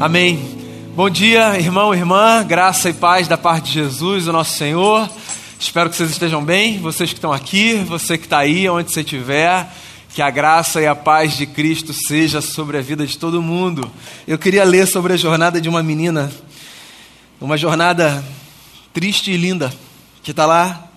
Amém. 0.00 0.92
Bom 0.96 1.08
dia, 1.08 1.58
irmão, 1.58 1.94
irmã, 1.94 2.44
graça 2.44 2.90
e 2.90 2.92
paz 2.92 3.28
da 3.28 3.38
parte 3.38 3.66
de 3.66 3.74
Jesus, 3.74 4.26
o 4.26 4.32
nosso 4.32 4.56
Senhor. 4.56 5.08
Espero 5.58 5.88
que 5.88 5.96
vocês 5.96 6.10
estejam 6.10 6.44
bem, 6.44 6.78
vocês 6.80 7.10
que 7.10 7.16
estão 7.16 7.32
aqui, 7.32 7.74
você 7.74 8.18
que 8.18 8.24
está 8.24 8.38
aí, 8.38 8.68
onde 8.68 8.92
você 8.92 9.00
estiver. 9.00 9.72
Que 10.12 10.20
a 10.20 10.30
graça 10.30 10.80
e 10.80 10.86
a 10.86 10.96
paz 10.96 11.36
de 11.36 11.46
Cristo 11.46 11.92
seja 11.92 12.40
sobre 12.40 12.76
a 12.76 12.80
vida 12.80 13.06
de 13.06 13.16
todo 13.16 13.40
mundo. 13.40 13.88
Eu 14.26 14.36
queria 14.36 14.64
ler 14.64 14.86
sobre 14.86 15.12
a 15.12 15.16
jornada 15.16 15.60
de 15.60 15.68
uma 15.68 15.82
menina, 15.82 16.30
uma 17.40 17.56
jornada 17.56 18.22
triste 18.92 19.30
e 19.30 19.36
linda, 19.36 19.72
que 20.24 20.32
está 20.32 20.44
lá 20.44 20.88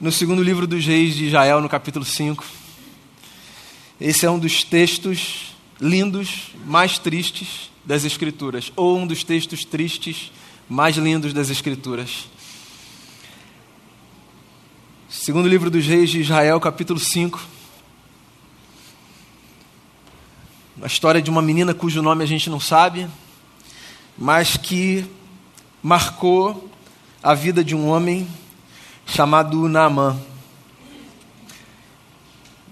no 0.00 0.10
segundo 0.10 0.42
livro 0.42 0.66
dos 0.66 0.84
Reis 0.84 1.14
de 1.14 1.26
Israel, 1.26 1.60
no 1.60 1.68
capítulo 1.68 2.04
5. 2.04 2.44
Esse 4.00 4.26
é 4.26 4.30
um 4.30 4.38
dos 4.38 4.64
textos 4.64 5.54
lindos, 5.80 6.50
mais 6.66 6.98
tristes 6.98 7.75
das 7.86 8.04
Escrituras, 8.04 8.72
ou 8.74 8.98
um 8.98 9.06
dos 9.06 9.22
textos 9.22 9.64
tristes 9.64 10.32
mais 10.68 10.96
lindos 10.96 11.32
das 11.32 11.48
Escrituras. 11.48 12.28
Segundo 15.08 15.48
livro 15.48 15.70
dos 15.70 15.86
Reis 15.86 16.10
de 16.10 16.20
Israel, 16.20 16.58
capítulo 16.58 16.98
5. 16.98 17.40
A 20.82 20.86
história 20.86 21.22
de 21.22 21.30
uma 21.30 21.40
menina 21.40 21.72
cujo 21.72 22.02
nome 22.02 22.24
a 22.24 22.26
gente 22.26 22.50
não 22.50 22.58
sabe, 22.58 23.08
mas 24.18 24.56
que 24.56 25.06
marcou 25.80 26.68
a 27.22 27.34
vida 27.34 27.62
de 27.62 27.74
um 27.74 27.88
homem 27.88 28.28
chamado 29.06 29.68
Naamã. 29.68 30.20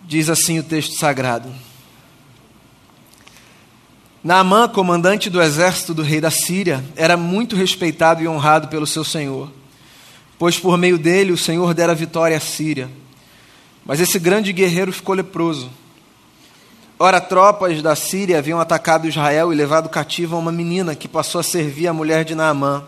Diz 0.04 0.28
assim 0.28 0.58
o 0.58 0.64
texto 0.64 0.98
sagrado. 0.98 1.54
Naamã, 4.24 4.66
comandante 4.66 5.28
do 5.28 5.42
exército 5.42 5.92
do 5.92 6.02
rei 6.02 6.18
da 6.18 6.30
Síria, 6.30 6.82
era 6.96 7.14
muito 7.14 7.54
respeitado 7.54 8.22
e 8.22 8.26
honrado 8.26 8.68
pelo 8.68 8.86
seu 8.86 9.04
senhor, 9.04 9.52
pois 10.38 10.58
por 10.58 10.78
meio 10.78 10.96
dele 10.96 11.30
o 11.30 11.36
Senhor 11.36 11.74
dera 11.74 11.94
vitória 11.94 12.34
à 12.34 12.40
Síria. 12.40 12.88
Mas 13.84 14.00
esse 14.00 14.18
grande 14.18 14.50
guerreiro 14.50 14.90
ficou 14.90 15.14
leproso. 15.14 15.70
Ora, 16.98 17.20
tropas 17.20 17.82
da 17.82 17.94
Síria 17.94 18.38
haviam 18.38 18.58
atacado 18.58 19.06
Israel 19.06 19.52
e 19.52 19.56
levado 19.56 19.90
cativa 19.90 20.38
uma 20.38 20.50
menina 20.50 20.94
que 20.94 21.06
passou 21.06 21.38
a 21.38 21.44
servir 21.44 21.86
a 21.88 21.92
mulher 21.92 22.24
de 22.24 22.34
Naamã. 22.34 22.82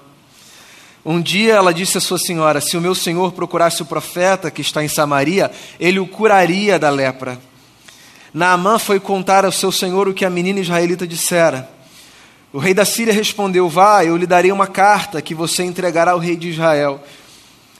Um 1.04 1.20
dia 1.20 1.52
ela 1.52 1.74
disse 1.74 1.98
à 1.98 2.00
sua 2.00 2.18
senhora: 2.18 2.62
Se 2.62 2.78
o 2.78 2.80
meu 2.80 2.94
senhor 2.94 3.32
procurasse 3.32 3.82
o 3.82 3.86
profeta 3.86 4.50
que 4.50 4.62
está 4.62 4.82
em 4.82 4.88
Samaria, 4.88 5.50
ele 5.78 6.00
o 6.00 6.06
curaria 6.06 6.78
da 6.78 6.88
lepra. 6.88 7.38
Naamã 8.36 8.78
foi 8.78 9.00
contar 9.00 9.46
ao 9.46 9.50
seu 9.50 9.72
senhor 9.72 10.06
o 10.06 10.12
que 10.12 10.22
a 10.22 10.28
menina 10.28 10.60
israelita 10.60 11.06
dissera. 11.06 11.66
O 12.52 12.58
rei 12.58 12.74
da 12.74 12.84
Síria 12.84 13.10
respondeu: 13.10 13.66
Vá, 13.66 14.04
eu 14.04 14.14
lhe 14.14 14.26
darei 14.26 14.52
uma 14.52 14.66
carta 14.66 15.22
que 15.22 15.34
você 15.34 15.64
entregará 15.64 16.10
ao 16.10 16.18
rei 16.18 16.36
de 16.36 16.50
Israel. 16.50 17.02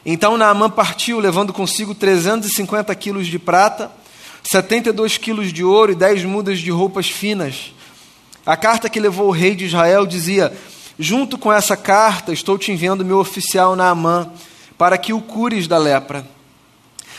Então 0.02 0.38
Naamã 0.38 0.70
partiu, 0.70 1.20
levando 1.20 1.52
consigo 1.52 1.94
350 1.94 2.94
quilos 2.94 3.26
de 3.26 3.38
prata, 3.38 3.92
72 4.44 5.18
quilos 5.18 5.52
de 5.52 5.62
ouro 5.62 5.92
e 5.92 5.94
10 5.94 6.24
mudas 6.24 6.58
de 6.60 6.70
roupas 6.70 7.06
finas. 7.06 7.74
A 8.46 8.56
carta 8.56 8.88
que 8.88 8.98
levou 8.98 9.28
o 9.28 9.32
rei 9.32 9.54
de 9.54 9.66
Israel 9.66 10.06
dizia: 10.06 10.56
Junto 10.98 11.36
com 11.36 11.52
essa 11.52 11.76
carta, 11.76 12.32
estou 12.32 12.56
te 12.56 12.72
enviando 12.72 13.04
meu 13.04 13.18
oficial 13.18 13.76
Naamã, 13.76 14.30
para 14.78 14.96
que 14.96 15.12
o 15.12 15.20
cures 15.20 15.68
da 15.68 15.76
lepra. 15.76 16.35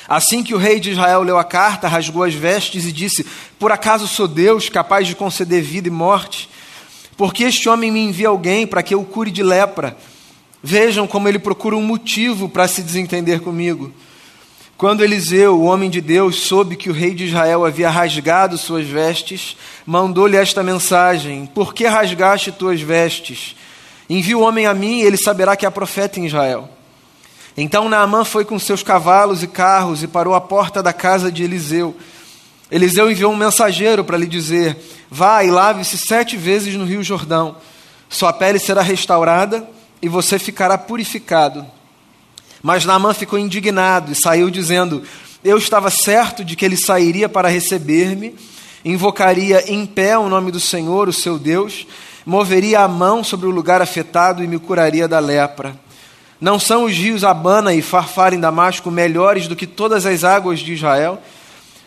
Assim 0.07 0.41
que 0.41 0.53
o 0.55 0.57
rei 0.57 0.79
de 0.79 0.91
Israel 0.91 1.21
leu 1.21 1.37
a 1.37 1.43
carta, 1.43 1.87
rasgou 1.87 2.23
as 2.23 2.33
vestes 2.33 2.85
e 2.85 2.91
disse: 2.91 3.25
Por 3.59 3.71
acaso 3.71 4.07
sou 4.07 4.27
Deus 4.27 4.69
capaz 4.69 5.05
de 5.05 5.15
conceder 5.15 5.61
vida 5.61 5.89
e 5.89 5.91
morte? 5.91 6.49
Porque 7.17 7.43
este 7.43 7.67
homem 7.67 7.91
me 7.91 7.99
envia 7.99 8.29
alguém 8.29 8.65
para 8.65 8.81
que 8.83 8.93
eu 8.93 9.03
cure 9.03 9.31
de 9.31 9.43
lepra. 9.43 9.97
Vejam 10.63 11.07
como 11.07 11.27
ele 11.27 11.39
procura 11.39 11.75
um 11.75 11.81
motivo 11.81 12.47
para 12.47 12.67
se 12.67 12.81
desentender 12.81 13.41
comigo. 13.41 13.91
Quando 14.77 15.03
Eliseu, 15.03 15.59
o 15.59 15.63
homem 15.65 15.89
de 15.89 15.99
Deus, 15.99 16.41
soube 16.41 16.75
que 16.75 16.89
o 16.89 16.93
rei 16.93 17.13
de 17.13 17.25
Israel 17.25 17.65
havia 17.65 17.89
rasgado 17.89 18.57
suas 18.57 18.85
vestes, 18.85 19.57
mandou-lhe 19.85 20.37
esta 20.37 20.63
mensagem: 20.63 21.47
Por 21.47 21.73
que 21.73 21.85
rasgaste 21.85 22.51
tuas 22.51 22.79
vestes? 22.79 23.55
Envia 24.09 24.37
o 24.37 24.41
homem 24.41 24.67
a 24.67 24.73
mim, 24.73 24.99
e 24.99 25.03
ele 25.03 25.17
saberá 25.17 25.57
que 25.57 25.65
há 25.65 25.71
profeta 25.71 26.19
em 26.19 26.27
Israel. 26.27 26.76
Então 27.59 27.89
Naamã 27.89 28.23
foi 28.23 28.45
com 28.45 28.59
seus 28.59 28.83
cavalos 28.83 29.41
e 29.41 29.47
carros 29.47 30.03
e 30.03 30.07
parou 30.07 30.35
à 30.35 30.39
porta 30.39 30.83
da 30.83 30.93
casa 30.93 31.31
de 31.31 31.43
Eliseu. 31.43 31.97
Eliseu 32.69 33.09
enviou 33.09 33.33
um 33.33 33.35
mensageiro 33.35 34.03
para 34.03 34.15
lhe 34.15 34.27
dizer: 34.27 34.77
Vá 35.09 35.43
e 35.43 35.49
lave-se 35.49 35.97
sete 35.97 36.37
vezes 36.37 36.75
no 36.75 36.85
rio 36.85 37.03
Jordão. 37.03 37.55
Sua 38.07 38.31
pele 38.31 38.59
será 38.59 38.83
restaurada 38.83 39.67
e 39.99 40.07
você 40.07 40.37
ficará 40.37 40.77
purificado. 40.77 41.65
Mas 42.61 42.85
Naamã 42.85 43.11
ficou 43.11 43.39
indignado 43.39 44.11
e 44.11 44.15
saiu 44.15 44.51
dizendo: 44.51 45.01
Eu 45.43 45.57
estava 45.57 45.89
certo 45.89 46.45
de 46.45 46.55
que 46.55 46.63
ele 46.63 46.77
sairia 46.77 47.27
para 47.27 47.49
receber-me, 47.49 48.35
invocaria 48.85 49.63
em 49.71 49.83
pé 49.83 50.15
o 50.15 50.29
nome 50.29 50.51
do 50.51 50.59
Senhor, 50.59 51.09
o 51.09 51.13
seu 51.13 51.39
Deus, 51.39 51.87
moveria 52.23 52.81
a 52.81 52.87
mão 52.87 53.23
sobre 53.23 53.47
o 53.47 53.51
lugar 53.51 53.81
afetado 53.81 54.43
e 54.43 54.47
me 54.47 54.59
curaria 54.59 55.07
da 55.07 55.17
lepra. 55.17 55.86
Não 56.39 56.59
são 56.59 56.83
os 56.83 56.93
rios 56.93 57.23
Abana 57.23 57.73
e 57.73 57.81
Farfar 57.81 58.33
em 58.33 58.39
Damasco 58.39 58.91
melhores 58.91 59.47
do 59.47 59.55
que 59.55 59.65
todas 59.65 60.05
as 60.05 60.23
águas 60.23 60.59
de 60.59 60.73
Israel? 60.73 61.21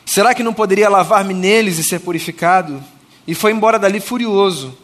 Será 0.04 0.34
que 0.34 0.42
não 0.42 0.52
poderia 0.52 0.88
lavar-me 0.88 1.32
neles 1.32 1.78
e 1.78 1.84
ser 1.84 2.00
purificado? 2.00 2.82
E 3.26 3.34
foi 3.34 3.52
embora 3.52 3.78
dali 3.78 4.00
furioso. 4.00 4.76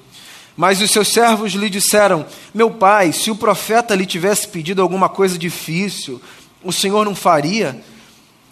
Mas 0.56 0.80
os 0.80 0.90
seus 0.90 1.08
servos 1.08 1.52
lhe 1.52 1.68
disseram: 1.68 2.24
Meu 2.54 2.70
pai, 2.70 3.12
se 3.12 3.28
o 3.30 3.34
profeta 3.34 3.94
lhe 3.94 4.06
tivesse 4.06 4.46
pedido 4.46 4.80
alguma 4.80 5.08
coisa 5.08 5.36
difícil, 5.36 6.22
o 6.62 6.72
senhor 6.72 7.04
não 7.04 7.14
faria? 7.14 7.82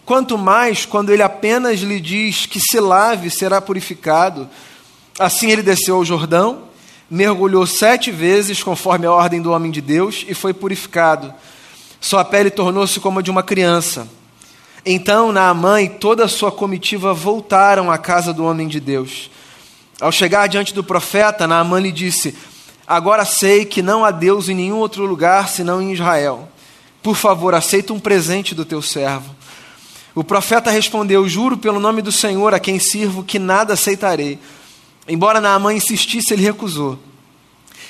Quanto 0.04 0.36
mais 0.36 0.84
quando 0.84 1.10
ele 1.10 1.22
apenas 1.22 1.80
lhe 1.80 2.00
diz 2.00 2.44
que 2.44 2.60
se 2.60 2.80
lave, 2.80 3.30
será 3.30 3.60
purificado. 3.60 4.48
Assim 5.18 5.50
ele 5.50 5.62
desceu 5.62 5.94
ao 5.94 6.04
Jordão 6.04 6.73
mergulhou 7.10 7.66
sete 7.66 8.10
vezes, 8.10 8.62
conforme 8.62 9.06
a 9.06 9.12
ordem 9.12 9.40
do 9.40 9.52
homem 9.52 9.70
de 9.70 9.80
Deus, 9.80 10.24
e 10.28 10.34
foi 10.34 10.52
purificado. 10.52 11.32
Sua 12.00 12.24
pele 12.24 12.50
tornou-se 12.50 12.98
como 13.00 13.18
a 13.18 13.22
de 13.22 13.30
uma 13.30 13.42
criança. 13.42 14.08
Então 14.84 15.32
Naamã 15.32 15.80
e 15.80 15.88
toda 15.88 16.24
a 16.24 16.28
sua 16.28 16.52
comitiva 16.52 17.14
voltaram 17.14 17.90
à 17.90 17.96
casa 17.96 18.32
do 18.32 18.44
homem 18.44 18.68
de 18.68 18.78
Deus. 18.78 19.30
Ao 20.00 20.12
chegar 20.12 20.46
diante 20.46 20.74
do 20.74 20.84
profeta, 20.84 21.46
Naamã 21.46 21.80
lhe 21.80 21.90
disse: 21.90 22.36
Agora 22.86 23.24
sei 23.24 23.64
que 23.64 23.80
não 23.80 24.04
há 24.04 24.10
Deus 24.10 24.48
em 24.48 24.54
nenhum 24.54 24.76
outro 24.76 25.06
lugar 25.06 25.48
senão 25.48 25.80
em 25.80 25.92
Israel. 25.92 26.48
Por 27.02 27.16
favor, 27.16 27.54
aceita 27.54 27.92
um 27.92 28.00
presente 28.00 28.54
do 28.54 28.64
teu 28.64 28.82
servo. 28.82 29.34
O 30.14 30.22
profeta 30.22 30.70
respondeu: 30.70 31.26
Juro 31.28 31.56
pelo 31.56 31.80
nome 31.80 32.02
do 32.02 32.12
Senhor 32.12 32.52
a 32.52 32.60
quem 32.60 32.78
sirvo 32.78 33.24
que 33.24 33.38
nada 33.38 33.72
aceitarei. 33.72 34.38
Embora 35.06 35.40
Naamã 35.40 35.72
insistisse, 35.74 36.32
ele 36.32 36.42
recusou. 36.42 36.98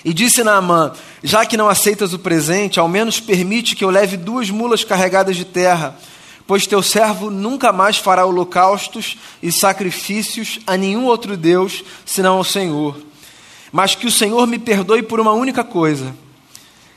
E 0.04 0.12
disse 0.12 0.44
Naamã: 0.44 0.92
Já 1.22 1.46
que 1.46 1.56
não 1.56 1.68
aceitas 1.68 2.12
o 2.12 2.18
presente, 2.18 2.78
ao 2.78 2.88
menos 2.88 3.20
permite 3.20 3.76
que 3.76 3.84
eu 3.84 3.90
leve 3.90 4.16
duas 4.16 4.50
mulas 4.50 4.84
carregadas 4.84 5.36
de 5.36 5.44
terra, 5.44 5.96
pois 6.46 6.66
teu 6.66 6.82
servo 6.82 7.30
nunca 7.30 7.72
mais 7.72 7.96
fará 7.96 8.26
holocaustos 8.26 9.16
e 9.42 9.50
sacrifícios 9.50 10.58
a 10.66 10.76
nenhum 10.76 11.06
outro 11.06 11.36
Deus 11.36 11.84
senão 12.04 12.36
ao 12.36 12.44
Senhor. 12.44 12.96
Mas 13.72 13.94
que 13.94 14.06
o 14.06 14.12
Senhor 14.12 14.46
me 14.46 14.58
perdoe 14.58 15.02
por 15.02 15.18
uma 15.20 15.32
única 15.32 15.64
coisa. 15.64 16.14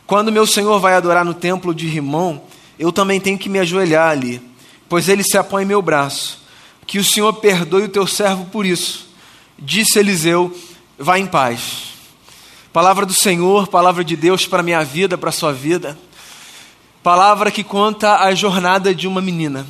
Quando 0.06 0.32
meu 0.32 0.48
Senhor 0.48 0.80
vai 0.80 0.94
adorar 0.94 1.24
no 1.24 1.34
templo 1.34 1.74
de 1.74 1.88
Rimon, 1.88 2.40
eu 2.80 2.92
também 2.92 3.20
tenho 3.20 3.38
que 3.38 3.50
me 3.50 3.60
ajoelhar 3.60 4.10
ali, 4.10 4.42
pois 4.88 5.10
ele 5.10 5.24
se 5.24 5.38
apoia 5.38 5.64
em 5.64 5.68
meu 5.68 5.82
braço. 5.82 6.46
Que 6.86 7.00
o 7.00 7.04
Senhor 7.04 7.34
perdoe 7.34 7.84
o 7.84 7.90
teu 7.90 8.08
servo 8.08 8.46
por 8.46 8.66
isso 8.66 9.07
Disse 9.60 10.00
Eliseu: 10.00 10.56
Vá 10.98 11.18
em 11.18 11.26
paz. 11.26 11.94
Palavra 12.72 13.06
do 13.06 13.14
Senhor, 13.14 13.68
palavra 13.68 14.04
de 14.04 14.16
Deus 14.16 14.46
para 14.46 14.62
minha 14.62 14.84
vida, 14.84 15.18
para 15.18 15.32
sua 15.32 15.52
vida. 15.52 15.98
Palavra 17.02 17.50
que 17.50 17.64
conta 17.64 18.18
a 18.18 18.36
jornada 18.36 18.94
de 18.94 19.08
uma 19.08 19.22
menina. 19.22 19.66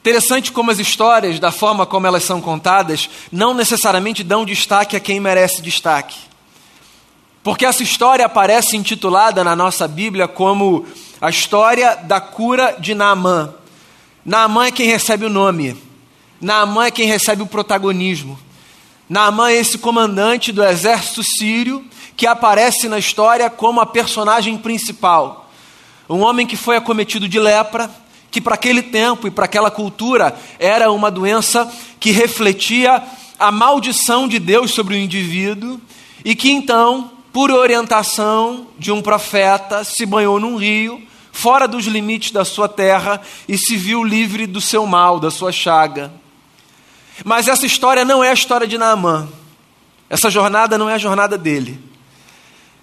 Interessante 0.00 0.52
como 0.52 0.70
as 0.70 0.78
histórias, 0.78 1.40
da 1.40 1.50
forma 1.50 1.84
como 1.84 2.06
elas 2.06 2.22
são 2.22 2.40
contadas, 2.40 3.10
não 3.32 3.52
necessariamente 3.52 4.22
dão 4.22 4.44
destaque 4.44 4.96
a 4.96 5.00
quem 5.00 5.18
merece 5.18 5.60
destaque. 5.60 6.16
Porque 7.42 7.66
essa 7.66 7.82
história 7.82 8.24
aparece 8.24 8.76
intitulada 8.76 9.42
na 9.42 9.56
nossa 9.56 9.88
Bíblia 9.88 10.28
como 10.28 10.86
a 11.20 11.30
história 11.30 11.96
da 11.96 12.20
cura 12.20 12.76
de 12.78 12.94
Naamã. 12.94 13.52
Naamã 14.24 14.66
é 14.66 14.70
quem 14.70 14.86
recebe 14.86 15.24
o 15.24 15.30
nome, 15.30 15.76
Naamã 16.40 16.86
é 16.86 16.90
quem 16.90 17.06
recebe 17.06 17.42
o 17.42 17.46
protagonismo. 17.46 18.38
Naamã 19.08 19.50
é 19.50 19.56
esse 19.56 19.78
comandante 19.78 20.52
do 20.52 20.62
exército 20.62 21.22
sírio 21.22 21.84
que 22.16 22.26
aparece 22.26 22.88
na 22.88 22.98
história 22.98 23.48
como 23.48 23.80
a 23.80 23.86
personagem 23.86 24.58
principal. 24.58 25.50
Um 26.10 26.20
homem 26.20 26.46
que 26.46 26.56
foi 26.56 26.76
acometido 26.76 27.28
de 27.28 27.38
lepra, 27.38 27.90
que 28.30 28.40
para 28.40 28.54
aquele 28.54 28.82
tempo 28.82 29.26
e 29.26 29.30
para 29.30 29.46
aquela 29.46 29.70
cultura 29.70 30.36
era 30.58 30.92
uma 30.92 31.10
doença 31.10 31.70
que 31.98 32.10
refletia 32.10 33.02
a 33.38 33.50
maldição 33.50 34.28
de 34.28 34.38
Deus 34.38 34.72
sobre 34.72 34.94
o 34.94 34.98
indivíduo 34.98 35.80
e 36.24 36.34
que 36.34 36.50
então, 36.50 37.12
por 37.32 37.50
orientação 37.50 38.66
de 38.78 38.92
um 38.92 39.00
profeta, 39.00 39.84
se 39.84 40.04
banhou 40.04 40.38
num 40.40 40.56
rio, 40.56 41.00
fora 41.32 41.68
dos 41.68 41.86
limites 41.86 42.32
da 42.32 42.44
sua 42.44 42.68
terra, 42.68 43.20
e 43.48 43.56
se 43.56 43.76
viu 43.76 44.02
livre 44.02 44.46
do 44.46 44.60
seu 44.60 44.84
mal, 44.86 45.20
da 45.20 45.30
sua 45.30 45.52
chaga. 45.52 46.12
Mas 47.24 47.48
essa 47.48 47.66
história 47.66 48.04
não 48.04 48.22
é 48.22 48.30
a 48.30 48.34
história 48.34 48.66
de 48.66 48.78
Naamã. 48.78 49.28
Essa 50.08 50.30
jornada 50.30 50.78
não 50.78 50.88
é 50.88 50.94
a 50.94 50.98
jornada 50.98 51.36
dele. 51.36 51.78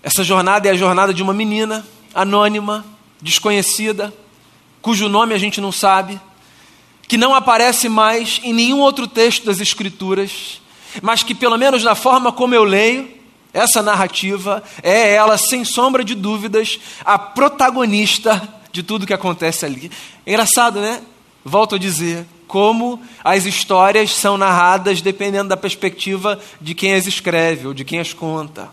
Essa 0.04 0.24
jornada 0.24 0.68
é 0.68 0.72
a 0.72 0.76
jornada 0.76 1.14
de 1.14 1.24
uma 1.24 1.34
menina 1.34 1.86
anônima, 2.14 2.86
desconhecida, 3.22 4.14
cujo 4.82 5.10
nome 5.10 5.34
a 5.34 5.38
gente 5.38 5.60
não 5.60 5.72
sabe, 5.72 6.20
que 7.08 7.18
não 7.18 7.34
aparece 7.34 7.90
mais 7.90 8.40
em 8.44 8.54
nenhum 8.54 8.80
outro 8.80 9.08
texto 9.08 9.46
das 9.46 9.60
Escrituras, 9.60 10.62
mas 11.02 11.24
que, 11.24 11.34
pelo 11.34 11.58
menos 11.58 11.84
na 11.84 11.96
forma 11.96 12.32
como 12.32 12.54
eu 12.54 12.64
leio, 12.64 13.10
essa 13.52 13.82
narrativa 13.82 14.62
é 14.84 15.14
ela, 15.14 15.38
sem 15.38 15.64
sombra 15.64 16.04
de 16.04 16.14
dúvidas, 16.14 16.80
a 17.04 17.18
protagonista 17.18 18.48
de 18.72 18.84
tudo 18.84 19.08
que 19.08 19.14
acontece 19.14 19.66
ali. 19.66 19.90
engraçado, 20.28 20.80
né? 20.80 21.02
Volto 21.44 21.76
a 21.76 21.78
dizer, 21.78 22.28
como 22.48 23.02
as 23.24 23.46
histórias 23.46 24.14
são 24.14 24.38
narradas 24.38 25.02
dependendo 25.02 25.50
da 25.50 25.58
perspectiva 25.58 26.40
de 26.62 26.74
quem 26.74 26.94
as 26.94 27.08
escreve 27.08 27.68
ou 27.68 27.74
de 27.74 27.84
quem 27.84 28.00
as 28.00 28.14
conta. 28.14 28.70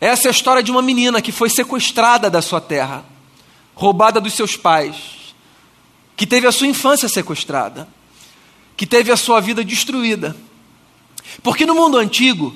Essa 0.00 0.28
é 0.28 0.28
a 0.28 0.32
história 0.32 0.62
de 0.62 0.70
uma 0.70 0.82
menina 0.82 1.22
que 1.22 1.32
foi 1.32 1.48
sequestrada 1.48 2.28
da 2.28 2.42
sua 2.42 2.60
terra, 2.60 3.04
roubada 3.74 4.20
dos 4.20 4.34
seus 4.34 4.56
pais, 4.56 5.34
que 6.16 6.26
teve 6.26 6.46
a 6.46 6.52
sua 6.52 6.66
infância 6.66 7.08
sequestrada, 7.08 7.88
que 8.76 8.86
teve 8.86 9.10
a 9.10 9.16
sua 9.16 9.40
vida 9.40 9.64
destruída. 9.64 10.36
Porque 11.42 11.66
no 11.66 11.74
mundo 11.74 11.98
antigo, 11.98 12.54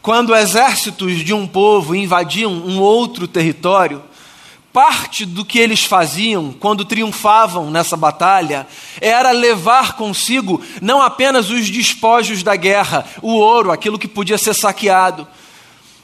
quando 0.00 0.34
exércitos 0.34 1.24
de 1.24 1.34
um 1.34 1.46
povo 1.46 1.94
invadiam 1.94 2.52
um 2.52 2.80
outro 2.80 3.28
território, 3.28 4.02
parte 4.78 5.26
do 5.26 5.44
que 5.44 5.58
eles 5.58 5.82
faziam 5.82 6.52
quando 6.52 6.84
triunfavam 6.84 7.68
nessa 7.68 7.96
batalha 7.96 8.64
era 9.00 9.32
levar 9.32 9.96
consigo 9.96 10.62
não 10.80 11.02
apenas 11.02 11.50
os 11.50 11.68
despojos 11.68 12.44
da 12.44 12.54
guerra, 12.54 13.04
o 13.20 13.32
ouro, 13.32 13.72
aquilo 13.72 13.98
que 13.98 14.06
podia 14.06 14.38
ser 14.38 14.54
saqueado, 14.54 15.26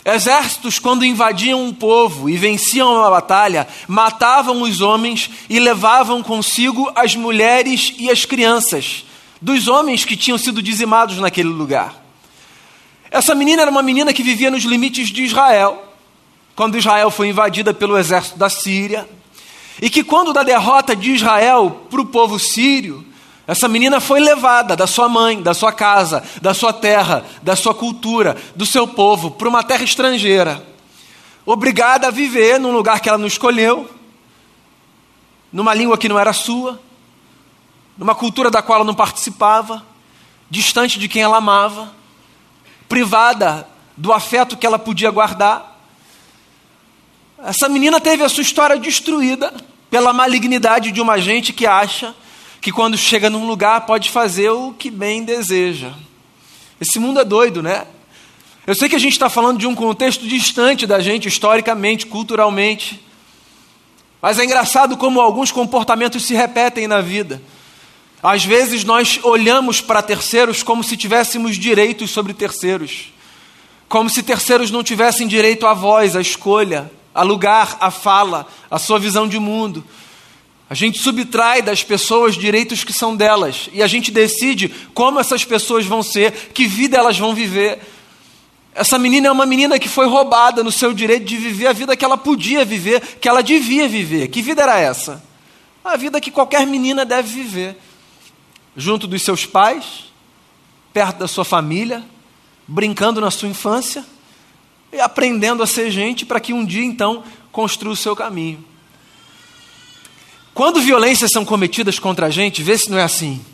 Exércitos, 0.04 0.80
quando 0.80 1.04
invadiam 1.04 1.64
um 1.64 1.72
povo 1.72 2.28
e 2.28 2.36
venciam 2.36 2.96
uma 2.96 3.08
batalha, 3.08 3.68
matavam 3.86 4.62
os 4.62 4.80
homens 4.80 5.30
e 5.48 5.60
levavam 5.60 6.20
consigo 6.20 6.90
as 6.96 7.14
mulheres 7.14 7.94
e 7.96 8.10
as 8.10 8.24
crianças 8.24 9.04
dos 9.40 9.68
homens 9.68 10.04
que 10.04 10.16
tinham 10.16 10.36
sido 10.36 10.60
dizimados 10.60 11.18
naquele 11.18 11.48
lugar. 11.48 11.94
Essa 13.08 13.36
menina 13.36 13.62
era 13.62 13.70
uma 13.70 13.84
menina 13.84 14.12
que 14.12 14.22
vivia 14.24 14.50
nos 14.50 14.64
limites 14.64 15.10
de 15.10 15.22
Israel, 15.22 15.93
quando 16.54 16.78
Israel 16.78 17.10
foi 17.10 17.28
invadida 17.28 17.74
pelo 17.74 17.98
exército 17.98 18.38
da 18.38 18.48
Síria, 18.48 19.08
e 19.80 19.90
que, 19.90 20.04
quando 20.04 20.32
da 20.32 20.42
derrota 20.42 20.94
de 20.94 21.12
Israel 21.12 21.86
para 21.90 22.00
o 22.00 22.06
povo 22.06 22.38
sírio, 22.38 23.04
essa 23.46 23.68
menina 23.68 24.00
foi 24.00 24.20
levada 24.20 24.76
da 24.76 24.86
sua 24.86 25.08
mãe, 25.08 25.42
da 25.42 25.52
sua 25.52 25.72
casa, 25.72 26.22
da 26.40 26.54
sua 26.54 26.72
terra, 26.72 27.24
da 27.42 27.56
sua 27.56 27.74
cultura, 27.74 28.36
do 28.54 28.64
seu 28.64 28.86
povo, 28.86 29.32
para 29.32 29.48
uma 29.48 29.62
terra 29.62 29.84
estrangeira, 29.84 30.64
obrigada 31.44 32.08
a 32.08 32.10
viver 32.10 32.58
num 32.58 32.72
lugar 32.72 33.00
que 33.00 33.08
ela 33.08 33.18
não 33.18 33.26
escolheu, 33.26 33.90
numa 35.52 35.74
língua 35.74 35.98
que 35.98 36.08
não 36.08 36.18
era 36.18 36.32
sua, 36.32 36.80
numa 37.98 38.14
cultura 38.14 38.50
da 38.50 38.62
qual 38.62 38.76
ela 38.76 38.86
não 38.86 38.94
participava, 38.94 39.84
distante 40.48 40.98
de 40.98 41.08
quem 41.08 41.22
ela 41.22 41.36
amava, 41.36 41.92
privada 42.88 43.68
do 43.96 44.12
afeto 44.12 44.56
que 44.56 44.66
ela 44.66 44.78
podia 44.78 45.10
guardar. 45.10 45.73
Essa 47.46 47.68
menina 47.68 48.00
teve 48.00 48.22
a 48.22 48.28
sua 48.30 48.40
história 48.40 48.78
destruída 48.78 49.52
pela 49.90 50.14
malignidade 50.14 50.90
de 50.90 51.00
uma 51.02 51.18
gente 51.18 51.52
que 51.52 51.66
acha 51.66 52.14
que 52.58 52.72
quando 52.72 52.96
chega 52.96 53.28
num 53.28 53.46
lugar 53.46 53.82
pode 53.82 54.08
fazer 54.08 54.48
o 54.48 54.72
que 54.72 54.90
bem 54.90 55.22
deseja. 55.22 55.92
Esse 56.80 56.98
mundo 56.98 57.20
é 57.20 57.24
doido, 57.24 57.62
né? 57.62 57.86
Eu 58.66 58.74
sei 58.74 58.88
que 58.88 58.96
a 58.96 58.98
gente 58.98 59.12
está 59.12 59.28
falando 59.28 59.58
de 59.58 59.66
um 59.66 59.74
contexto 59.74 60.26
distante 60.26 60.86
da 60.86 61.00
gente, 61.00 61.28
historicamente, 61.28 62.06
culturalmente. 62.06 62.98
Mas 64.22 64.38
é 64.38 64.44
engraçado 64.46 64.96
como 64.96 65.20
alguns 65.20 65.52
comportamentos 65.52 66.24
se 66.24 66.32
repetem 66.32 66.88
na 66.88 67.02
vida. 67.02 67.42
Às 68.22 68.42
vezes 68.42 68.84
nós 68.84 69.20
olhamos 69.22 69.82
para 69.82 70.00
terceiros 70.00 70.62
como 70.62 70.82
se 70.82 70.96
tivéssemos 70.96 71.58
direitos 71.58 72.10
sobre 72.10 72.32
terceiros. 72.32 73.12
Como 73.86 74.08
se 74.08 74.22
terceiros 74.22 74.70
não 74.70 74.82
tivessem 74.82 75.28
direito 75.28 75.66
à 75.66 75.74
voz, 75.74 76.16
à 76.16 76.22
escolha, 76.22 76.90
a 77.14 77.22
lugar, 77.22 77.76
à 77.80 77.90
fala, 77.90 78.46
à 78.68 78.78
sua 78.78 78.98
visão 78.98 79.28
de 79.28 79.38
mundo. 79.38 79.84
A 80.68 80.74
gente 80.74 80.98
subtrai 80.98 81.62
das 81.62 81.84
pessoas 81.84 82.34
direitos 82.34 82.82
que 82.82 82.92
são 82.92 83.14
delas 83.14 83.68
e 83.72 83.82
a 83.82 83.86
gente 83.86 84.10
decide 84.10 84.68
como 84.92 85.20
essas 85.20 85.44
pessoas 85.44 85.86
vão 85.86 86.02
ser, 86.02 86.32
que 86.52 86.66
vida 86.66 86.96
elas 86.96 87.16
vão 87.16 87.34
viver. 87.34 87.80
Essa 88.74 88.98
menina 88.98 89.28
é 89.28 89.30
uma 89.30 89.46
menina 89.46 89.78
que 89.78 89.88
foi 89.88 90.06
roubada 90.06 90.64
no 90.64 90.72
seu 90.72 90.92
direito 90.92 91.26
de 91.26 91.36
viver 91.36 91.68
a 91.68 91.72
vida 91.72 91.96
que 91.96 92.04
ela 92.04 92.16
podia 92.16 92.64
viver, 92.64 93.00
que 93.20 93.28
ela 93.28 93.42
devia 93.42 93.86
viver. 93.86 94.26
Que 94.28 94.42
vida 94.42 94.62
era 94.62 94.80
essa? 94.80 95.22
A 95.84 95.96
vida 95.96 96.20
que 96.20 96.30
qualquer 96.30 96.66
menina 96.66 97.04
deve 97.04 97.28
viver. 97.28 97.76
Junto 98.76 99.06
dos 99.06 99.22
seus 99.22 99.46
pais, 99.46 100.12
perto 100.92 101.18
da 101.18 101.28
sua 101.28 101.44
família, 101.44 102.02
brincando 102.66 103.20
na 103.20 103.30
sua 103.30 103.48
infância 103.48 104.04
aprendendo 105.00 105.62
a 105.62 105.66
ser 105.66 105.90
gente 105.90 106.24
para 106.24 106.40
que 106.40 106.52
um 106.52 106.64
dia 106.64 106.84
então 106.84 107.22
construa 107.50 107.92
o 107.92 107.96
seu 107.96 108.14
caminho. 108.14 108.64
Quando 110.54 110.80
violências 110.80 111.32
são 111.32 111.44
cometidas 111.44 111.98
contra 111.98 112.26
a 112.26 112.30
gente, 112.30 112.62
vê 112.62 112.78
se 112.78 112.90
não 112.90 112.98
é 112.98 113.02
assim. 113.02 113.44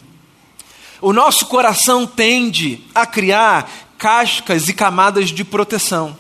O 1.00 1.12
nosso 1.12 1.46
coração 1.46 2.06
tende 2.06 2.84
a 2.94 3.06
criar 3.06 3.70
cascas 3.96 4.68
e 4.68 4.74
camadas 4.74 5.30
de 5.30 5.44
proteção. 5.44 6.16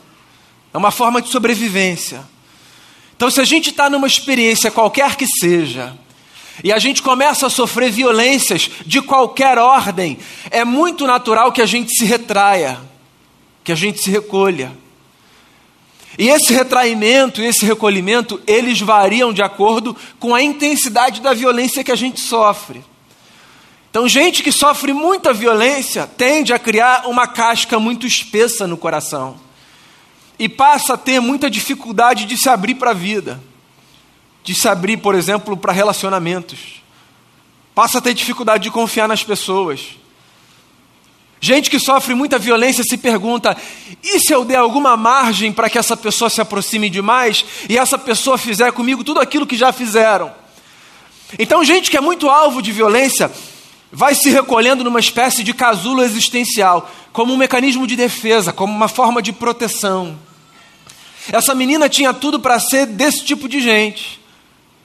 É 0.72 0.78
uma 0.78 0.90
forma 0.90 1.20
de 1.20 1.28
sobrevivência. 1.28 2.24
Então, 3.14 3.30
se 3.30 3.40
a 3.40 3.44
gente 3.44 3.68
está 3.68 3.90
numa 3.90 4.06
experiência 4.06 4.70
qualquer 4.70 5.16
que 5.16 5.26
seja, 5.26 5.94
e 6.64 6.72
a 6.72 6.78
gente 6.78 7.02
começa 7.02 7.46
a 7.46 7.50
sofrer 7.50 7.90
violências 7.90 8.70
de 8.86 9.02
qualquer 9.02 9.58
ordem, 9.58 10.18
é 10.50 10.64
muito 10.64 11.06
natural 11.06 11.52
que 11.52 11.60
a 11.60 11.66
gente 11.66 11.94
se 11.94 12.04
retraia, 12.06 12.80
que 13.62 13.72
a 13.72 13.74
gente 13.74 14.00
se 14.00 14.10
recolha. 14.10 14.72
E 16.20 16.28
esse 16.28 16.52
retraimento, 16.52 17.40
esse 17.40 17.64
recolhimento, 17.64 18.42
eles 18.46 18.78
variam 18.78 19.32
de 19.32 19.40
acordo 19.40 19.96
com 20.18 20.34
a 20.34 20.42
intensidade 20.42 21.22
da 21.22 21.32
violência 21.32 21.82
que 21.82 21.90
a 21.90 21.96
gente 21.96 22.20
sofre. 22.20 22.84
Então, 23.88 24.06
gente 24.06 24.42
que 24.42 24.52
sofre 24.52 24.92
muita 24.92 25.32
violência 25.32 26.06
tende 26.06 26.52
a 26.52 26.58
criar 26.58 27.06
uma 27.06 27.26
casca 27.26 27.78
muito 27.78 28.06
espessa 28.06 28.66
no 28.66 28.76
coração 28.76 29.40
e 30.38 30.46
passa 30.46 30.92
a 30.92 30.98
ter 30.98 31.20
muita 31.20 31.48
dificuldade 31.48 32.26
de 32.26 32.36
se 32.36 32.50
abrir 32.50 32.74
para 32.74 32.90
a 32.90 32.94
vida, 32.94 33.40
de 34.44 34.54
se 34.54 34.68
abrir, 34.68 34.98
por 34.98 35.14
exemplo, 35.14 35.56
para 35.56 35.72
relacionamentos, 35.72 36.82
passa 37.74 37.96
a 37.96 38.02
ter 38.02 38.12
dificuldade 38.12 38.64
de 38.64 38.70
confiar 38.70 39.08
nas 39.08 39.24
pessoas 39.24 39.98
Gente 41.40 41.70
que 41.70 41.78
sofre 41.78 42.14
muita 42.14 42.38
violência 42.38 42.84
se 42.84 42.98
pergunta: 42.98 43.56
e 44.02 44.20
se 44.20 44.32
eu 44.32 44.44
der 44.44 44.56
alguma 44.56 44.96
margem 44.96 45.50
para 45.50 45.70
que 45.70 45.78
essa 45.78 45.96
pessoa 45.96 46.28
se 46.28 46.40
aproxime 46.40 46.90
demais 46.90 47.44
e 47.68 47.78
essa 47.78 47.96
pessoa 47.96 48.36
fizer 48.36 48.70
comigo 48.72 49.02
tudo 49.02 49.20
aquilo 49.20 49.46
que 49.46 49.56
já 49.56 49.72
fizeram? 49.72 50.30
Então, 51.38 51.64
gente 51.64 51.90
que 51.90 51.96
é 51.96 52.00
muito 52.00 52.28
alvo 52.28 52.60
de 52.60 52.72
violência 52.72 53.30
vai 53.90 54.14
se 54.14 54.30
recolhendo 54.30 54.84
numa 54.84 55.00
espécie 55.00 55.42
de 55.42 55.54
casulo 55.54 56.02
existencial, 56.02 56.90
como 57.12 57.32
um 57.32 57.36
mecanismo 57.36 57.86
de 57.86 57.96
defesa, 57.96 58.52
como 58.52 58.72
uma 58.72 58.88
forma 58.88 59.22
de 59.22 59.32
proteção. 59.32 60.18
Essa 61.32 61.54
menina 61.54 61.88
tinha 61.88 62.12
tudo 62.12 62.38
para 62.38 62.58
ser 62.60 62.86
desse 62.86 63.24
tipo 63.24 63.48
de 63.48 63.60
gente. 63.60 64.20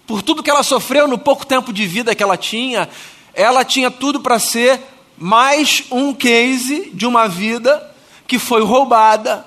Por 0.08 0.22
tudo 0.22 0.42
que 0.44 0.50
ela 0.50 0.64
sofreu 0.64 1.08
no 1.08 1.18
pouco 1.18 1.46
tempo 1.46 1.74
de 1.74 1.86
vida 1.86 2.16
que 2.16 2.24
ela 2.24 2.38
tinha, 2.38 2.88
ela 3.34 3.66
tinha 3.66 3.92
tudo 3.92 4.20
para 4.20 4.40
ser 4.40 4.80
mais 5.18 5.84
um 5.92 6.14
case 6.14 6.92
de 6.94 7.06
uma 7.06 7.28
vida 7.28 7.96
que 8.28 8.38
foi 8.38 8.62
roubada 8.64 9.46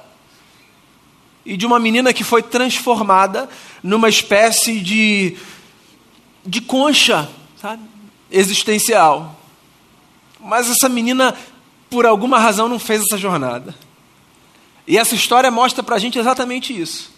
e 1.44 1.56
de 1.56 1.66
uma 1.66 1.78
menina 1.78 2.12
que 2.12 2.24
foi 2.24 2.42
transformada 2.42 3.48
numa 3.82 4.08
espécie 4.08 4.80
de, 4.80 5.36
de 6.44 6.60
concha 6.60 7.28
sabe? 7.60 7.82
existencial. 8.30 9.38
Mas 10.40 10.70
essa 10.70 10.88
menina, 10.88 11.34
por 11.90 12.06
alguma 12.06 12.38
razão, 12.38 12.68
não 12.68 12.78
fez 12.78 13.02
essa 13.02 13.18
jornada. 13.18 13.74
E 14.86 14.96
essa 14.96 15.14
história 15.14 15.50
mostra 15.50 15.82
para 15.82 15.96
a 15.96 15.98
gente 15.98 16.18
exatamente 16.18 16.78
isso. 16.78 17.12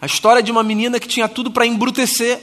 A 0.00 0.06
história 0.06 0.42
de 0.42 0.50
uma 0.50 0.62
menina 0.62 0.98
que 0.98 1.08
tinha 1.08 1.28
tudo 1.28 1.50
para 1.50 1.66
embrutecer, 1.66 2.42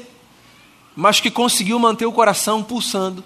mas 0.96 1.20
que 1.20 1.30
conseguiu 1.30 1.78
manter 1.78 2.06
o 2.06 2.12
coração 2.12 2.64
pulsando 2.64 3.24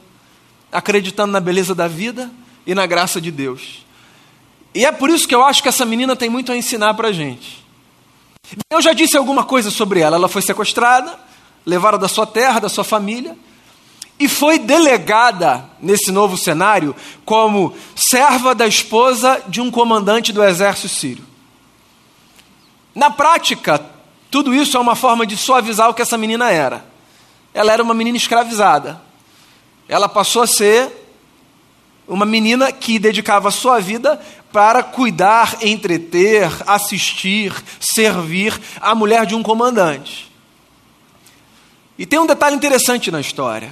acreditando 0.74 1.32
na 1.32 1.40
beleza 1.40 1.74
da 1.74 1.88
vida 1.88 2.30
e 2.66 2.74
na 2.74 2.86
graça 2.86 3.22
de 3.22 3.32
Deus. 3.32 3.86
E 4.76 4.86
é 4.86 4.92
por 4.92 5.10
isso 5.10 5.28
que 5.28 5.36
eu 5.36 5.44
acho 5.44 5.62
que 5.62 5.70
essa 5.70 5.86
menina 5.86 6.16
tem 6.16 6.30
muito 6.30 6.52
a 6.52 6.58
ensinar 6.58 6.94
para 6.96 7.10
a 7.10 7.14
gente. 7.14 7.64
Eu 8.70 8.82
já 8.82 8.92
disse 8.92 9.16
alguma 9.16 9.44
coisa 9.44 9.70
sobre 9.70 10.00
ela. 10.00 10.16
Ela 10.18 10.28
foi 10.28 10.42
sequestrada, 10.42 11.18
levada 11.66 11.98
da 11.98 12.08
sua 12.08 12.26
terra, 12.26 12.60
da 12.60 12.70
sua 12.70 12.84
família, 12.84 13.38
e 14.20 14.28
foi 14.28 14.60
delegada 14.60 15.66
nesse 15.82 16.12
novo 16.12 16.38
cenário 16.38 16.96
como 17.26 17.74
serva 17.96 18.54
da 18.54 18.68
esposa 18.68 19.42
de 19.48 19.62
um 19.62 19.72
comandante 19.72 20.34
do 20.34 20.44
exército 20.44 20.90
sírio. 20.90 21.26
Na 22.96 23.10
prática, 23.10 23.84
tudo 24.30 24.54
isso 24.54 24.78
é 24.78 24.80
uma 24.80 24.96
forma 24.96 25.26
de 25.26 25.36
suavizar 25.36 25.90
o 25.90 25.94
que 25.94 26.02
essa 26.02 26.18
menina 26.18 26.52
era. 26.52 26.86
Ela 27.54 27.72
era 27.72 27.84
uma 27.84 27.94
menina 27.94 28.18
escravizada. 28.18 29.02
Ela 29.88 30.08
passou 30.08 30.42
a 30.42 30.48
ser 30.48 30.92
uma 32.08 32.26
menina 32.26 32.72
que 32.72 33.00
dedicava 33.00 33.52
sua 33.52 33.80
vida 33.80 34.20
para 34.52 34.84
cuidar, 34.84 35.58
entreter, 35.62 36.50
assistir, 36.68 37.54
servir 37.80 38.60
a 38.80 38.94
mulher 38.94 39.26
de 39.26 39.36
um 39.36 39.42
comandante. 39.42 40.32
E 41.98 42.06
tem 42.06 42.20
um 42.20 42.28
detalhe 42.28 42.56
interessante 42.56 43.10
na 43.10 43.22
história. 43.22 43.72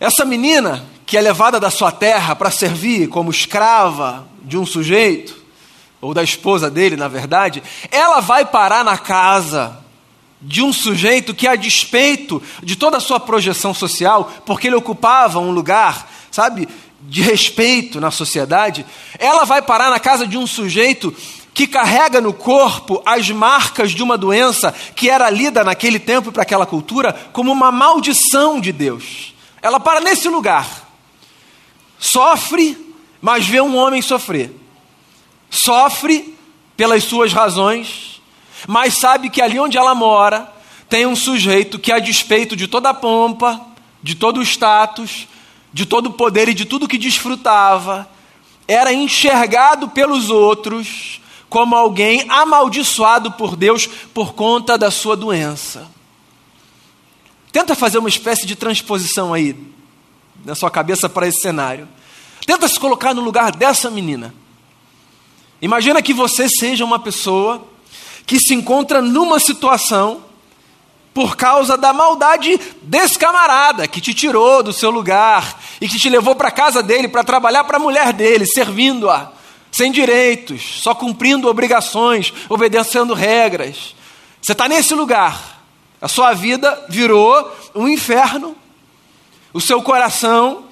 Essa 0.00 0.24
menina, 0.24 0.84
que 1.06 1.16
é 1.16 1.20
levada 1.20 1.60
da 1.60 1.70
sua 1.70 1.92
terra 1.92 2.34
para 2.34 2.50
servir 2.50 3.08
como 3.08 3.30
escrava 3.30 4.26
de 4.42 4.58
um 4.58 4.66
sujeito, 4.66 5.42
ou 6.00 6.12
da 6.12 6.22
esposa 6.22 6.68
dele, 6.68 6.96
na 6.96 7.06
verdade, 7.06 7.62
ela 7.90 8.20
vai 8.20 8.44
parar 8.44 8.84
na 8.84 8.98
casa 8.98 9.81
de 10.42 10.62
um 10.62 10.72
sujeito 10.72 11.34
que, 11.34 11.46
a 11.46 11.54
despeito 11.54 12.42
de 12.62 12.74
toda 12.74 12.96
a 12.96 13.00
sua 13.00 13.20
projeção 13.20 13.72
social, 13.72 14.30
porque 14.44 14.66
ele 14.66 14.76
ocupava 14.76 15.38
um 15.38 15.52
lugar, 15.52 16.10
sabe, 16.30 16.68
de 17.02 17.22
respeito 17.22 18.00
na 18.00 18.10
sociedade, 18.10 18.84
ela 19.18 19.44
vai 19.44 19.62
parar 19.62 19.90
na 19.90 20.00
casa 20.00 20.26
de 20.26 20.36
um 20.36 20.46
sujeito 20.46 21.14
que 21.54 21.66
carrega 21.66 22.20
no 22.20 22.32
corpo 22.32 23.02
as 23.04 23.28
marcas 23.30 23.92
de 23.92 24.02
uma 24.02 24.16
doença 24.16 24.72
que 24.96 25.10
era 25.10 25.28
lida 25.28 25.62
naquele 25.62 25.98
tempo 25.98 26.30
e 26.30 26.32
para 26.32 26.42
aquela 26.42 26.66
cultura 26.66 27.12
como 27.32 27.52
uma 27.52 27.70
maldição 27.70 28.60
de 28.60 28.72
Deus. 28.72 29.34
Ela 29.60 29.78
para 29.78 30.00
nesse 30.00 30.28
lugar, 30.28 30.88
sofre, 31.98 32.76
mas 33.20 33.46
vê 33.46 33.60
um 33.60 33.76
homem 33.76 34.02
sofrer. 34.02 34.50
Sofre 35.50 36.36
pelas 36.76 37.04
suas 37.04 37.32
razões, 37.32 38.11
mas 38.66 38.98
sabe 38.98 39.30
que 39.30 39.40
ali 39.40 39.58
onde 39.58 39.76
ela 39.76 39.94
mora 39.94 40.50
tem 40.88 41.06
um 41.06 41.16
sujeito 41.16 41.78
que, 41.78 41.90
a 41.90 41.98
despeito 41.98 42.54
de 42.54 42.68
toda 42.68 42.90
a 42.90 42.94
pompa, 42.94 43.60
de 44.02 44.14
todo 44.14 44.40
o 44.40 44.42
status, 44.42 45.26
de 45.72 45.86
todo 45.86 46.06
o 46.06 46.12
poder 46.12 46.48
e 46.48 46.54
de 46.54 46.64
tudo 46.64 46.88
que 46.88 46.98
desfrutava, 46.98 48.08
era 48.68 48.92
enxergado 48.92 49.88
pelos 49.88 50.28
outros 50.30 51.20
como 51.48 51.76
alguém 51.76 52.24
amaldiçoado 52.28 53.32
por 53.32 53.56
Deus 53.56 53.86
por 53.86 54.34
conta 54.34 54.78
da 54.78 54.90
sua 54.90 55.16
doença. 55.16 55.90
Tenta 57.50 57.74
fazer 57.74 57.98
uma 57.98 58.08
espécie 58.08 58.46
de 58.46 58.56
transposição 58.56 59.34
aí 59.34 59.54
na 60.44 60.54
sua 60.54 60.70
cabeça 60.70 61.08
para 61.08 61.28
esse 61.28 61.40
cenário. 61.40 61.86
Tenta 62.46 62.66
se 62.66 62.80
colocar 62.80 63.14
no 63.14 63.20
lugar 63.20 63.54
dessa 63.54 63.90
menina. 63.90 64.34
Imagina 65.60 66.02
que 66.02 66.12
você 66.12 66.48
seja 66.48 66.84
uma 66.84 66.98
pessoa 66.98 67.66
que 68.26 68.38
se 68.38 68.54
encontra 68.54 69.00
numa 69.00 69.38
situação 69.38 70.22
por 71.14 71.36
causa 71.36 71.76
da 71.76 71.92
maldade 71.92 72.58
desse 72.82 73.18
camarada 73.18 73.86
que 73.86 74.00
te 74.00 74.14
tirou 74.14 74.62
do 74.62 74.72
seu 74.72 74.90
lugar 74.90 75.60
e 75.80 75.88
que 75.88 75.98
te 75.98 76.08
levou 76.08 76.34
para 76.34 76.48
a 76.48 76.52
casa 76.52 76.82
dele 76.82 77.08
para 77.08 77.24
trabalhar 77.24 77.64
para 77.64 77.76
a 77.76 77.80
mulher 77.80 78.12
dele, 78.12 78.46
servindo-a, 78.46 79.30
sem 79.70 79.92
direitos, 79.92 80.80
só 80.82 80.94
cumprindo 80.94 81.48
obrigações, 81.48 82.32
obedecendo 82.48 83.14
regras. 83.14 83.94
Você 84.40 84.52
está 84.52 84.68
nesse 84.68 84.94
lugar, 84.94 85.62
a 86.00 86.08
sua 86.08 86.32
vida 86.32 86.86
virou 86.88 87.50
um 87.74 87.86
inferno, 87.86 88.56
o 89.52 89.60
seu 89.60 89.82
coração 89.82 90.64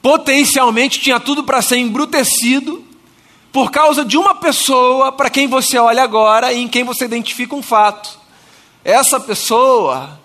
potencialmente 0.00 0.98
tinha 0.98 1.20
tudo 1.20 1.44
para 1.44 1.62
ser 1.62 1.76
embrutecido 1.76 2.84
por 3.52 3.70
causa 3.70 4.04
de 4.04 4.16
uma 4.16 4.34
pessoa 4.34 5.12
para 5.12 5.28
quem 5.28 5.46
você 5.46 5.76
olha 5.76 6.02
agora 6.02 6.52
e 6.52 6.62
em 6.62 6.66
quem 6.66 6.82
você 6.82 7.04
identifica 7.04 7.54
um 7.54 7.62
fato. 7.62 8.18
Essa 8.82 9.20
pessoa 9.20 10.18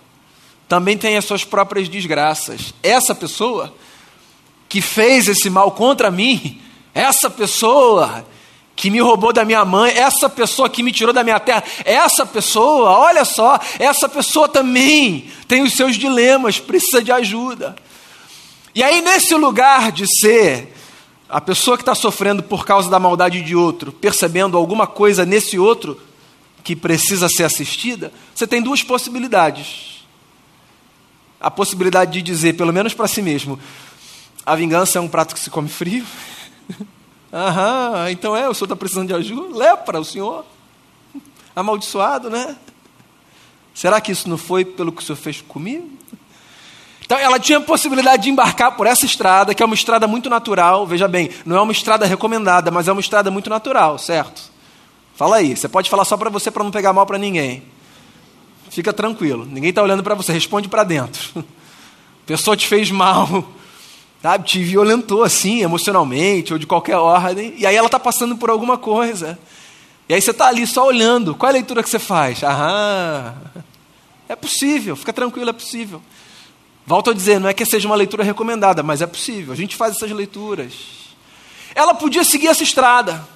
também 0.66 0.96
tem 0.96 1.16
as 1.16 1.26
suas 1.26 1.44
próprias 1.44 1.88
desgraças. 1.88 2.72
Essa 2.82 3.14
pessoa 3.14 3.74
que 4.66 4.80
fez 4.80 5.28
esse 5.28 5.50
mal 5.50 5.72
contra 5.72 6.10
mim, 6.10 6.60
essa 6.94 7.28
pessoa 7.28 8.26
que 8.74 8.90
me 8.90 9.00
roubou 9.00 9.32
da 9.32 9.44
minha 9.44 9.64
mãe, 9.64 9.92
essa 9.92 10.28
pessoa 10.28 10.70
que 10.70 10.82
me 10.82 10.92
tirou 10.92 11.12
da 11.12 11.24
minha 11.24 11.40
terra, 11.40 11.64
essa 11.84 12.24
pessoa, 12.24 12.90
olha 12.90 13.24
só, 13.24 13.58
essa 13.78 14.08
pessoa 14.08 14.48
também 14.48 15.30
tem 15.46 15.62
os 15.62 15.74
seus 15.74 15.96
dilemas, 15.96 16.60
precisa 16.60 17.02
de 17.02 17.12
ajuda. 17.12 17.76
E 18.74 18.82
aí, 18.82 19.00
nesse 19.02 19.34
lugar 19.34 19.90
de 19.90 20.06
ser 20.20 20.77
a 21.28 21.40
pessoa 21.40 21.76
que 21.76 21.82
está 21.82 21.94
sofrendo 21.94 22.42
por 22.42 22.64
causa 22.64 22.88
da 22.88 22.98
maldade 22.98 23.42
de 23.42 23.54
outro, 23.54 23.92
percebendo 23.92 24.56
alguma 24.56 24.86
coisa 24.86 25.26
nesse 25.26 25.58
outro, 25.58 26.00
que 26.64 26.74
precisa 26.74 27.28
ser 27.28 27.44
assistida, 27.44 28.12
você 28.34 28.46
tem 28.46 28.62
duas 28.62 28.82
possibilidades. 28.82 30.04
A 31.40 31.50
possibilidade 31.50 32.12
de 32.12 32.22
dizer, 32.22 32.54
pelo 32.54 32.72
menos 32.72 32.94
para 32.94 33.06
si 33.06 33.22
mesmo, 33.22 33.58
a 34.44 34.56
vingança 34.56 34.98
é 34.98 35.00
um 35.00 35.08
prato 35.08 35.34
que 35.34 35.40
se 35.40 35.50
come 35.50 35.68
frio. 35.68 36.04
Aham, 37.32 38.10
então 38.10 38.34
é, 38.34 38.48
o 38.48 38.54
senhor 38.54 38.64
está 38.66 38.76
precisando 38.76 39.08
de 39.08 39.14
ajuda? 39.14 39.56
Lepra, 39.56 40.00
o 40.00 40.04
senhor. 40.04 40.44
Amaldiçoado, 41.54 42.30
né? 42.30 42.56
Será 43.74 44.00
que 44.00 44.10
isso 44.10 44.28
não 44.28 44.38
foi 44.38 44.64
pelo 44.64 44.90
que 44.90 45.02
o 45.02 45.04
senhor 45.04 45.16
fez 45.16 45.40
comigo? 45.40 45.88
Então 47.08 47.16
ela 47.16 47.40
tinha 47.40 47.56
a 47.56 47.62
possibilidade 47.62 48.24
de 48.24 48.28
embarcar 48.28 48.76
por 48.76 48.86
essa 48.86 49.06
estrada, 49.06 49.54
que 49.54 49.62
é 49.62 49.66
uma 49.66 49.74
estrada 49.74 50.06
muito 50.06 50.28
natural. 50.28 50.86
Veja 50.86 51.08
bem, 51.08 51.30
não 51.46 51.56
é 51.56 51.60
uma 51.62 51.72
estrada 51.72 52.04
recomendada, 52.04 52.70
mas 52.70 52.86
é 52.86 52.92
uma 52.92 53.00
estrada 53.00 53.30
muito 53.30 53.48
natural, 53.48 53.96
certo? 53.98 54.52
Fala 55.14 55.36
aí, 55.36 55.56
você 55.56 55.66
pode 55.70 55.88
falar 55.88 56.04
só 56.04 56.18
para 56.18 56.28
você 56.28 56.50
para 56.50 56.62
não 56.62 56.70
pegar 56.70 56.92
mal 56.92 57.06
para 57.06 57.16
ninguém. 57.16 57.62
Fica 58.68 58.92
tranquilo, 58.92 59.46
ninguém 59.46 59.70
está 59.70 59.82
olhando 59.82 60.02
para 60.02 60.14
você, 60.14 60.34
responde 60.34 60.68
para 60.68 60.84
dentro. 60.84 61.30
A 61.34 61.42
pessoa 62.26 62.54
te 62.54 62.66
fez 62.66 62.90
mal, 62.90 63.52
sabe? 64.20 64.44
te 64.44 64.62
violentou 64.62 65.22
assim, 65.22 65.62
emocionalmente 65.62 66.52
ou 66.52 66.58
de 66.58 66.66
qualquer 66.66 66.98
ordem, 66.98 67.54
e 67.56 67.66
aí 67.66 67.74
ela 67.74 67.86
está 67.86 67.98
passando 67.98 68.36
por 68.36 68.50
alguma 68.50 68.76
coisa. 68.76 69.38
E 70.10 70.12
aí 70.12 70.20
você 70.20 70.32
está 70.32 70.48
ali 70.48 70.66
só 70.66 70.86
olhando. 70.86 71.34
Qual 71.34 71.48
é 71.48 71.52
a 71.52 71.54
leitura 71.54 71.82
que 71.82 71.88
você 71.88 71.98
faz? 71.98 72.42
Aham, 72.42 73.34
é 74.28 74.36
possível, 74.36 74.94
fica 74.94 75.14
tranquilo, 75.14 75.48
é 75.48 75.54
possível. 75.54 76.02
Volto 76.88 77.10
a 77.10 77.12
dizer, 77.12 77.38
não 77.38 77.50
é 77.50 77.52
que 77.52 77.66
seja 77.66 77.86
uma 77.86 77.94
leitura 77.94 78.24
recomendada, 78.24 78.82
mas 78.82 79.02
é 79.02 79.06
possível, 79.06 79.52
a 79.52 79.56
gente 79.56 79.76
faz 79.76 79.94
essas 79.94 80.10
leituras. 80.10 80.72
Ela 81.74 81.92
podia 81.92 82.24
seguir 82.24 82.46
essa 82.46 82.62
estrada 82.62 83.28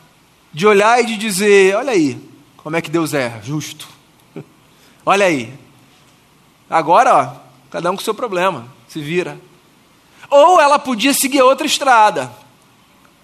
de 0.50 0.66
olhar 0.66 0.99
e 1.02 1.04
de 1.04 1.18
dizer: 1.18 1.76
olha 1.76 1.92
aí, 1.92 2.18
como 2.56 2.76
é 2.76 2.80
que 2.80 2.90
Deus 2.90 3.12
é, 3.12 3.42
justo. 3.44 3.87
olha 5.04 5.26
aí. 5.26 5.52
Agora, 6.71 7.14
ó, 7.14 7.37
cada 7.71 7.90
um 7.90 7.97
com 7.97 8.00
seu 8.00 8.14
problema, 8.14 8.66
se 8.88 9.02
vira. 9.02 9.38
Ou 10.30 10.59
ela 10.59 10.78
podia 10.78 11.12
seguir 11.12 11.42
outra 11.42 11.66
estrada, 11.66 12.32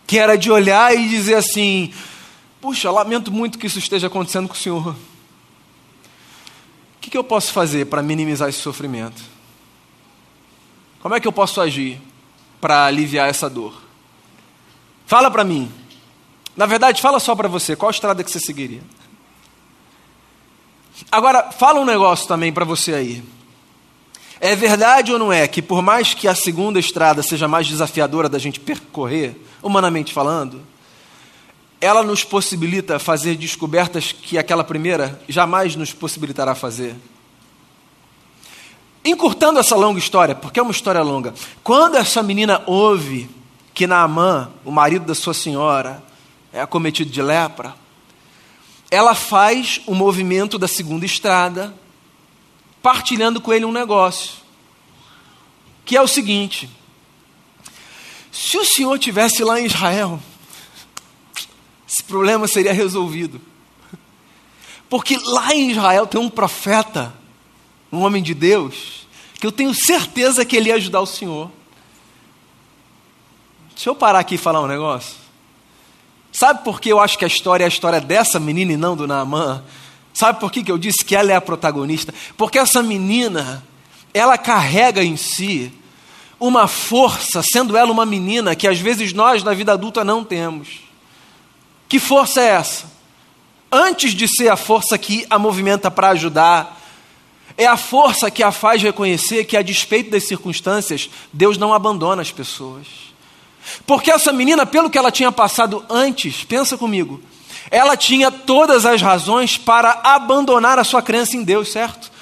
que 0.07 0.19
era 0.19 0.37
de 0.37 0.51
olhar 0.51 0.95
e 0.95 1.09
dizer 1.09 1.37
assim: 1.37 1.91
puxa, 2.61 2.91
lamento 2.91 3.33
muito 3.33 3.59
que 3.59 3.67
isso 3.67 3.79
esteja 3.79 4.09
acontecendo 4.09 4.47
com 4.47 4.53
o 4.53 4.59
Senhor. 4.59 4.89
O 4.89 4.97
que, 7.01 7.09
que 7.09 7.17
eu 7.17 7.25
posso 7.25 7.51
fazer 7.51 7.87
para 7.87 8.03
minimizar 8.03 8.51
esse 8.51 8.59
sofrimento? 8.59 9.38
Como 11.01 11.15
é 11.15 11.21
que 11.21 11.29
eu 11.29 11.33
posso 11.33 11.61
agir 11.61 12.01
para 12.61 12.85
aliviar 12.85 13.29
essa 13.29 13.49
dor? 13.49 13.81
Fala 15.07 15.31
para 15.31 15.45
mim, 15.45 15.73
na 16.57 16.67
verdade, 16.67 17.01
fala 17.01 17.21
só 17.21 17.37
para 17.37 17.49
você, 17.49 17.77
qual 17.77 17.91
estrada 17.91 18.25
que 18.25 18.31
você 18.31 18.41
seguiria? 18.41 18.83
Agora, 21.11 21.53
fala 21.53 21.81
um 21.81 21.85
negócio 21.85 22.27
também 22.27 22.53
para 22.53 22.65
você 22.65 22.95
aí. 22.95 23.23
É 24.41 24.55
verdade 24.55 25.13
ou 25.13 25.19
não 25.19 25.33
é 25.33 25.47
que 25.49 25.63
por 25.63 25.83
mais 25.83 26.15
que 26.15 26.29
a 26.29 26.35
segunda 26.35 26.79
estrada 26.79 27.23
seja 27.23 27.49
mais 27.49 27.67
desafiadora 27.67 28.29
da 28.29 28.39
gente 28.39 28.59
percorrer, 28.61 29.41
humanamente 29.63 30.13
falando, 30.13 30.61
ela 31.81 32.03
nos 32.03 32.25
possibilita 32.25 32.99
fazer 32.99 33.37
descobertas 33.37 34.11
que 34.13 34.37
aquela 34.37 34.65
primeira 34.65 35.21
jamais 35.29 35.77
nos 35.77 35.93
possibilitará 35.93 36.55
fazer? 36.55 36.97
Encurtando 39.05 39.59
essa 39.59 39.77
longa 39.77 39.99
história, 39.99 40.35
porque 40.35 40.61
é 40.61 40.63
uma 40.63 40.73
história 40.73 41.03
longa, 41.03 41.35
quando 41.63 41.97
essa 41.97 42.23
menina 42.23 42.63
ouve 42.67 43.31
que 43.73 43.87
Naamã, 43.87 44.51
o 44.65 44.71
marido 44.71 45.07
da 45.07 45.15
sua 45.15 45.33
senhora, 45.33 46.03
é 46.53 46.61
acometido 46.61 47.11
de 47.11 47.23
lepra, 47.23 47.75
ela 48.91 49.15
faz 49.15 49.81
o 49.87 49.95
movimento 49.95 50.59
da 50.59 50.67
segunda 50.67 51.07
estrada, 51.07 51.75
partilhando 52.83 53.41
com 53.41 53.53
ele 53.53 53.65
um 53.65 53.73
negócio, 53.73 54.33
que 55.85 55.97
é 55.97 56.03
o 56.03 56.09
seguinte: 56.09 56.69
se 58.33 58.59
o 58.59 58.65
senhor 58.65 58.99
tivesse 58.99 59.45
lá 59.45 59.61
em 59.61 59.67
Israel, 59.67 60.21
problema 62.09 62.49
seria 62.49 62.73
resolvido. 62.73 63.41
Porque 64.89 65.19
lá 65.19 65.55
em 65.55 65.71
Israel 65.71 66.07
tem 66.07 66.19
um 66.19 66.31
profeta, 66.31 67.15
um 67.93 68.01
homem 68.01 68.23
de 68.23 68.35
Deus, 68.35 69.07
que 69.41 69.47
eu 69.47 69.53
tenho 69.53 69.75
certeza 69.75 70.45
que 70.45 70.57
ele 70.57 70.69
ia 70.69 70.75
ajudar 70.75 71.01
o 71.01 71.07
Senhor. 71.07 71.51
Deixa 73.75 73.91
eu 73.91 73.95
parar 73.95 74.19
aqui 74.19 74.35
e 74.35 74.39
falar 74.39 74.61
um 74.61 74.67
negócio. 74.67 75.15
Sabe 76.33 76.63
por 76.65 76.81
que 76.81 76.89
eu 76.89 77.01
acho 77.01 77.19
que 77.19 77.25
a 77.25 77.29
história 77.29 77.65
é 77.65 77.67
a 77.67 77.69
história 77.69 78.01
dessa 78.01 78.39
menina 78.39 78.73
e 78.73 78.77
não 78.77 78.97
do 78.97 79.07
Naamã? 79.07 79.63
Sabe 80.13 80.41
por 80.41 80.51
que, 80.51 80.65
que 80.65 80.73
eu 80.73 80.79
disse 80.79 81.05
que 81.05 81.15
ela 81.15 81.33
é 81.33 81.37
a 81.37 81.41
protagonista? 81.41 82.13
Porque 82.37 82.59
essa 82.59 82.83
menina, 82.83 83.65
ela 84.13 84.37
carrega 84.37 85.03
em 85.03 85.17
si 85.17 85.73
uma 86.41 86.67
força, 86.67 87.43
sendo 87.43 87.77
ela 87.77 87.91
uma 87.91 88.07
menina, 88.07 88.55
que 88.55 88.69
às 88.69 88.79
vezes 88.79 89.13
nós 89.13 89.43
na 89.43 89.55
vida 89.55 89.73
adulta 89.73 90.05
não 90.05 90.25
temos. 90.25 90.81
Que 91.89 91.99
força 91.99 92.41
é 92.41 92.49
essa? 92.49 92.87
Antes 93.71 94.13
de 94.13 94.29
ser 94.29 94.49
a 94.49 94.57
força 94.57 94.99
que 94.99 95.27
a 95.31 95.39
movimenta 95.39 95.91
para 95.91 96.11
ajudar, 96.11 96.78
é 97.59 97.67
a 97.67 97.77
força 97.77 98.31
que 98.31 98.43
a 98.45 98.53
faz 98.53 98.81
reconhecer 98.81 99.45
que, 99.45 99.57
a 99.57 99.63
despeito 99.63 100.11
das 100.11 100.29
circunstâncias, 100.29 101.11
Deus 101.33 101.59
não 101.59 101.75
abandona 101.75 102.23
as 102.23 102.31
pessoas. 102.31 102.87
Porque 103.85 104.13
essa 104.13 104.33
menina, 104.33 104.65
pelo 104.65 104.89
que 104.89 104.97
ela 104.97 105.11
tinha 105.11 105.33
passado 105.33 105.85
antes, 105.91 106.45
pensa 106.45 106.79
comigo, 106.79 107.21
ela 107.69 107.97
tinha 107.97 108.31
todas 108.31 108.87
as 108.87 109.03
razões 109.03 109.59
para 109.59 110.01
abandonar 110.05 110.79
a 110.79 110.85
sua 110.85 111.03
crença 111.03 111.37
em 111.37 111.43
Deus, 111.43 111.73
certo? 111.73 112.13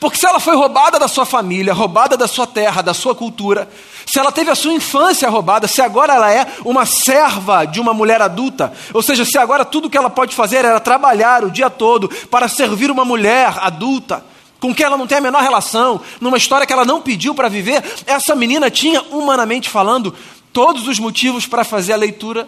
Porque 0.00 0.18
se 0.18 0.26
ela 0.26 0.40
foi 0.40 0.56
roubada 0.56 0.98
da 0.98 1.06
sua 1.06 1.24
família, 1.24 1.72
roubada 1.72 2.16
da 2.16 2.26
sua 2.26 2.46
terra, 2.46 2.82
da 2.82 2.92
sua 2.92 3.14
cultura, 3.14 3.68
se 4.04 4.18
ela 4.18 4.32
teve 4.32 4.50
a 4.50 4.56
sua 4.56 4.72
infância 4.72 5.28
roubada, 5.28 5.68
se 5.68 5.80
agora 5.80 6.14
ela 6.14 6.32
é 6.32 6.46
uma 6.64 6.84
serva 6.84 7.64
de 7.64 7.80
uma 7.80 7.94
mulher 7.94 8.20
adulta, 8.20 8.72
ou 8.92 9.02
seja, 9.02 9.24
se 9.24 9.38
agora 9.38 9.64
tudo 9.64 9.88
que 9.88 9.96
ela 9.96 10.10
pode 10.10 10.34
fazer 10.34 10.64
era 10.64 10.80
trabalhar 10.80 11.44
o 11.44 11.50
dia 11.50 11.70
todo 11.70 12.08
para 12.28 12.48
servir 12.48 12.90
uma 12.90 13.04
mulher 13.04 13.54
adulta, 13.60 14.24
com 14.60 14.74
quem 14.74 14.84
ela 14.84 14.98
não 14.98 15.06
tem 15.06 15.18
a 15.18 15.22
menor 15.22 15.42
relação, 15.42 16.00
numa 16.20 16.36
história 16.36 16.66
que 16.66 16.72
ela 16.72 16.84
não 16.84 17.00
pediu 17.00 17.34
para 17.34 17.48
viver, 17.48 17.82
essa 18.06 18.34
menina 18.34 18.70
tinha, 18.70 19.02
humanamente 19.10 19.68
falando, 19.68 20.14
todos 20.52 20.86
os 20.86 20.98
motivos 20.98 21.46
para 21.46 21.64
fazer 21.64 21.94
a 21.94 21.96
leitura 21.96 22.46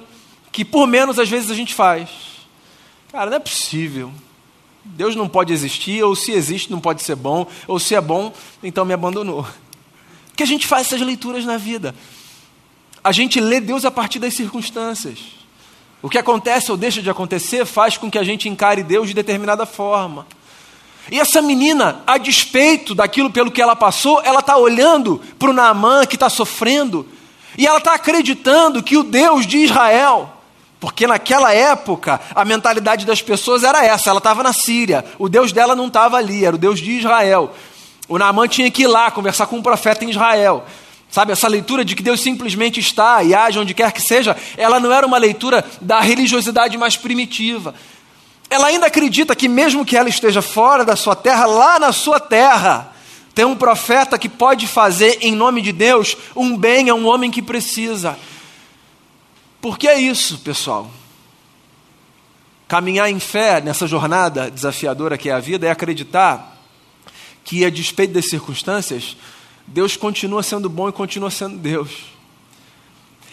que 0.53 0.65
por 0.65 0.87
menos 0.87 1.19
às 1.19 1.29
vezes 1.29 1.51
a 1.51 1.55
gente 1.55 1.75
faz. 1.75 2.11
Cara, 3.11 3.31
não 3.31 3.39
é 3.39 3.41
possível. 3.41 4.13
Deus 4.85 5.17
não 5.17 5.29
pode 5.29 5.53
existir, 5.53 6.03
ou 6.03 6.15
se 6.15 6.33
existe, 6.33 6.71
não 6.71 6.81
pode 6.81 7.03
ser 7.03 7.15
bom, 7.15 7.47
ou 7.67 7.79
se 7.79 7.95
é 7.95 8.01
bom, 8.01 8.33
então 8.63 8.85
me 8.85 8.93
abandonou. 8.93 9.47
Porque 10.29 10.43
a 10.43 10.47
gente 10.47 10.67
faz 10.67 10.89
essas 10.89 11.01
leituras 11.01 11.45
na 11.45 11.57
vida. 11.57 11.95
A 13.03 13.13
gente 13.13 13.41
lê 13.41 13.61
Deus 13.61 13.85
a 13.85 13.91
partir 13.91 14.19
das 14.19 14.35
circunstâncias. 14.35 15.19
O 16.01 16.11
que 16.11 16.19
acontece 16.19 16.71
ou 16.71 16.77
deixa 16.77 17.01
de 17.01 17.09
acontecer 17.09 17.65
faz 17.65 17.97
com 17.97 18.11
que 18.11 18.19
a 18.19 18.25
gente 18.25 18.49
encare 18.49 18.83
Deus 18.83 19.09
de 19.09 19.15
determinada 19.15 19.65
forma. 19.65 20.27
E 21.11 21.19
essa 21.19 21.43
menina, 21.43 22.03
a 22.07 22.17
despeito 22.17 22.95
daquilo 22.95 23.31
pelo 23.31 23.51
que 23.51 23.61
ela 23.61 23.75
passou, 23.75 24.21
ela 24.23 24.41
está 24.41 24.57
olhando 24.57 25.21
para 25.39 25.51
o 25.51 25.53
Naamã 25.53 26.07
que 26.07 26.17
está 26.17 26.29
sofrendo 26.29 27.07
e 27.59 27.67
ela 27.67 27.79
está 27.79 27.95
acreditando 27.95 28.83
que 28.83 28.97
o 28.97 29.03
Deus 29.03 29.47
de 29.47 29.59
Israel, 29.59 30.33
porque 30.81 31.07
naquela 31.07 31.53
época 31.53 32.21
a 32.35 32.45
mentalidade 32.45 33.05
das 33.05 33.21
pessoas 33.21 33.63
era 33.63 33.85
essa, 33.85 34.11
ela 34.11 34.19
estava 34.19 34.43
na 34.43 34.53
Síria, 34.53 35.05
o 35.19 35.29
Deus 35.29 35.53
dela 35.53 35.77
não 35.77 35.89
estava 35.89 36.17
ali, 36.17 36.45
era 36.45 36.57
o 36.57 36.59
Deus 36.59 36.81
de 36.81 36.93
Israel. 36.93 37.53
O 38.09 38.19
Naamã 38.19 38.49
tinha 38.49 38.71
que 38.71 38.83
ir 38.83 38.87
lá 38.87 39.11
conversar 39.11 39.47
com 39.47 39.57
um 39.57 39.63
profeta 39.63 40.05
em 40.05 40.11
Israel. 40.11 40.65
Sabe, 41.11 41.33
essa 41.33 41.47
leitura 41.47 41.85
de 41.85 41.95
que 41.95 42.03
Deus 42.03 42.23
simplesmente 42.23 42.81
está 42.81 43.23
e 43.23 43.35
age 43.35 43.59
onde 43.59 43.75
quer 43.75 43.93
que 43.93 44.01
seja, 44.01 44.35
ela 44.57 44.81
não 44.81 44.91
era 44.91 45.07
uma 45.07 45.19
leitura 45.19 45.63
da 45.79 46.01
religiosidade 46.01 46.79
mais 46.79 46.97
primitiva. 46.97 47.75
Ela 48.53 48.67
ainda 48.67 48.87
acredita 48.87 49.35
que, 49.35 49.49
mesmo 49.49 49.83
que 49.83 49.97
ela 49.97 50.11
esteja 50.11 50.43
fora 50.43 50.85
da 50.85 50.95
sua 50.95 51.17
terra, 51.17 51.47
lá 51.47 51.79
na 51.79 51.91
sua 51.91 52.21
terra, 52.21 52.93
tem 53.35 53.47
um 53.47 53.57
profeta 53.57 54.19
que 54.19 54.29
pode 54.29 54.67
fazer, 54.67 55.17
em 55.23 55.35
nome 55.35 55.63
de 55.63 55.73
Deus, 55.73 56.15
um 56.37 56.55
bem 56.55 56.91
a 56.91 56.95
um 56.95 57.07
homem 57.07 57.31
que 57.31 57.41
precisa. 57.41 58.15
Porque 59.59 59.89
é 59.89 59.99
isso, 59.99 60.41
pessoal. 60.41 60.91
Caminhar 62.69 63.11
em 63.11 63.19
fé 63.19 63.63
nessa 63.63 63.87
jornada 63.87 64.51
desafiadora 64.51 65.17
que 65.17 65.31
é 65.31 65.33
a 65.33 65.41
vida 65.41 65.67
é 65.67 65.71
acreditar 65.71 66.59
que, 67.43 67.65
a 67.65 67.71
despeito 67.71 68.13
das 68.13 68.29
circunstâncias, 68.29 69.17
Deus 69.67 69.97
continua 69.97 70.43
sendo 70.43 70.69
bom 70.69 70.91
e 70.91 70.93
continua 70.93 71.31
sendo 71.31 71.57
Deus. 71.57 72.12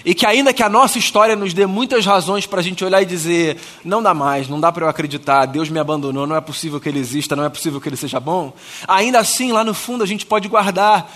E 0.06 0.16
que 0.16 0.26
ainda 0.26 0.54
que 0.54 0.64
a 0.64 0.70
nossa 0.70 0.98
história 0.98 1.36
nos 1.36 1.54
dê 1.54 1.66
muitas 1.66 2.06
razões 2.06 2.46
para 2.46 2.62
a 2.62 2.64
gente 2.64 2.84
olhar 2.86 3.02
e 3.02 3.06
dizer, 3.06 3.58
não 3.84 4.02
dá 4.02 4.14
mais, 4.14 4.48
não 4.48 4.60
dá 4.60 4.72
para 4.72 4.86
eu 4.86 4.90
acreditar, 4.90 5.46
Deus 5.46 5.70
me 5.70 5.80
abandonou, 5.80 6.26
não 6.26 6.36
é 6.36 6.42
possível 6.42 6.80
que 6.80 6.88
Ele 6.88 7.00
exista, 7.00 7.36
não 7.36 7.44
é 7.44 7.50
possível 7.50 7.82
que 7.82 7.90
Ele 7.90 7.98
seja 7.98 8.20
bom, 8.20 8.54
ainda 8.88 9.20
assim, 9.20 9.52
lá 9.52 9.64
no 9.64 9.74
fundo, 9.74 10.04
a 10.04 10.08
gente 10.08 10.26
pode 10.26 10.48
guardar 10.48 11.12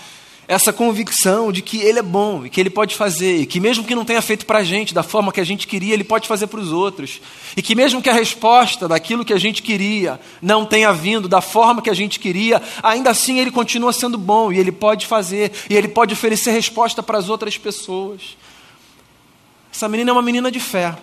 essa 0.46 0.72
convicção 0.72 1.50
de 1.50 1.62
que 1.62 1.78
Ele 1.78 1.98
é 1.98 2.02
bom 2.02 2.44
e 2.44 2.50
que 2.50 2.60
Ele 2.60 2.70
pode 2.70 2.94
fazer, 2.94 3.38
e 3.38 3.46
que 3.46 3.58
mesmo 3.58 3.84
que 3.84 3.94
não 3.94 4.04
tenha 4.04 4.20
feito 4.20 4.44
para 4.44 4.58
a 4.58 4.62
gente 4.62 4.92
da 4.92 5.02
forma 5.02 5.32
que 5.32 5.40
a 5.40 5.44
gente 5.44 5.66
queria, 5.66 5.94
Ele 5.94 6.04
pode 6.04 6.28
fazer 6.28 6.46
para 6.46 6.60
os 6.60 6.70
outros, 6.70 7.20
e 7.56 7.62
que 7.62 7.74
mesmo 7.74 8.02
que 8.02 8.10
a 8.10 8.14
resposta 8.14 8.86
daquilo 8.86 9.24
que 9.24 9.32
a 9.32 9.38
gente 9.38 9.62
queria 9.62 10.20
não 10.42 10.66
tenha 10.66 10.92
vindo 10.92 11.28
da 11.28 11.40
forma 11.40 11.80
que 11.80 11.90
a 11.90 11.94
gente 11.94 12.20
queria, 12.20 12.60
ainda 12.82 13.10
assim 13.10 13.38
Ele 13.38 13.50
continua 13.50 13.92
sendo 13.92 14.18
bom 14.18 14.52
e 14.52 14.58
Ele 14.58 14.72
pode 14.72 15.06
fazer, 15.06 15.52
e 15.70 15.74
Ele 15.74 15.88
pode 15.88 16.12
oferecer 16.12 16.50
resposta 16.50 17.02
para 17.02 17.18
as 17.18 17.28
outras 17.28 17.56
pessoas. 17.56 18.36
Essa 19.74 19.88
menina 19.88 20.10
é 20.10 20.12
uma 20.12 20.22
menina 20.22 20.52
de 20.52 20.60
fé. 20.60 20.96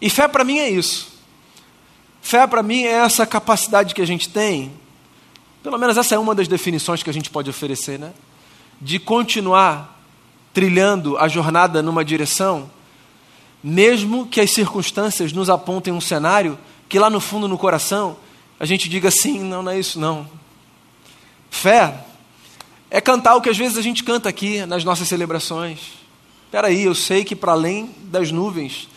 E 0.00 0.08
fé 0.08 0.26
para 0.26 0.42
mim 0.42 0.58
é 0.58 0.70
isso. 0.70 1.08
Fé 2.22 2.46
para 2.46 2.62
mim 2.62 2.84
é 2.84 2.92
essa 2.92 3.26
capacidade 3.26 3.94
que 3.94 4.00
a 4.00 4.06
gente 4.06 4.30
tem, 4.30 4.72
pelo 5.62 5.76
menos 5.76 5.94
essa 5.98 6.14
é 6.14 6.18
uma 6.18 6.34
das 6.34 6.48
definições 6.48 7.02
que 7.02 7.10
a 7.10 7.12
gente 7.12 7.28
pode 7.28 7.50
oferecer, 7.50 7.98
né? 7.98 8.14
De 8.80 8.98
continuar 8.98 10.00
trilhando 10.54 11.18
a 11.18 11.28
jornada 11.28 11.82
numa 11.82 12.02
direção, 12.02 12.70
mesmo 13.62 14.26
que 14.26 14.40
as 14.40 14.52
circunstâncias 14.52 15.30
nos 15.32 15.50
apontem 15.50 15.92
um 15.92 16.00
cenário 16.00 16.58
que 16.88 16.98
lá 16.98 17.10
no 17.10 17.20
fundo, 17.20 17.46
no 17.46 17.58
coração, 17.58 18.16
a 18.58 18.64
gente 18.64 18.88
diga 18.88 19.08
assim: 19.08 19.40
não, 19.40 19.62
não 19.62 19.72
é 19.72 19.78
isso, 19.78 20.00
não. 20.00 20.26
Fé 21.50 22.04
é 22.90 23.02
cantar 23.02 23.36
o 23.36 23.42
que 23.42 23.50
às 23.50 23.58
vezes 23.58 23.76
a 23.76 23.82
gente 23.82 24.02
canta 24.02 24.30
aqui 24.30 24.64
nas 24.64 24.82
nossas 24.82 25.06
celebrações. 25.06 25.98
Espera 26.48 26.68
aí, 26.68 26.84
eu 26.84 26.94
sei 26.94 27.24
que 27.24 27.36
para 27.36 27.52
além 27.52 27.94
das 28.04 28.32
nuvens, 28.32 28.88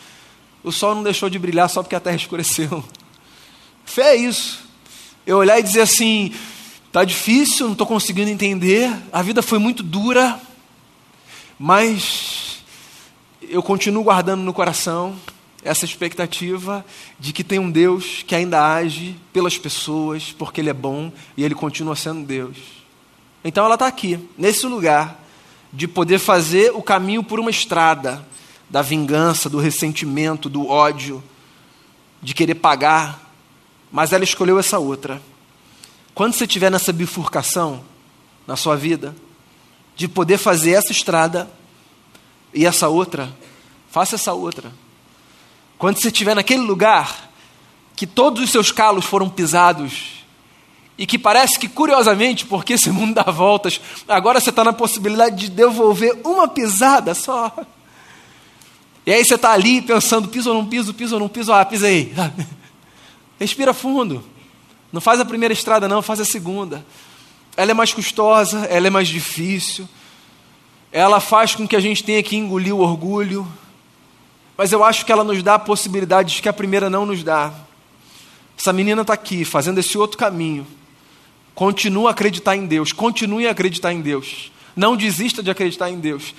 o 0.63 0.71
sol 0.71 0.95
não 0.95 1.03
deixou 1.03 1.29
de 1.29 1.37
brilhar 1.37 1.69
só 1.69 1.83
porque 1.83 1.97
a 1.97 1.99
terra 1.99 2.15
escureceu. 2.15 2.81
Fé 3.83 4.13
é 4.13 4.15
isso. 4.15 4.63
Eu 5.27 5.39
olhar 5.39 5.59
e 5.59 5.63
dizer 5.63 5.81
assim: 5.81 6.33
está 6.87 7.03
difícil, 7.03 7.65
não 7.65 7.73
estou 7.73 7.85
conseguindo 7.85 8.29
entender, 8.29 8.89
a 9.11 9.21
vida 9.21 9.41
foi 9.41 9.59
muito 9.59 9.83
dura, 9.83 10.39
mas 11.59 12.63
eu 13.41 13.61
continuo 13.61 14.05
guardando 14.05 14.43
no 14.43 14.53
coração 14.53 15.13
essa 15.61 15.83
expectativa 15.83 16.85
de 17.19 17.33
que 17.33 17.43
tem 17.43 17.59
um 17.59 17.69
Deus 17.69 18.23
que 18.25 18.33
ainda 18.33 18.75
age 18.75 19.13
pelas 19.33 19.57
pessoas, 19.57 20.31
porque 20.31 20.61
Ele 20.61 20.69
é 20.69 20.73
bom 20.73 21.11
e 21.35 21.43
Ele 21.43 21.53
continua 21.53 21.97
sendo 21.97 22.25
Deus. 22.25 22.55
Então 23.43 23.65
ela 23.65 23.73
está 23.73 23.87
aqui, 23.87 24.25
nesse 24.37 24.65
lugar, 24.67 25.20
de 25.73 25.87
poder 25.87 26.19
fazer 26.19 26.71
o 26.75 26.81
caminho 26.81 27.23
por 27.23 27.39
uma 27.39 27.49
estrada 27.49 28.25
da 28.69 28.81
vingança, 28.81 29.49
do 29.49 29.59
ressentimento, 29.59 30.49
do 30.49 30.67
ódio, 30.67 31.23
de 32.21 32.33
querer 32.33 32.55
pagar, 32.55 33.33
mas 33.91 34.13
ela 34.13 34.23
escolheu 34.23 34.59
essa 34.59 34.79
outra. 34.79 35.21
Quando 36.13 36.33
você 36.33 36.43
estiver 36.43 36.69
nessa 36.69 36.93
bifurcação 36.93 37.83
na 38.45 38.55
sua 38.55 38.75
vida, 38.75 39.15
de 39.95 40.07
poder 40.07 40.37
fazer 40.37 40.71
essa 40.71 40.91
estrada 40.91 41.49
e 42.53 42.65
essa 42.65 42.87
outra, 42.87 43.33
faça 43.89 44.15
essa 44.15 44.33
outra. 44.33 44.71
Quando 45.77 45.99
você 45.99 46.07
estiver 46.07 46.35
naquele 46.35 46.61
lugar 46.61 47.29
que 47.95 48.07
todos 48.07 48.41
os 48.43 48.49
seus 48.49 48.71
calos 48.71 49.05
foram 49.05 49.29
pisados 49.29 50.20
e 51.01 51.05
que 51.07 51.17
parece 51.17 51.57
que, 51.57 51.67
curiosamente, 51.67 52.45
porque 52.45 52.73
esse 52.73 52.91
mundo 52.91 53.15
dá 53.15 53.23
voltas, 53.23 53.81
agora 54.07 54.39
você 54.39 54.51
está 54.51 54.63
na 54.63 54.71
possibilidade 54.71 55.35
de 55.35 55.49
devolver 55.49 56.15
uma 56.23 56.47
pisada 56.47 57.15
só. 57.15 57.51
E 59.03 59.11
aí 59.11 59.25
você 59.25 59.33
está 59.33 59.51
ali 59.51 59.81
pensando: 59.81 60.27
piso 60.27 60.51
ou 60.51 60.55
não 60.55 60.63
piso, 60.63 60.93
piso 60.93 61.15
ou 61.15 61.19
não 61.19 61.27
piso, 61.27 61.51
ah, 61.51 61.65
pisei. 61.65 62.13
Respira 63.39 63.73
fundo. 63.73 64.23
Não 64.93 65.01
faz 65.01 65.19
a 65.19 65.25
primeira 65.25 65.51
estrada, 65.51 65.87
não, 65.87 66.03
faz 66.03 66.19
a 66.19 66.25
segunda. 66.25 66.85
Ela 67.57 67.71
é 67.71 67.73
mais 67.73 67.91
custosa, 67.91 68.65
ela 68.65 68.85
é 68.85 68.91
mais 68.91 69.07
difícil. 69.07 69.89
Ela 70.91 71.19
faz 71.19 71.55
com 71.55 71.67
que 71.67 71.75
a 71.75 71.79
gente 71.79 72.03
tenha 72.03 72.21
que 72.21 72.35
engolir 72.35 72.75
o 72.75 72.79
orgulho. 72.79 73.47
Mas 74.55 74.71
eu 74.71 74.83
acho 74.83 75.03
que 75.03 75.11
ela 75.11 75.23
nos 75.23 75.41
dá 75.41 75.57
possibilidades 75.57 76.39
que 76.39 76.47
a 76.47 76.53
primeira 76.53 76.91
não 76.91 77.07
nos 77.07 77.23
dá. 77.23 77.51
Essa 78.55 78.71
menina 78.71 79.01
está 79.01 79.15
aqui, 79.15 79.43
fazendo 79.43 79.79
esse 79.79 79.97
outro 79.97 80.15
caminho 80.15 80.67
Continue 81.53 82.07
a 82.07 82.11
acreditar 82.11 82.55
em 82.55 82.65
Deus, 82.65 82.91
continue 82.91 83.47
a 83.47 83.51
acreditar 83.51 83.91
em 83.93 84.01
Deus. 84.01 84.51
Não 84.75 84.95
desista 84.95 85.43
de 85.43 85.51
acreditar 85.51 85.89
em 85.89 85.99
Deus. 85.99 86.33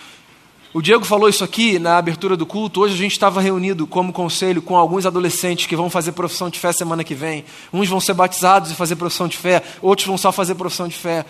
O 0.75 0.81
Diego 0.81 1.05
falou 1.05 1.29
isso 1.29 1.45
aqui 1.45 1.79
na 1.79 1.99
abertura 1.99 2.35
do 2.35 2.47
culto. 2.47 2.81
Hoje 2.81 2.95
a 2.95 2.97
gente 2.97 3.13
estava 3.13 3.43
reunido 3.43 3.87
como 3.87 4.11
conselho 4.11 4.63
com 4.63 4.75
alguns 4.75 5.05
adolescentes 5.05 5.67
que 5.67 5.77
vão 5.77 5.91
fazer 5.91 6.13
profissão 6.13 6.49
de 6.49 6.59
fé 6.59 6.73
semana 6.73 7.05
que 7.05 7.15
vem. 7.15 7.45
Uns 7.71 7.91
vão 7.91 8.01
ser 8.01 8.15
batizados 8.15 8.71
e 8.71 8.75
fazer 8.75 8.97
profissão 8.97 9.29
de 9.29 9.37
fé, 9.37 9.63
outros 9.83 10.07
vão 10.07 10.17
só 10.17 10.33
fazer 10.33 10.55
profissão 10.55 10.89
de 10.89 10.97
fé. 10.97 11.27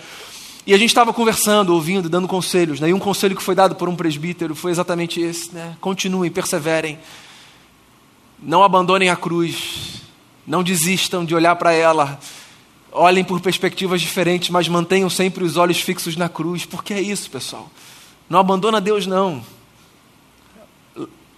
E 0.64 0.72
a 0.72 0.78
gente 0.78 0.90
estava 0.90 1.12
conversando, 1.12 1.74
ouvindo, 1.74 2.08
dando 2.08 2.28
conselhos. 2.28 2.78
Né? 2.78 2.90
E 2.90 2.94
um 2.94 3.00
conselho 3.00 3.34
que 3.34 3.42
foi 3.42 3.56
dado 3.56 3.74
por 3.74 3.88
um 3.88 3.96
presbítero 3.96 4.54
foi 4.54 4.70
exatamente 4.70 5.20
esse: 5.20 5.52
né? 5.52 5.76
continuem, 5.80 6.30
perseverem, 6.30 7.00
não 8.40 8.62
abandonem 8.62 9.10
a 9.10 9.16
cruz, 9.16 10.02
não 10.46 10.62
desistam 10.62 11.24
de 11.24 11.34
olhar 11.34 11.56
para 11.56 11.72
ela, 11.72 12.16
olhem 12.92 13.24
por 13.24 13.40
perspectivas 13.40 14.00
diferentes, 14.00 14.50
mas 14.50 14.68
mantenham 14.68 15.08
sempre 15.08 15.44
os 15.44 15.56
olhos 15.56 15.80
fixos 15.80 16.16
na 16.16 16.28
cruz, 16.28 16.64
porque 16.64 16.94
é 16.94 17.00
isso, 17.00 17.30
pessoal. 17.30 17.70
Não 18.28 18.38
abandona 18.38 18.80
Deus, 18.80 19.06
não. 19.06 19.42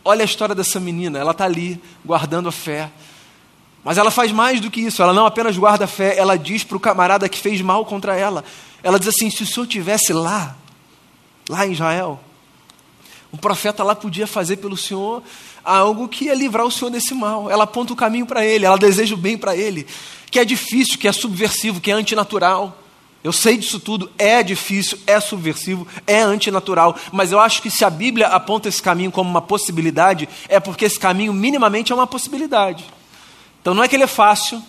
Olha 0.04 0.22
a 0.22 0.24
história 0.24 0.54
dessa 0.54 0.78
menina, 0.78 1.18
ela 1.18 1.30
está 1.30 1.44
ali, 1.44 1.80
guardando 2.04 2.48
a 2.48 2.52
fé. 2.52 2.90
Mas 3.82 3.98
ela 3.98 4.10
faz 4.10 4.32
mais 4.32 4.60
do 4.60 4.70
que 4.70 4.80
isso, 4.80 5.02
ela 5.02 5.12
não 5.12 5.26
apenas 5.26 5.56
guarda 5.56 5.84
a 5.84 5.88
fé, 5.88 6.18
ela 6.18 6.36
diz 6.36 6.64
para 6.64 6.76
o 6.76 6.80
camarada 6.80 7.28
que 7.28 7.38
fez 7.38 7.60
mal 7.60 7.84
contra 7.84 8.16
ela: 8.16 8.44
ela 8.82 8.98
diz 8.98 9.08
assim: 9.08 9.30
se 9.30 9.42
o 9.42 9.46
senhor 9.46 9.66
tivesse 9.66 10.12
lá, 10.12 10.56
lá 11.48 11.66
em 11.66 11.72
Israel, 11.72 12.18
o 13.30 13.36
profeta 13.36 13.82
lá 13.82 13.94
podia 13.94 14.26
fazer 14.26 14.56
pelo 14.56 14.76
senhor 14.76 15.22
algo 15.64 16.08
que 16.08 16.26
ia 16.26 16.34
livrar 16.34 16.64
o 16.64 16.70
senhor 16.70 16.90
desse 16.90 17.14
mal. 17.14 17.50
Ela 17.50 17.64
aponta 17.64 17.92
o 17.92 17.96
caminho 17.96 18.26
para 18.26 18.44
ele, 18.44 18.64
ela 18.64 18.78
deseja 18.78 19.14
o 19.14 19.18
bem 19.18 19.36
para 19.36 19.56
ele, 19.56 19.86
que 20.34 20.40
é 20.40 20.44
difícil, 20.44 20.98
que 20.98 21.06
é 21.06 21.12
subversivo, 21.12 21.80
que 21.80 21.92
é 21.92 21.94
antinatural. 21.94 22.76
Eu 23.22 23.32
sei 23.32 23.56
disso 23.56 23.78
tudo, 23.78 24.10
é 24.18 24.42
difícil, 24.42 24.98
é 25.06 25.20
subversivo, 25.20 25.86
é 26.08 26.22
antinatural, 26.22 26.98
mas 27.12 27.30
eu 27.30 27.38
acho 27.38 27.62
que 27.62 27.70
se 27.70 27.84
a 27.84 27.88
Bíblia 27.88 28.26
aponta 28.26 28.68
esse 28.68 28.82
caminho 28.82 29.12
como 29.12 29.30
uma 29.30 29.40
possibilidade, 29.40 30.28
é 30.48 30.58
porque 30.58 30.86
esse 30.86 30.98
caminho 30.98 31.32
minimamente 31.32 31.92
é 31.92 31.94
uma 31.94 32.04
possibilidade. 32.04 32.84
Então 33.60 33.74
não 33.74 33.84
é 33.84 33.86
que 33.86 33.94
ele 33.94 34.02
é 34.02 34.08
fácil, 34.08 34.60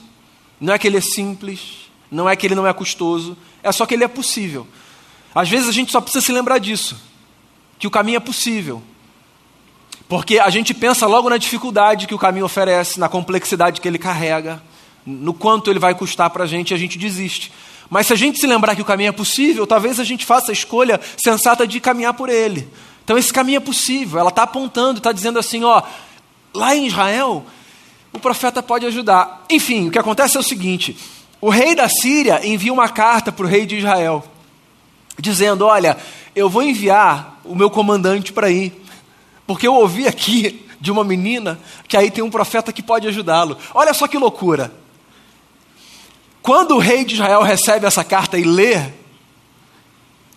não 0.62 0.72
é 0.72 0.78
que 0.78 0.86
ele 0.86 0.98
é 0.98 1.02
simples, 1.02 1.90
não 2.12 2.30
é 2.30 2.36
que 2.36 2.46
ele 2.46 2.54
não 2.54 2.68
é 2.68 2.72
custoso, 2.72 3.36
é 3.64 3.72
só 3.72 3.88
que 3.88 3.96
ele 3.96 4.04
é 4.04 4.08
possível. 4.08 4.68
Às 5.34 5.50
vezes 5.50 5.68
a 5.68 5.72
gente 5.72 5.92
só 5.92 6.00
precisa 6.00 6.24
se 6.24 6.32
lembrar 6.32 6.60
disso, 6.60 6.96
que 7.80 7.88
o 7.88 7.92
caminho 7.92 8.18
é 8.18 8.20
possível. 8.20 8.84
Porque 10.08 10.38
a 10.38 10.52
gente 10.52 10.76
pensa 10.76 11.08
logo 11.08 11.28
na 11.28 11.38
dificuldade 11.38 12.06
que 12.06 12.14
o 12.14 12.20
caminho 12.20 12.46
oferece, 12.46 13.00
na 13.00 13.10
complexidade 13.10 13.82
que 13.82 13.88
ele 13.88 13.98
carrega, 13.98 14.62
no 15.06 15.34
quanto 15.34 15.70
ele 15.70 15.80
vai 15.80 15.94
custar 15.94 16.30
para 16.30 16.46
a 16.46 16.48
gente, 16.48 16.74
a 16.74 16.78
gente 16.78 16.98
desiste. 16.98 17.52
Mas 17.90 18.08
se 18.08 18.14
a 18.14 18.16
gente 18.16 18.40
se 18.40 18.48
lembrar 18.48 18.76
que 18.76 18.82
o 18.82 18.86
caminho 18.86 19.10
é 19.10 19.12
possível, 19.12 19.68
talvez 19.68 20.00
a 20.00 20.04
gente 20.04 20.26
faça 20.26 20.52
a 20.52 20.54
escolha 20.54 21.00
sensata 21.18 21.68
de 21.68 21.80
caminhar 21.80 22.14
por 22.14 22.30
ele. 22.30 22.68
Então 23.04 23.18
esse 23.18 23.32
caminho 23.32 23.58
é 23.58 23.60
possível. 23.60 24.20
Ela 24.20 24.30
está 24.30 24.44
apontando, 24.44 24.98
está 24.98 25.12
dizendo 25.12 25.38
assim, 25.38 25.64
ó, 25.64 25.84
lá 26.54 26.76
em 26.76 26.88
Israel, 26.88 27.46
o 28.12 28.20
profeta 28.20 28.64
pode 28.64 28.86
ajudar. 28.86 29.46
Enfim, 29.50 29.88
o 29.88 29.92
que 29.92 30.00
acontece 30.00 30.38
é 30.38 30.40
o 30.40 30.44
seguinte: 30.44 30.98
o 31.40 31.50
rei 31.50 31.76
da 31.76 31.88
Síria 31.88 32.46
envia 32.46 32.74
uma 32.74 32.90
carta 32.90 33.32
para 33.32 33.46
o 33.46 33.50
rei 33.50 33.66
de 33.66 33.78
Israel, 33.78 34.24
dizendo: 35.20 35.66
Olha, 35.66 35.98
eu 36.36 36.50
vou 36.50 36.64
enviar 36.64 37.40
o 37.44 37.54
meu 37.54 37.70
comandante 37.70 38.34
para 38.34 38.50
ir, 38.50 38.74
porque 39.46 39.68
eu 39.68 39.76
ouvi 39.76 40.08
aqui 40.08 40.66
de 40.80 40.92
uma 40.92 41.04
menina 41.04 41.60
que 41.88 41.96
aí 41.96 42.10
tem 42.10 42.24
um 42.24 42.30
profeta 42.30 42.74
que 42.74 42.82
pode 42.82 43.08
ajudá-lo. 43.08 43.58
Olha 43.74 43.94
só 43.94 44.08
que 44.08 44.18
loucura. 44.18 44.85
Quando 46.46 46.76
o 46.76 46.78
rei 46.78 47.04
de 47.04 47.16
Israel 47.16 47.42
recebe 47.42 47.88
essa 47.88 48.04
carta 48.04 48.38
e 48.38 48.44
lê, 48.44 48.80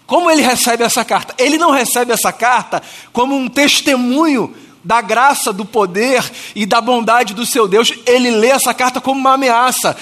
como 0.07 0.31
ele 0.31 0.41
recebe 0.41 0.83
essa 0.83 1.05
carta? 1.05 1.35
Ele 1.37 1.59
não 1.59 1.71
recebe 1.71 2.13
essa 2.13 2.33
carta 2.33 2.83
como 3.13 3.37
um 3.37 3.47
testemunho 3.47 4.57
da 4.83 5.03
graça, 5.03 5.53
do 5.53 5.67
poder 5.67 6.25
e 6.55 6.65
da 6.65 6.81
bondade 6.81 7.35
do 7.35 7.45
seu 7.45 7.69
Deus, 7.69 7.93
ele 8.07 8.31
lê 8.31 8.47
essa 8.47 8.73
carta 8.73 9.03
como 9.03 9.21
uma 9.21 9.35
ameaça. 9.35 9.95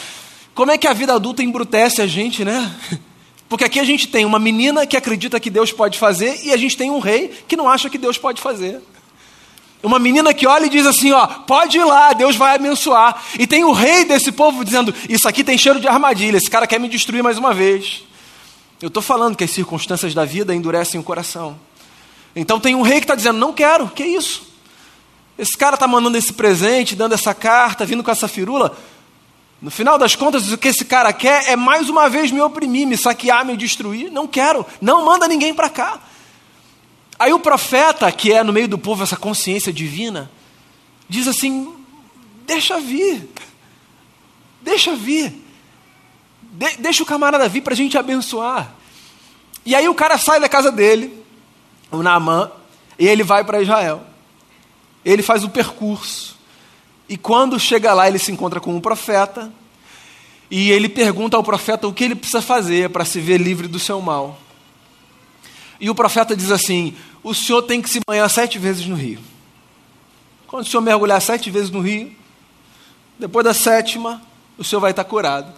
Como 0.55 0.71
é 0.71 0.79
que 0.79 0.87
a 0.87 0.92
vida 0.92 1.12
adulta 1.12 1.42
embrutece 1.42 2.01
a 2.01 2.07
gente, 2.07 2.45
né? 2.45 2.73
Porque 3.49 3.64
aqui 3.64 3.81
a 3.81 3.85
gente 3.85 4.07
tem 4.07 4.25
uma 4.25 4.38
menina 4.38 4.87
que 4.87 4.97
acredita 4.97 5.40
que 5.40 5.51
Deus 5.51 5.73
pode 5.73 5.99
fazer 5.99 6.38
e 6.45 6.53
a 6.53 6.57
gente 6.57 6.77
tem 6.77 6.88
um 6.88 7.01
rei 7.01 7.33
que 7.49 7.57
não 7.57 7.69
acha 7.69 7.90
que 7.90 7.99
Deus 7.99 8.16
pode 8.16 8.40
fazer. 8.40 8.81
Uma 9.83 9.99
menina 9.99 10.35
que 10.35 10.47
olha 10.47 10.67
e 10.67 10.71
diz 10.71 10.87
assim: 10.87 11.12
ó, 11.12 11.27
pode 11.27 11.79
ir 11.79 11.85
lá, 11.85 12.12
Deus 12.12 12.37
vai 12.37 12.57
abençoar. 12.57 13.23
E 13.39 13.47
tem 13.47 13.65
o 13.65 13.73
rei 13.73 14.05
desse 14.05 14.33
povo 14.33 14.65
dizendo: 14.65 14.95
isso 15.09 15.29
aqui 15.29 15.45
tem 15.45 15.57
cheiro 15.57 15.81
de 15.81 15.87
armadilha, 15.87 16.37
esse 16.37 16.51
cara 16.51 16.67
quer 16.67 16.81
me 16.81 16.89
destruir 16.89 17.23
mais 17.23 17.39
uma 17.39 17.55
vez. 17.55 18.05
Eu 18.81 18.89
estou 18.89 19.03
falando 19.03 19.37
que 19.37 19.45
as 19.45 19.51
circunstâncias 19.51 20.12
da 20.15 20.25
vida 20.25 20.55
endurecem 20.55 21.01
o 21.01 21.03
coração. 21.03 21.59
Então 22.35 22.61
tem 22.61 22.75
um 22.75 22.83
rei 22.83 22.99
que 22.99 23.05
está 23.05 23.15
dizendo: 23.15 23.39
não 23.39 23.53
quero, 23.53 23.89
que 23.89 24.05
isso? 24.05 24.47
Esse 25.39 25.57
cara 25.57 25.75
está 25.75 25.87
mandando 25.87 26.17
esse 26.17 26.33
presente, 26.33 26.97
dando 26.97 27.15
essa 27.15 27.35
carta, 27.35 27.85
vindo 27.85 28.03
com 28.03 28.11
essa 28.11 28.27
firula. 28.27 28.77
No 29.61 29.71
final 29.71 29.99
das 29.99 30.15
contas, 30.15 30.51
o 30.53 30.59
que 30.59 30.69
esse 30.69 30.85
cara 30.85 31.12
quer 31.12 31.49
é 31.49 31.57
mais 31.57 31.89
uma 31.89 32.09
vez 32.09 32.31
me 32.31 32.41
oprimir, 32.41 32.87
me 32.87 32.97
saquear, 32.97 33.45
me 33.45 33.57
destruir. 33.57 34.11
Não 34.11 34.27
quero, 34.27 34.67
não 34.81 35.05
manda 35.05 35.27
ninguém 35.27 35.55
para 35.55 35.69
cá. 35.69 35.99
Aí 37.18 37.33
o 37.33 37.40
profeta, 37.40 38.11
que 38.12 38.33
é 38.33 38.42
no 38.42 38.52
meio 38.52 38.68
do 38.68 38.79
povo 38.79 39.02
essa 39.02 39.16
consciência 39.16 39.72
divina, 39.72 40.31
diz 41.09 41.26
assim: 41.26 41.74
deixa 42.46 42.79
vir, 42.79 43.29
deixa 44.61 44.94
vir, 44.94 45.33
de, 46.42 46.76
deixa 46.76 47.02
o 47.02 47.07
camarada 47.07 47.48
vir 47.48 47.62
para 47.62 47.72
a 47.72 47.76
gente 47.76 47.96
abençoar. 47.96 48.74
E 49.64 49.74
aí 49.74 49.88
o 49.88 49.94
cara 49.94 50.18
sai 50.18 50.38
da 50.38 50.48
casa 50.48 50.70
dele, 50.70 51.24
o 51.90 52.02
Naamã, 52.02 52.50
e 52.98 53.07
ele 53.07 53.22
vai 53.22 53.44
para 53.44 53.61
Israel. 53.61 54.02
Ele 55.05 55.22
faz 55.22 55.42
o 55.44 55.48
percurso. 55.48 56.37
E 57.09 57.16
quando 57.16 57.59
chega 57.59 57.94
lá, 57.94 58.09
ele 58.09 58.18
se 58.18 58.33
encontra 58.33 58.61
com 58.61 58.74
um 58.74 58.81
profeta. 58.81 59.52
E 60.50 60.70
ele 60.70 60.88
pergunta 60.88 61.37
ao 61.37 61.42
profeta 61.42 61.87
o 61.87 61.92
que 61.92 62.05
ele 62.05 62.14
precisa 62.14 62.40
fazer 62.40 62.90
para 62.90 63.05
se 63.05 63.20
ver 63.20 63.38
livre 63.38 63.66
do 63.66 63.79
seu 63.79 64.00
mal. 64.00 64.38
E 65.81 65.91
o 65.91 65.95
profeta 65.95 66.37
diz 66.37 66.51
assim: 66.51 66.97
O 67.23 67.35
senhor 67.35 67.62
tem 67.62 67.83
que 67.83 67.91
se 67.91 68.01
banhar 68.07 68.29
sete 68.31 68.59
vezes 68.59 68.87
no 68.87 68.95
rio. 68.95 69.21
Quando 70.47 70.65
o 70.65 70.69
senhor 70.69 70.83
mergulhar 70.83 71.21
sete 71.21 71.51
vezes 71.51 71.71
no 71.71 71.81
rio, 71.81 72.15
depois 73.19 73.45
da 73.45 73.53
sétima, 73.53 74.23
o 74.57 74.65
senhor 74.65 74.81
vai 74.81 74.91
estar 74.91 75.05
curado. 75.05 75.53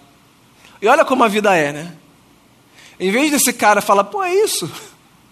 E 0.81 0.89
olha 0.89 1.05
como 1.05 1.25
a 1.25 1.29
vida 1.29 1.55
é, 1.55 1.73
né? 1.73 1.97
Em 2.99 3.11
vez 3.11 3.31
desse 3.31 3.53
cara 3.53 3.81
falar, 3.81 4.05
pô, 4.05 4.23
é 4.23 4.35
isso, 4.35 4.71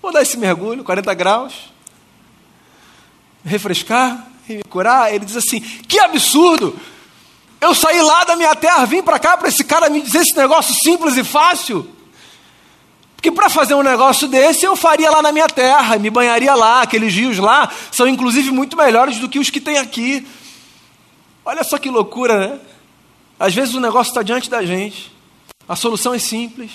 vou 0.00 0.12
dar 0.12 0.22
esse 0.22 0.36
mergulho, 0.36 0.84
40 0.84 1.14
graus, 1.14 1.72
refrescar, 3.44 4.28
e 4.48 4.56
me 4.56 4.64
curar, 4.64 5.12
ele 5.12 5.24
diz 5.24 5.36
assim: 5.36 5.60
que 5.60 5.98
absurdo! 5.98 6.78
Eu 7.60 7.74
saí 7.74 8.00
lá 8.02 8.22
da 8.24 8.36
minha 8.36 8.54
terra, 8.54 8.84
vim 8.84 9.02
para 9.02 9.18
cá 9.18 9.36
para 9.36 9.48
esse 9.48 9.64
cara 9.64 9.88
me 9.88 10.00
dizer 10.02 10.20
esse 10.20 10.36
negócio 10.36 10.74
simples 10.74 11.16
e 11.16 11.24
fácil. 11.24 11.95
Porque 13.26 13.40
para 13.40 13.50
fazer 13.50 13.74
um 13.74 13.82
negócio 13.82 14.28
desse 14.28 14.64
eu 14.64 14.76
faria 14.76 15.10
lá 15.10 15.20
na 15.20 15.32
minha 15.32 15.48
terra, 15.48 15.98
me 15.98 16.10
banharia 16.10 16.54
lá, 16.54 16.82
aqueles 16.82 17.12
rios 17.12 17.38
lá 17.38 17.68
são 17.90 18.06
inclusive 18.06 18.52
muito 18.52 18.76
melhores 18.76 19.18
do 19.18 19.28
que 19.28 19.40
os 19.40 19.50
que 19.50 19.60
tem 19.60 19.78
aqui. 19.78 20.24
Olha 21.44 21.64
só 21.64 21.76
que 21.76 21.90
loucura, 21.90 22.38
né? 22.38 22.60
Às 23.36 23.52
vezes 23.52 23.74
o 23.74 23.80
negócio 23.80 24.12
está 24.12 24.22
diante 24.22 24.48
da 24.48 24.64
gente, 24.64 25.12
a 25.68 25.74
solução 25.74 26.14
é 26.14 26.20
simples, 26.20 26.70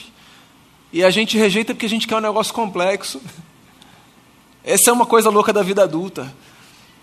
e 0.92 1.06
a 1.06 1.10
gente 1.10 1.38
rejeita 1.38 1.74
porque 1.74 1.86
a 1.86 1.90
gente 1.90 2.06
quer 2.06 2.18
um 2.18 2.22
negócio 2.22 2.54
complexo. 2.54 3.22
Essa 4.62 4.90
é 4.90 4.94
uma 4.94 5.06
coisa 5.06 5.30
louca 5.30 5.54
da 5.54 5.64
vida 5.64 5.84
adulta 5.84 6.34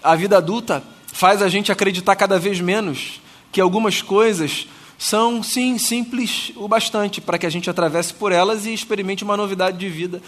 a 0.03 0.15
vida 0.15 0.37
adulta 0.37 0.83
faz 1.07 1.41
a 1.41 1.49
gente 1.49 1.73
acreditar 1.73 2.15
cada 2.17 2.39
vez 2.39 2.61
menos 2.61 3.21
que 3.51 3.63
algumas 3.63 4.03
coisas 4.03 4.69
são, 4.99 5.45
sim, 5.45 5.79
simples 5.79 6.53
o 6.57 6.67
bastante 6.67 7.21
para 7.21 7.39
que 7.39 7.47
a 7.47 7.51
gente 7.51 7.71
atravesse 7.71 8.13
por 8.13 8.33
elas 8.33 8.67
e 8.67 8.75
experimente 8.75 9.23
uma 9.23 9.37
novidade 9.37 9.79
de 9.79 9.89
vida. 9.89 10.21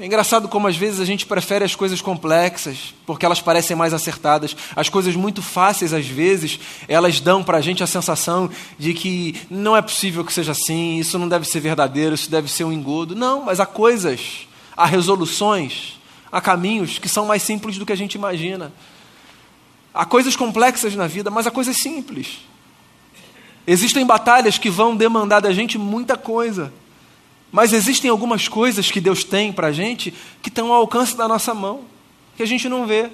É 0.00 0.06
engraçado 0.06 0.48
como 0.48 0.68
às 0.68 0.76
vezes 0.76 1.00
a 1.00 1.04
gente 1.04 1.26
prefere 1.26 1.64
as 1.64 1.74
coisas 1.74 2.00
complexas, 2.00 2.94
porque 3.04 3.26
elas 3.26 3.40
parecem 3.40 3.76
mais 3.76 3.92
acertadas. 3.92 4.56
As 4.74 4.88
coisas 4.88 5.14
muito 5.16 5.42
fáceis, 5.42 5.92
às 5.92 6.06
vezes, 6.06 6.58
elas 6.86 7.20
dão 7.20 7.42
para 7.42 7.58
a 7.58 7.60
gente 7.60 7.82
a 7.82 7.86
sensação 7.86 8.48
de 8.78 8.94
que 8.94 9.34
não 9.50 9.76
é 9.76 9.82
possível 9.82 10.24
que 10.24 10.32
seja 10.32 10.52
assim, 10.52 10.98
isso 10.98 11.18
não 11.18 11.28
deve 11.28 11.44
ser 11.44 11.58
verdadeiro, 11.60 12.14
isso 12.14 12.30
deve 12.30 12.48
ser 12.48 12.62
um 12.62 12.72
engodo. 12.72 13.16
Não, 13.16 13.44
mas 13.44 13.58
há 13.58 13.66
coisas, 13.66 14.46
há 14.76 14.86
resoluções, 14.86 16.00
há 16.30 16.40
caminhos 16.40 16.98
que 16.98 17.08
são 17.08 17.26
mais 17.26 17.42
simples 17.42 17.76
do 17.76 17.84
que 17.84 17.92
a 17.92 17.96
gente 17.96 18.14
imagina. 18.14 18.72
Há 19.92 20.06
coisas 20.06 20.36
complexas 20.36 20.94
na 20.94 21.08
vida, 21.08 21.28
mas 21.28 21.46
há 21.46 21.50
coisas 21.50 21.76
simples. 21.76 22.38
Existem 23.70 24.06
batalhas 24.06 24.56
que 24.56 24.70
vão 24.70 24.96
demandar 24.96 25.40
da 25.40 25.52
gente 25.52 25.76
muita 25.76 26.16
coisa. 26.16 26.72
Mas 27.52 27.74
existem 27.74 28.10
algumas 28.10 28.48
coisas 28.48 28.90
que 28.90 28.98
Deus 28.98 29.24
tem 29.24 29.52
para 29.52 29.66
a 29.66 29.72
gente 29.72 30.14
que 30.40 30.48
estão 30.48 30.72
ao 30.72 30.80
alcance 30.80 31.14
da 31.14 31.28
nossa 31.28 31.52
mão, 31.52 31.82
que 32.34 32.42
a 32.42 32.46
gente 32.46 32.66
não 32.66 32.86
vê. 32.86 33.10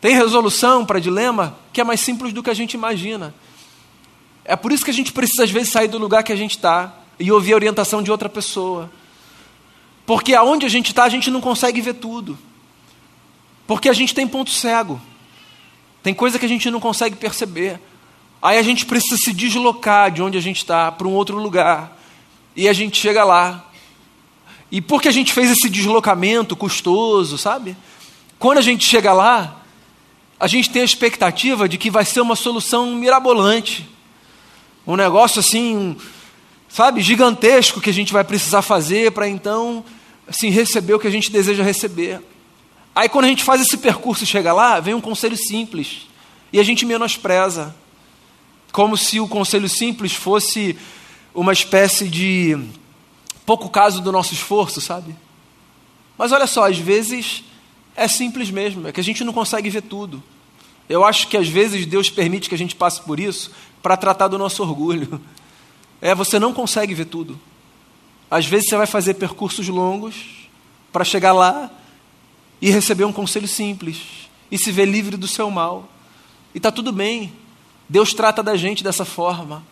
Tem 0.00 0.14
resolução 0.14 0.86
para 0.86 0.98
dilema 0.98 1.58
que 1.74 1.80
é 1.82 1.84
mais 1.84 2.00
simples 2.00 2.32
do 2.32 2.42
que 2.42 2.48
a 2.48 2.54
gente 2.54 2.72
imagina. 2.72 3.34
É 4.46 4.56
por 4.56 4.72
isso 4.72 4.82
que 4.82 4.90
a 4.90 4.94
gente 4.94 5.12
precisa, 5.12 5.44
às 5.44 5.50
vezes, 5.50 5.68
sair 5.68 5.88
do 5.88 5.98
lugar 5.98 6.22
que 6.22 6.32
a 6.32 6.36
gente 6.36 6.52
está 6.52 6.94
e 7.20 7.30
ouvir 7.30 7.52
a 7.52 7.56
orientação 7.56 8.02
de 8.02 8.10
outra 8.10 8.30
pessoa. 8.30 8.90
Porque 10.06 10.34
aonde 10.34 10.64
a 10.64 10.70
gente 10.70 10.88
está, 10.88 11.04
a 11.04 11.10
gente 11.10 11.30
não 11.30 11.42
consegue 11.42 11.82
ver 11.82 11.96
tudo. 11.96 12.38
Porque 13.66 13.90
a 13.90 13.94
gente 13.94 14.14
tem 14.14 14.26
ponto 14.26 14.50
cego. 14.50 14.98
Tem 16.02 16.14
coisa 16.14 16.38
que 16.38 16.46
a 16.46 16.48
gente 16.48 16.70
não 16.70 16.80
consegue 16.80 17.14
perceber. 17.14 17.78
Aí 18.44 18.58
a 18.58 18.62
gente 18.62 18.84
precisa 18.84 19.16
se 19.16 19.32
deslocar 19.32 20.10
de 20.10 20.20
onde 20.20 20.36
a 20.36 20.40
gente 20.40 20.58
está 20.58 20.92
para 20.92 21.08
um 21.08 21.14
outro 21.14 21.38
lugar. 21.38 21.98
E 22.54 22.68
a 22.68 22.74
gente 22.74 23.00
chega 23.00 23.24
lá. 23.24 23.70
E 24.70 24.82
porque 24.82 25.08
a 25.08 25.10
gente 25.10 25.32
fez 25.32 25.50
esse 25.50 25.66
deslocamento 25.70 26.54
custoso, 26.54 27.38
sabe? 27.38 27.74
Quando 28.38 28.58
a 28.58 28.60
gente 28.60 28.86
chega 28.86 29.14
lá, 29.14 29.62
a 30.38 30.46
gente 30.46 30.68
tem 30.68 30.82
a 30.82 30.84
expectativa 30.84 31.66
de 31.66 31.78
que 31.78 31.88
vai 31.90 32.04
ser 32.04 32.20
uma 32.20 32.36
solução 32.36 32.94
mirabolante. 32.94 33.88
Um 34.86 34.94
negócio 34.94 35.40
assim, 35.40 35.96
sabe, 36.68 37.00
gigantesco 37.00 37.80
que 37.80 37.88
a 37.88 37.94
gente 37.94 38.12
vai 38.12 38.24
precisar 38.24 38.60
fazer 38.60 39.12
para 39.12 39.26
então 39.26 39.82
assim 40.28 40.50
receber 40.50 40.92
o 40.92 40.98
que 40.98 41.06
a 41.06 41.10
gente 41.10 41.32
deseja 41.32 41.62
receber. 41.62 42.20
Aí 42.94 43.08
quando 43.08 43.24
a 43.24 43.28
gente 43.28 43.42
faz 43.42 43.62
esse 43.62 43.78
percurso 43.78 44.24
e 44.24 44.26
chega 44.26 44.52
lá, 44.52 44.80
vem 44.80 44.92
um 44.92 45.00
conselho 45.00 45.34
simples 45.38 46.08
e 46.52 46.60
a 46.60 46.62
gente 46.62 46.84
menospreza, 46.84 47.74
como 48.74 48.96
se 48.96 49.20
o 49.20 49.28
conselho 49.28 49.68
simples 49.68 50.14
fosse 50.14 50.76
uma 51.32 51.52
espécie 51.52 52.08
de 52.08 52.58
pouco 53.46 53.70
caso 53.70 54.02
do 54.02 54.10
nosso 54.10 54.34
esforço, 54.34 54.80
sabe? 54.80 55.14
Mas 56.18 56.32
olha 56.32 56.48
só, 56.48 56.68
às 56.68 56.76
vezes 56.76 57.44
é 57.94 58.08
simples 58.08 58.50
mesmo, 58.50 58.88
é 58.88 58.90
que 58.90 58.98
a 58.98 59.04
gente 59.04 59.22
não 59.22 59.32
consegue 59.32 59.70
ver 59.70 59.82
tudo. 59.82 60.20
Eu 60.88 61.04
acho 61.04 61.28
que 61.28 61.36
às 61.36 61.46
vezes 61.46 61.86
Deus 61.86 62.10
permite 62.10 62.48
que 62.48 62.54
a 62.56 62.58
gente 62.58 62.74
passe 62.74 63.00
por 63.02 63.20
isso 63.20 63.52
para 63.80 63.96
tratar 63.96 64.26
do 64.26 64.36
nosso 64.36 64.60
orgulho. 64.60 65.20
É, 66.02 66.12
você 66.12 66.40
não 66.40 66.52
consegue 66.52 66.94
ver 66.94 67.06
tudo. 67.06 67.40
Às 68.28 68.44
vezes 68.44 68.68
você 68.68 68.76
vai 68.76 68.88
fazer 68.88 69.14
percursos 69.14 69.68
longos 69.68 70.16
para 70.92 71.04
chegar 71.04 71.32
lá 71.32 71.70
e 72.60 72.72
receber 72.72 73.04
um 73.04 73.12
conselho 73.12 73.46
simples 73.46 73.98
e 74.50 74.58
se 74.58 74.72
ver 74.72 74.86
livre 74.86 75.16
do 75.16 75.28
seu 75.28 75.48
mal. 75.48 75.88
E 76.52 76.58
está 76.58 76.72
tudo 76.72 76.92
bem. 76.92 77.43
Deus 77.88 78.14
trata 78.14 78.42
da 78.42 78.56
gente 78.56 78.82
dessa 78.82 79.04
forma. 79.04 79.62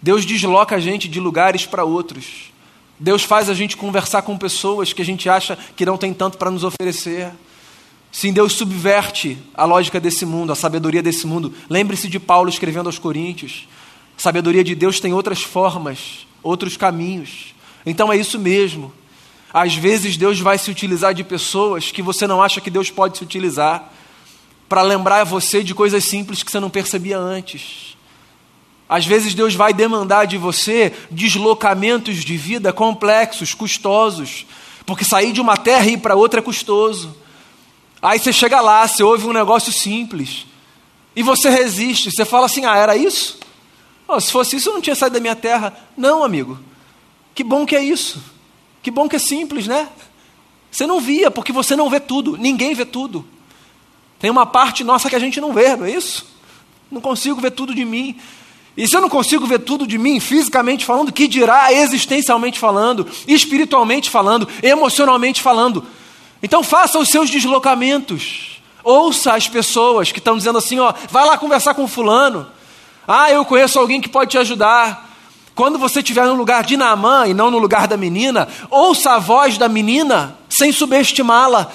Deus 0.00 0.24
desloca 0.24 0.76
a 0.76 0.80
gente 0.80 1.08
de 1.08 1.20
lugares 1.20 1.66
para 1.66 1.84
outros. 1.84 2.50
Deus 2.98 3.22
faz 3.22 3.48
a 3.48 3.54
gente 3.54 3.76
conversar 3.76 4.22
com 4.22 4.36
pessoas 4.36 4.92
que 4.92 5.02
a 5.02 5.04
gente 5.04 5.28
acha 5.28 5.56
que 5.76 5.86
não 5.86 5.96
tem 5.96 6.12
tanto 6.12 6.38
para 6.38 6.50
nos 6.50 6.64
oferecer. 6.64 7.30
Sim, 8.12 8.32
Deus 8.32 8.54
subverte 8.54 9.38
a 9.54 9.64
lógica 9.64 10.00
desse 10.00 10.26
mundo, 10.26 10.52
a 10.52 10.56
sabedoria 10.56 11.02
desse 11.02 11.26
mundo. 11.26 11.52
Lembre-se 11.68 12.08
de 12.08 12.18
Paulo 12.18 12.48
escrevendo 12.48 12.86
aos 12.86 12.98
Coríntios. 12.98 13.68
A 14.18 14.20
sabedoria 14.20 14.64
de 14.64 14.74
Deus 14.74 15.00
tem 15.00 15.12
outras 15.12 15.42
formas, 15.42 16.26
outros 16.42 16.76
caminhos. 16.76 17.54
Então 17.86 18.12
é 18.12 18.16
isso 18.16 18.38
mesmo. 18.38 18.92
Às 19.52 19.74
vezes 19.74 20.16
Deus 20.16 20.40
vai 20.40 20.58
se 20.58 20.70
utilizar 20.70 21.14
de 21.14 21.24
pessoas 21.24 21.90
que 21.90 22.02
você 22.02 22.26
não 22.26 22.42
acha 22.42 22.60
que 22.60 22.70
Deus 22.70 22.90
pode 22.90 23.18
se 23.18 23.24
utilizar 23.24 23.92
para 24.70 24.82
lembrar 24.82 25.24
você 25.24 25.64
de 25.64 25.74
coisas 25.74 26.04
simples 26.04 26.44
que 26.44 26.50
você 26.50 26.60
não 26.60 26.70
percebia 26.70 27.18
antes. 27.18 27.96
Às 28.88 29.04
vezes 29.04 29.34
Deus 29.34 29.52
vai 29.52 29.72
demandar 29.72 30.26
de 30.26 30.38
você 30.38 30.94
deslocamentos 31.10 32.18
de 32.18 32.36
vida 32.36 32.72
complexos, 32.72 33.52
custosos, 33.52 34.46
porque 34.86 35.04
sair 35.04 35.32
de 35.32 35.40
uma 35.40 35.56
terra 35.56 35.86
e 35.86 35.94
ir 35.94 35.96
para 35.98 36.14
outra 36.14 36.38
é 36.38 36.42
custoso. 36.42 37.12
Aí 38.00 38.20
você 38.20 38.32
chega 38.32 38.60
lá, 38.60 38.86
você 38.86 39.02
ouve 39.02 39.26
um 39.26 39.32
negócio 39.32 39.72
simples 39.72 40.46
e 41.16 41.22
você 41.24 41.50
resiste. 41.50 42.08
Você 42.12 42.24
fala 42.24 42.46
assim: 42.46 42.64
Ah, 42.64 42.76
era 42.76 42.96
isso? 42.96 43.40
Oh, 44.06 44.20
se 44.20 44.30
fosse 44.30 44.54
isso, 44.54 44.68
eu 44.68 44.74
não 44.74 44.80
tinha 44.80 44.94
saído 44.94 45.14
da 45.14 45.20
minha 45.20 45.34
terra. 45.34 45.76
Não, 45.96 46.22
amigo. 46.22 46.60
Que 47.34 47.42
bom 47.42 47.66
que 47.66 47.74
é 47.74 47.82
isso. 47.82 48.22
Que 48.84 48.90
bom 48.92 49.08
que 49.08 49.16
é 49.16 49.18
simples, 49.20 49.66
né? 49.66 49.88
Você 50.70 50.86
não 50.86 51.00
via, 51.00 51.28
porque 51.28 51.50
você 51.50 51.74
não 51.74 51.90
vê 51.90 51.98
tudo. 51.98 52.36
Ninguém 52.36 52.72
vê 52.72 52.84
tudo. 52.84 53.26
Tem 54.20 54.30
uma 54.30 54.46
parte 54.46 54.84
nossa 54.84 55.08
que 55.08 55.16
a 55.16 55.18
gente 55.18 55.40
não 55.40 55.52
vê, 55.52 55.74
não 55.74 55.86
é 55.86 55.90
isso? 55.90 56.26
Não 56.90 57.00
consigo 57.00 57.40
ver 57.40 57.50
tudo 57.52 57.74
de 57.74 57.84
mim. 57.84 58.16
E 58.76 58.86
se 58.86 58.96
eu 58.96 59.00
não 59.00 59.08
consigo 59.08 59.46
ver 59.46 59.60
tudo 59.60 59.86
de 59.86 59.98
mim, 59.98 60.20
fisicamente 60.20 60.84
falando, 60.84 61.10
que 61.10 61.26
dirá 61.26 61.72
existencialmente 61.72 62.58
falando, 62.58 63.06
espiritualmente 63.26 64.08
falando, 64.10 64.46
emocionalmente 64.62 65.42
falando? 65.42 65.84
Então 66.42 66.62
faça 66.62 66.98
os 66.98 67.08
seus 67.08 67.30
deslocamentos. 67.30 68.60
Ouça 68.84 69.34
as 69.34 69.48
pessoas 69.48 70.12
que 70.12 70.18
estão 70.18 70.36
dizendo 70.36 70.58
assim, 70.58 70.78
ó, 70.78 70.92
vai 71.10 71.26
lá 71.26 71.36
conversar 71.36 71.74
com 71.74 71.88
fulano. 71.88 72.46
Ah, 73.06 73.30
eu 73.30 73.44
conheço 73.44 73.78
alguém 73.78 74.00
que 74.00 74.08
pode 74.08 74.30
te 74.30 74.38
ajudar. 74.38 75.08
Quando 75.54 75.78
você 75.78 75.98
estiver 75.98 76.26
no 76.26 76.34
lugar 76.34 76.64
de 76.64 76.76
Naamã 76.76 77.26
e 77.26 77.34
não 77.34 77.50
no 77.50 77.58
lugar 77.58 77.86
da 77.88 77.96
menina, 77.96 78.48
ouça 78.70 79.12
a 79.12 79.18
voz 79.18 79.58
da 79.58 79.68
menina 79.68 80.36
sem 80.48 80.72
subestimá-la. 80.72 81.70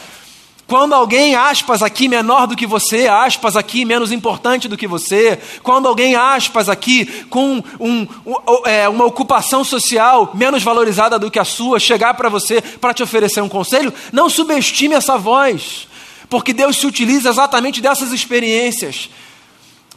Quando 0.68 0.94
alguém, 0.94 1.36
aspas 1.36 1.84
aqui, 1.84 2.08
menor 2.08 2.48
do 2.48 2.56
que 2.56 2.66
você, 2.66 3.08
aspas 3.08 3.56
aqui, 3.56 3.86
menos 3.86 4.12
importante 4.12 4.68
do 4.68 4.76
que 4.76 4.88
você, 4.88 5.40
quando 5.62 5.88
alguém, 5.88 6.16
aspas 6.16 6.70
aqui, 6.70 7.06
com 7.26 7.64
um, 7.80 8.08
um, 8.26 8.36
é, 8.66 8.90
uma 8.90 9.06
ocupação 9.06 9.64
social 9.64 10.32
menos 10.34 10.64
valorizada 10.64 11.20
do 11.20 11.30
que 11.30 11.38
a 11.38 11.46
sua, 11.46 11.80
chegar 11.80 12.16
para 12.16 12.30
você 12.30 12.62
para 12.62 12.96
te 12.96 13.04
oferecer 13.04 13.42
um 13.42 13.50
conselho, 13.50 13.94
não 14.12 14.28
subestime 14.28 14.96
essa 14.96 15.20
voz, 15.20 15.88
porque 16.30 16.52
Deus 16.52 16.78
se 16.78 16.88
utiliza 16.88 17.30
exatamente 17.30 17.80
dessas 17.80 18.12
experiências 18.12 19.12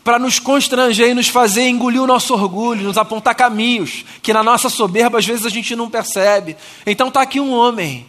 para 0.04 0.18
nos 0.18 0.38
constranger 0.38 1.08
e 1.08 1.14
nos 1.14 1.28
fazer 1.28 1.66
engolir 1.66 2.02
o 2.02 2.06
nosso 2.06 2.34
orgulho, 2.34 2.84
nos 2.84 2.98
apontar 2.98 3.34
caminhos 3.34 4.04
que 4.22 4.34
na 4.34 4.42
nossa 4.42 4.68
soberba 4.68 5.18
às 5.18 5.24
vezes 5.24 5.46
a 5.46 5.50
gente 5.50 5.74
não 5.74 5.88
percebe. 5.88 6.58
Então 6.86 7.08
está 7.08 7.22
aqui 7.22 7.40
um 7.40 7.52
homem 7.54 8.06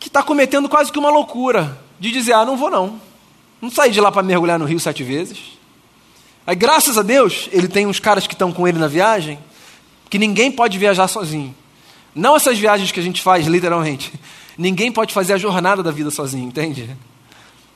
que 0.00 0.08
está 0.08 0.22
cometendo 0.22 0.68
quase 0.68 0.90
que 0.90 0.98
uma 0.98 1.10
loucura 1.10 1.78
de 2.00 2.10
dizer: 2.10 2.32
ah, 2.32 2.44
não 2.44 2.56
vou 2.56 2.70
não. 2.70 3.00
Não 3.60 3.70
saí 3.70 3.92
de 3.92 4.00
lá 4.00 4.10
para 4.10 4.22
mergulhar 4.22 4.58
no 4.58 4.64
rio 4.64 4.80
sete 4.80 5.04
vezes. 5.04 5.38
Aí, 6.46 6.56
graças 6.56 6.96
a 6.96 7.02
Deus, 7.02 7.48
ele 7.52 7.68
tem 7.68 7.86
uns 7.86 8.00
caras 8.00 8.26
que 8.26 8.32
estão 8.32 8.50
com 8.50 8.66
ele 8.66 8.78
na 8.78 8.88
viagem, 8.88 9.38
que 10.08 10.18
ninguém 10.18 10.50
pode 10.50 10.78
viajar 10.78 11.06
sozinho. 11.06 11.54
Não 12.14 12.34
essas 12.34 12.58
viagens 12.58 12.90
que 12.90 12.98
a 12.98 13.02
gente 13.02 13.20
faz, 13.20 13.46
literalmente. 13.46 14.12
Ninguém 14.58 14.90
pode 14.90 15.14
fazer 15.14 15.32
a 15.32 15.38
jornada 15.38 15.82
da 15.82 15.90
vida 15.90 16.10
sozinho, 16.10 16.48
entende? 16.48 16.94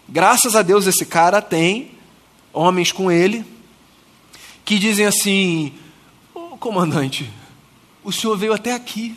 Graças 0.09 0.57
a 0.57 0.61
Deus, 0.61 0.87
esse 0.87 1.07
cara 1.07 1.41
tem 1.41 1.93
homens 2.53 2.91
com 2.93 3.11
ele 3.11 3.45
que 4.65 4.79
dizem 4.79 5.07
assim: 5.07 5.73
oh, 6.35 6.57
comandante, 6.57 7.31
o 8.03 8.11
senhor 8.11 8.37
veio 8.37 8.53
até 8.53 8.73
aqui. 8.73 9.17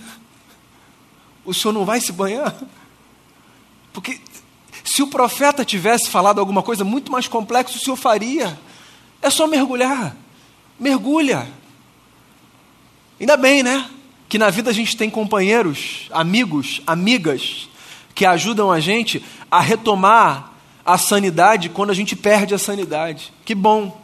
O 1.44 1.54
senhor 1.54 1.74
não 1.74 1.84
vai 1.84 2.00
se 2.00 2.12
banhar? 2.12 2.56
Porque 3.98 4.20
se 4.84 5.02
o 5.02 5.08
profeta 5.08 5.66
tivesse 5.66 6.08
falado 6.08 6.38
alguma 6.38 6.62
coisa 6.62 6.84
muito 6.84 7.12
mais 7.12 7.28
complexa, 7.28 7.76
o 7.76 7.80
senhor 7.80 7.96
faria. 7.96 8.56
É 9.24 9.30
só 9.32 9.48
mergulhar. 9.48 10.16
Mergulha. 10.80 11.48
Ainda 13.20 13.36
bem, 13.36 13.64
né? 13.64 13.90
Que 14.30 14.38
na 14.38 14.52
vida 14.52 14.70
a 14.70 14.74
gente 14.74 14.96
tem 14.96 15.10
companheiros, 15.10 16.08
amigos, 16.12 16.80
amigas, 16.86 17.68
que 18.14 18.24
ajudam 18.24 18.72
a 18.72 18.80
gente 18.80 19.26
a 19.50 19.62
retomar 19.62 20.54
a 20.86 20.96
sanidade 21.00 21.70
quando 21.70 21.90
a 21.90 21.96
gente 21.96 22.16
perde 22.16 22.54
a 22.54 22.60
sanidade. 22.60 23.34
Que 23.44 23.56
bom. 23.56 24.00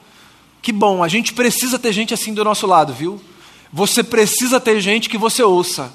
Que 0.60 0.72
bom. 0.72 1.04
A 1.04 1.08
gente 1.08 1.34
precisa 1.34 1.78
ter 1.78 1.94
gente 1.94 2.16
assim 2.16 2.34
do 2.34 2.44
nosso 2.44 2.66
lado, 2.66 2.94
viu? 2.94 3.22
Você 3.72 4.04
precisa 4.04 4.60
ter 4.60 4.82
gente 4.82 5.08
que 5.08 5.20
você 5.20 5.44
ouça. 5.44 5.94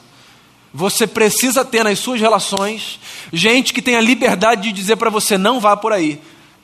Você 0.78 1.08
precisa 1.08 1.64
ter 1.64 1.82
nas 1.82 1.98
suas 1.98 2.20
relações 2.20 3.00
gente 3.32 3.74
que 3.74 3.82
tenha 3.82 4.00
liberdade 4.00 4.62
de 4.62 4.72
dizer 4.72 4.94
para 4.94 5.10
você 5.10 5.36
não 5.36 5.58
vá 5.58 5.76
por 5.76 5.92
aí. 5.92 6.20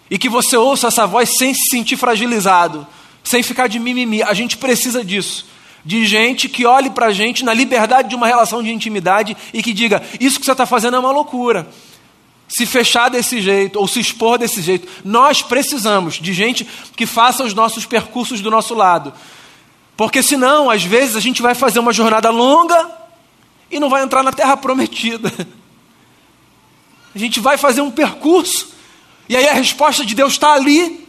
E 0.08 0.16
que 0.16 0.28
você 0.28 0.56
ouça 0.56 0.86
essa 0.86 1.04
voz 1.04 1.36
sem 1.36 1.52
se 1.52 1.68
sentir 1.68 1.96
fragilizado, 1.96 2.86
sem 3.24 3.42
ficar 3.42 3.66
de 3.66 3.80
mimimi. 3.80 4.22
A 4.22 4.32
gente 4.32 4.56
precisa 4.56 5.04
disso. 5.04 5.46
De 5.84 6.06
gente 6.06 6.48
que 6.48 6.64
olhe 6.64 6.90
para 6.90 7.06
a 7.06 7.12
gente 7.12 7.44
na 7.44 7.52
liberdade 7.52 8.08
de 8.08 8.14
uma 8.14 8.28
relação 8.28 8.62
de 8.62 8.70
intimidade 8.70 9.36
e 9.52 9.60
que 9.60 9.72
diga: 9.72 10.00
Isso 10.20 10.38
que 10.38 10.46
você 10.46 10.52
está 10.52 10.64
fazendo 10.64 10.94
é 10.94 11.00
uma 11.00 11.10
loucura. 11.10 11.66
Se 12.46 12.66
fechar 12.66 13.08
desse 13.08 13.42
jeito 13.42 13.80
ou 13.80 13.88
se 13.88 13.98
expor 13.98 14.38
desse 14.38 14.62
jeito. 14.62 14.86
Nós 15.04 15.42
precisamos 15.42 16.20
de 16.20 16.32
gente 16.32 16.64
que 16.94 17.04
faça 17.04 17.42
os 17.42 17.52
nossos 17.52 17.84
percursos 17.84 18.40
do 18.40 18.48
nosso 18.48 18.74
lado. 18.74 19.12
Porque 19.96 20.22
senão, 20.22 20.70
às 20.70 20.84
vezes, 20.84 21.16
a 21.16 21.20
gente 21.20 21.42
vai 21.42 21.56
fazer 21.56 21.80
uma 21.80 21.92
jornada 21.92 22.30
longa 22.30 23.02
e 23.74 23.80
não 23.80 23.90
vai 23.90 24.02
entrar 24.02 24.22
na 24.22 24.32
terra 24.32 24.56
prometida. 24.56 25.32
A 27.14 27.18
gente 27.18 27.40
vai 27.40 27.58
fazer 27.58 27.80
um 27.80 27.90
percurso, 27.90 28.68
e 29.28 29.36
aí 29.36 29.48
a 29.48 29.52
resposta 29.52 30.04
de 30.04 30.14
Deus 30.14 30.34
está 30.34 30.52
ali, 30.52 31.06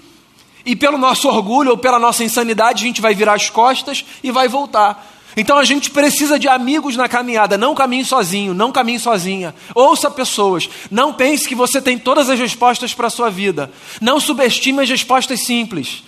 e 0.65 0.75
pelo 0.75 0.97
nosso 0.97 1.27
orgulho 1.27 1.71
ou 1.71 1.77
pela 1.77 1.99
nossa 1.99 2.23
insanidade, 2.23 2.83
a 2.83 2.87
gente 2.87 3.01
vai 3.01 3.13
virar 3.13 3.33
as 3.33 3.49
costas 3.49 4.03
e 4.23 4.31
vai 4.31 4.47
voltar. 4.47 5.13
Então 5.37 5.57
a 5.57 5.63
gente 5.63 5.91
precisa 5.91 6.39
de 6.39 6.47
amigos 6.47 6.95
na 6.95 7.07
caminhada, 7.07 7.57
não 7.57 7.75
caminhe 7.75 8.05
sozinho, 8.05 8.53
não 8.53 8.71
caminhe 8.71 8.99
sozinha. 8.99 9.53
Ouça 9.75 10.09
pessoas, 10.09 10.67
não 10.89 11.13
pense 11.13 11.47
que 11.47 11.53
você 11.53 11.81
tem 11.81 11.99
todas 11.99 12.29
as 12.29 12.39
respostas 12.39 12.93
para 12.93 13.07
a 13.07 13.11
sua 13.11 13.29
vida. 13.29 13.71
Não 14.01 14.19
subestime 14.19 14.81
as 14.81 14.89
respostas 14.89 15.41
simples. 15.41 16.03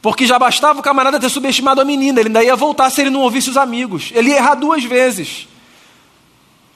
Porque 0.00 0.26
já 0.26 0.38
bastava 0.38 0.78
o 0.78 0.82
camarada 0.82 1.18
ter 1.18 1.28
subestimado 1.28 1.80
a 1.80 1.84
menina, 1.84 2.20
ele 2.20 2.28
ainda 2.28 2.44
ia 2.44 2.54
voltar 2.54 2.88
se 2.90 3.00
ele 3.00 3.10
não 3.10 3.20
ouvisse 3.20 3.50
os 3.50 3.56
amigos. 3.56 4.10
Ele 4.14 4.30
ia 4.30 4.36
errar 4.36 4.54
duas 4.54 4.84
vezes. 4.84 5.48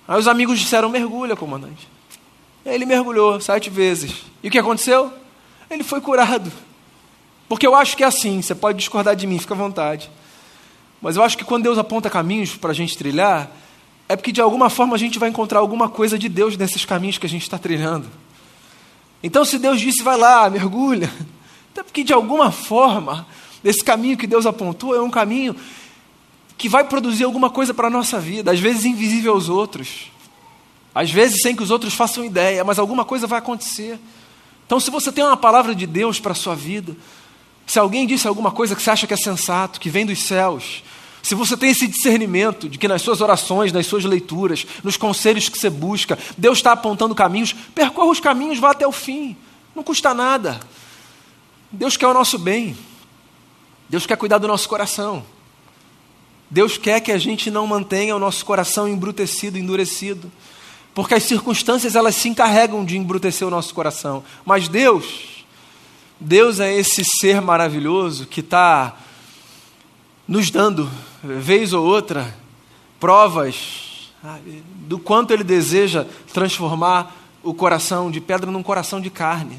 Aí 0.07 0.19
os 0.19 0.27
amigos 0.27 0.59
disseram: 0.59 0.89
mergulha, 0.89 1.37
comandante. 1.37 1.89
Ele 2.65 2.85
mergulhou 2.85 3.41
sete 3.41 3.71
vezes. 3.71 4.25
E 4.43 4.49
o 4.49 4.51
que 4.51 4.59
aconteceu? 4.59 5.13
Ele 5.71 5.83
foi 5.83 6.01
curado. 6.01 6.53
Porque 7.49 7.67
eu 7.67 7.75
acho 7.75 7.97
que 7.97 8.03
é 8.03 8.07
assim, 8.07 8.41
você 8.41 8.55
pode 8.55 8.79
discordar 8.79 9.15
de 9.15 9.27
mim, 9.27 9.39
fica 9.39 9.55
à 9.55 9.57
vontade. 9.57 10.11
Mas 11.01 11.17
eu 11.17 11.23
acho 11.23 11.37
que 11.37 11.45
quando 11.45 11.65
Deus 11.65 11.79
aponta 11.79 12.09
caminhos 12.09 12.57
para 12.57 12.71
a 12.71 12.75
gente 12.75 12.97
trilhar, 12.97 13.51
é 14.09 14.17
porque 14.17 14.33
de 14.33 14.41
alguma 14.41 14.71
forma 14.71 14.95
a 14.95 14.99
gente 14.99 15.19
vai 15.19 15.29
encontrar 15.29 15.59
alguma 15.59 15.89
coisa 15.89 16.19
de 16.19 16.29
Deus 16.29 16.57
nesses 16.57 16.85
caminhos 16.85 17.19
que 17.19 17.27
a 17.27 17.29
gente 17.29 17.43
está 17.43 17.59
trilhando. 17.59 18.09
Então, 19.23 19.45
se 19.45 19.59
Deus 19.59 19.81
disse, 19.81 20.03
vai 20.03 20.17
lá, 20.17 20.49
mergulha, 20.51 21.13
é 21.81 21.83
porque 21.83 22.05
de 22.05 22.13
alguma 22.13 22.51
forma, 22.51 23.27
esse 23.65 23.83
caminho 23.83 24.17
que 24.17 24.27
Deus 24.27 24.47
apontou 24.47 24.95
é 24.95 25.01
um 25.01 25.11
caminho 25.11 25.57
que 26.59 26.69
vai 26.69 26.85
produzir 26.85 27.25
alguma 27.25 27.51
coisa 27.51 27.75
para 27.75 27.89
a 27.89 27.91
nossa 27.91 28.21
vida, 28.21 28.53
às 28.53 28.61
vezes 28.61 28.85
invisível 28.85 29.33
aos 29.33 29.49
outros, 29.49 30.13
às 30.95 31.11
vezes 31.11 31.43
sem 31.43 31.57
que 31.57 31.63
os 31.63 31.71
outros 31.71 31.95
façam 31.95 32.25
ideia, 32.25 32.63
mas 32.63 32.79
alguma 32.79 33.05
coisa 33.05 33.27
vai 33.27 33.39
acontecer. 33.39 33.99
Então, 34.67 34.79
se 34.79 34.91
você 34.91 35.11
tem 35.11 35.25
uma 35.25 35.37
palavra 35.37 35.75
de 35.75 35.87
Deus 35.87 36.21
para 36.21 36.33
a 36.33 36.37
sua 36.37 36.55
vida, 36.55 36.97
se 37.67 37.79
alguém 37.79 38.07
disse 38.07 38.29
alguma 38.29 38.51
coisa 38.51 38.77
que 38.77 38.83
você 38.83 38.91
acha 38.91 39.07
que 39.07 39.15
é 39.15 39.17
sensato, 39.17 39.81
que 39.81 39.91
vem 39.91 40.07
dos 40.07 40.21
céus, 40.21 40.83
se 41.23 41.35
você 41.35 41.57
tem 41.57 41.71
esse 41.71 41.87
discernimento 41.87 42.69
de 42.69 42.77
que 42.77 42.89
nas 42.89 43.01
suas 43.01 43.21
orações, 43.21 43.73
nas 43.73 43.87
suas 43.87 44.05
leituras, 44.05 44.67
nos 44.83 44.97
conselhos 44.97 45.49
que 45.49 45.59
você 45.59 45.71
busca, 45.71 46.19
Deus 46.37 46.59
está 46.59 46.73
apontando 46.73 47.15
caminhos, 47.15 47.55
percorra 47.75 48.11
os 48.11 48.21
caminhos, 48.21 48.59
vá 48.59 48.73
até 48.73 48.87
o 48.87 48.93
fim. 48.93 49.37
Não 49.75 49.83
custa 49.83 50.13
nada. 50.13 50.61
Deus 51.73 51.97
quer 51.97 52.07
o 52.07 52.15
nosso 52.15 52.39
bem. 52.39 52.77
Deus 53.89 54.07
quer 54.07 54.17
cuidar 54.17 54.39
do 54.39 54.47
nosso 54.47 54.69
coração. 54.69 55.25
Deus 56.51 56.77
quer 56.77 57.01
que 57.01 57.11
a 57.11 57.19
gente 57.19 57.51
não 57.51 57.67
mantenha 57.67 58.15
o 58.15 58.19
nosso 58.19 58.45
coração 58.45 58.87
embrutecido, 58.87 59.59
endurecido. 59.59 60.31
Porque 60.95 61.15
as 61.15 61.23
circunstâncias 61.23 61.97
elas 61.97 62.15
se 62.15 62.29
encarregam 62.29 62.85
de 62.85 62.99
embrutecer 62.99 63.49
o 63.49 63.51
nosso 63.51 63.75
coração. 63.75 64.23
Mas 64.45 64.69
Deus, 64.69 65.45
Deus 66.21 66.61
é 66.61 66.75
esse 66.75 67.03
ser 67.05 67.41
maravilhoso 67.41 68.27
que 68.27 68.41
está 68.41 68.97
nos 70.29 70.51
dando, 70.51 70.91
vez 71.23 71.73
ou 71.73 71.85
outra, 71.85 72.37
provas 73.01 74.13
do 74.87 74.99
quanto 74.99 75.33
Ele 75.33 75.43
deseja 75.43 76.07
transformar 76.33 77.17
o 77.43 77.53
coração 77.53 78.11
de 78.11 78.21
pedra 78.21 78.51
num 78.51 78.63
coração 78.63 79.01
de 79.01 79.11
carne. 79.11 79.59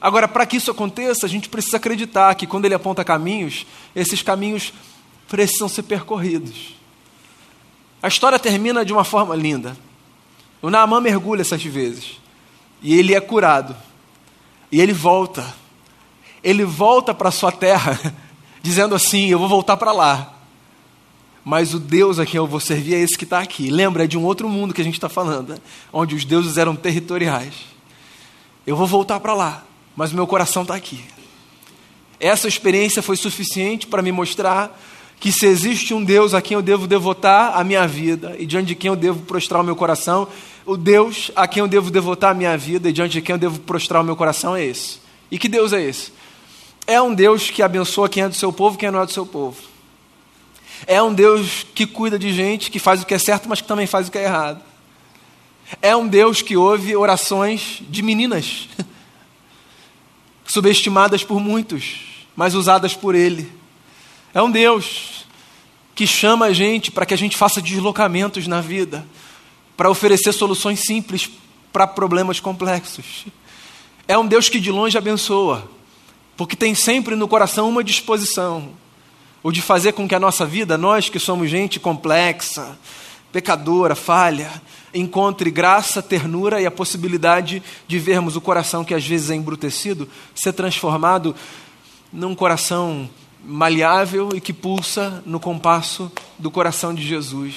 Agora, 0.00 0.28
para 0.28 0.46
que 0.46 0.56
isso 0.56 0.70
aconteça, 0.70 1.26
a 1.26 1.28
gente 1.28 1.48
precisa 1.48 1.76
acreditar 1.76 2.34
que 2.34 2.46
quando 2.46 2.64
Ele 2.64 2.74
aponta 2.74 3.04
caminhos, 3.04 3.66
esses 3.94 4.22
caminhos 4.22 4.72
precisam 5.28 5.68
ser 5.68 5.82
percorridos. 5.82 6.74
A 8.02 8.08
história 8.08 8.38
termina 8.38 8.84
de 8.84 8.92
uma 8.92 9.04
forma 9.04 9.34
linda. 9.34 9.76
O 10.62 10.70
Naamã 10.70 11.00
mergulha 11.00 11.44
sete 11.44 11.68
vezes 11.68 12.18
e 12.82 12.98
ele 12.98 13.14
é 13.14 13.20
curado. 13.20 13.76
E 14.70 14.80
ele 14.80 14.92
volta. 14.92 15.54
Ele 16.42 16.64
volta 16.64 17.12
para 17.12 17.30
sua 17.30 17.50
terra, 17.50 17.98
dizendo 18.62 18.94
assim: 18.94 19.26
Eu 19.26 19.38
vou 19.38 19.48
voltar 19.48 19.76
para 19.76 19.92
lá. 19.92 20.34
Mas 21.44 21.72
o 21.72 21.78
Deus 21.78 22.18
a 22.18 22.26
quem 22.26 22.36
eu 22.36 22.46
vou 22.46 22.60
servir 22.60 22.94
é 22.94 22.98
esse 22.98 23.16
que 23.16 23.24
está 23.24 23.40
aqui. 23.40 23.70
Lembra, 23.70 24.04
é 24.04 24.06
de 24.06 24.18
um 24.18 24.24
outro 24.24 24.48
mundo 24.48 24.74
que 24.74 24.82
a 24.82 24.84
gente 24.84 24.94
está 24.94 25.08
falando, 25.08 25.50
né? 25.50 25.58
onde 25.92 26.14
os 26.14 26.24
deuses 26.24 26.58
eram 26.58 26.76
territoriais. 26.76 27.54
Eu 28.66 28.76
vou 28.76 28.86
voltar 28.86 29.18
para 29.18 29.32
lá, 29.32 29.64
mas 29.98 30.12
o 30.12 30.14
meu 30.14 30.28
coração 30.28 30.62
está 30.62 30.76
aqui. 30.76 31.00
Essa 32.20 32.46
experiência 32.46 33.02
foi 33.02 33.16
suficiente 33.16 33.84
para 33.84 34.00
me 34.00 34.12
mostrar 34.12 34.80
que 35.18 35.32
se 35.32 35.44
existe 35.44 35.92
um 35.92 36.04
Deus 36.04 36.34
a 36.34 36.40
quem 36.40 36.54
eu 36.54 36.62
devo 36.62 36.86
devotar 36.86 37.58
a 37.58 37.64
minha 37.64 37.84
vida 37.84 38.36
e 38.38 38.46
diante 38.46 38.68
de 38.68 38.74
quem 38.76 38.90
eu 38.90 38.94
devo 38.94 39.22
prostrar 39.22 39.60
o 39.60 39.64
meu 39.64 39.74
coração, 39.74 40.28
o 40.64 40.76
Deus 40.76 41.32
a 41.34 41.48
quem 41.48 41.62
eu 41.62 41.66
devo 41.66 41.90
devotar 41.90 42.30
a 42.30 42.34
minha 42.34 42.56
vida 42.56 42.88
e 42.88 42.92
diante 42.92 43.10
de 43.14 43.22
quem 43.22 43.32
eu 43.32 43.38
devo 43.38 43.58
prostrar 43.58 44.00
o 44.00 44.04
meu 44.04 44.14
coração 44.14 44.54
é 44.54 44.64
esse. 44.64 45.00
E 45.32 45.36
que 45.36 45.48
Deus 45.48 45.72
é 45.72 45.82
esse? 45.82 46.12
É 46.86 47.02
um 47.02 47.12
Deus 47.12 47.50
que 47.50 47.60
abençoa 47.60 48.08
quem 48.08 48.22
é 48.22 48.28
do 48.28 48.36
seu 48.36 48.52
povo 48.52 48.76
e 48.76 48.78
quem 48.78 48.92
não 48.92 49.02
é 49.02 49.04
do 49.04 49.10
seu 49.10 49.26
povo. 49.26 49.56
É 50.86 51.02
um 51.02 51.12
Deus 51.12 51.66
que 51.74 51.84
cuida 51.84 52.16
de 52.16 52.32
gente, 52.32 52.70
que 52.70 52.78
faz 52.78 53.02
o 53.02 53.06
que 53.06 53.14
é 53.14 53.18
certo, 53.18 53.48
mas 53.48 53.60
que 53.60 53.66
também 53.66 53.88
faz 53.88 54.06
o 54.06 54.12
que 54.12 54.18
é 54.18 54.22
errado. 54.22 54.62
É 55.82 55.96
um 55.96 56.06
Deus 56.06 56.40
que 56.40 56.56
ouve 56.56 56.94
orações 56.94 57.82
de 57.90 58.00
meninas, 58.00 58.68
subestimadas 60.48 61.22
por 61.22 61.38
muitos, 61.38 62.26
mas 62.34 62.54
usadas 62.54 62.94
por 62.94 63.14
Ele. 63.14 63.52
É 64.32 64.42
um 64.42 64.50
Deus 64.50 65.26
que 65.94 66.06
chama 66.06 66.46
a 66.46 66.52
gente 66.52 66.90
para 66.90 67.04
que 67.04 67.14
a 67.14 67.18
gente 67.18 67.36
faça 67.36 67.60
deslocamentos 67.60 68.46
na 68.46 68.60
vida, 68.60 69.06
para 69.76 69.90
oferecer 69.90 70.32
soluções 70.32 70.80
simples 70.80 71.30
para 71.72 71.86
problemas 71.86 72.40
complexos. 72.40 73.26
É 74.06 74.16
um 74.16 74.26
Deus 74.26 74.48
que 74.48 74.58
de 74.58 74.70
longe 74.70 74.96
abençoa, 74.96 75.70
porque 76.36 76.56
tem 76.56 76.74
sempre 76.74 77.14
no 77.14 77.28
coração 77.28 77.68
uma 77.68 77.84
disposição, 77.84 78.70
o 79.42 79.52
de 79.52 79.60
fazer 79.60 79.92
com 79.92 80.08
que 80.08 80.14
a 80.14 80.20
nossa 80.20 80.46
vida, 80.46 80.78
nós 80.78 81.08
que 81.08 81.18
somos 81.18 81.50
gente 81.50 81.78
complexa, 81.78 82.78
pecadora, 83.30 83.94
falha, 83.94 84.50
encontre 84.94 85.50
graça, 85.50 86.02
ternura 86.02 86.60
e 86.60 86.66
a 86.66 86.70
possibilidade 86.70 87.62
de 87.86 87.98
vermos 87.98 88.36
o 88.36 88.40
coração 88.40 88.84
que 88.84 88.94
às 88.94 89.06
vezes 89.06 89.30
é 89.30 89.34
embrutecido 89.34 90.08
ser 90.34 90.52
transformado 90.52 91.34
num 92.12 92.34
coração 92.34 93.08
maleável 93.44 94.30
e 94.34 94.40
que 94.40 94.52
pulsa 94.52 95.22
no 95.24 95.38
compasso 95.38 96.10
do 96.38 96.50
coração 96.50 96.94
de 96.94 97.06
Jesus. 97.06 97.54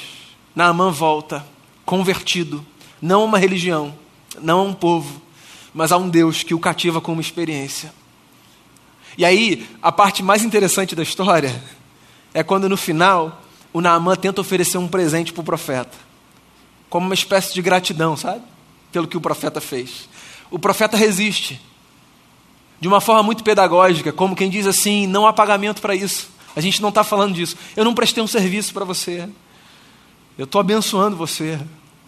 Naamã 0.56 0.92
volta, 0.92 1.46
convertido, 1.86 2.66
não 3.02 3.22
a 3.22 3.26
uma 3.26 3.38
religião, 3.38 3.94
não 4.42 4.60
a 4.60 4.64
um 4.64 4.74
povo, 4.74 5.22
mas 5.74 5.92
a 5.92 5.98
um 5.98 6.10
Deus 6.10 6.44
que 6.44 6.54
o 6.54 6.60
cativa 6.60 7.02
com 7.02 7.14
uma 7.14 7.22
experiência. 7.22 7.94
E 9.18 9.26
aí, 9.26 9.68
a 9.82 9.92
parte 9.92 10.24
mais 10.24 10.44
interessante 10.44 10.96
da 10.96 11.04
história 11.04 11.62
é 12.34 12.44
quando 12.44 12.70
no 12.70 12.78
final 12.78 13.42
o 13.74 13.82
Naamã 13.82 14.16
tenta 14.16 14.42
oferecer 14.42 14.78
um 14.78 14.88
presente 14.88 15.34
para 15.34 15.42
o 15.42 15.46
profeta, 15.46 15.98
como 16.92 17.06
uma 17.06 17.16
espécie 17.16 17.54
de 17.54 17.62
gratidão, 17.62 18.18
sabe? 18.18 18.42
Pelo 18.92 19.08
que 19.08 19.16
o 19.16 19.22
profeta 19.22 19.62
fez. 19.62 20.10
O 20.52 20.60
profeta 20.60 20.98
resiste 20.98 21.60
de 22.82 22.88
uma 22.88 23.00
forma 23.00 23.24
muito 23.24 23.46
pedagógica, 23.46 24.12
como 24.12 24.36
quem 24.36 24.50
diz 24.50 24.68
assim: 24.68 25.08
não 25.08 25.26
há 25.26 25.32
pagamento 25.32 25.82
para 25.82 25.96
isso. 25.96 26.30
A 26.54 26.60
gente 26.60 26.82
não 26.82 26.90
está 26.90 27.02
falando 27.02 27.34
disso. 27.34 27.56
Eu 27.78 27.86
não 27.86 27.94
prestei 27.94 28.22
um 28.22 28.28
serviço 28.28 28.74
para 28.74 28.84
você. 28.84 29.30
Eu 30.38 30.44
estou 30.44 30.60
abençoando 30.60 31.16
você. 31.16 31.58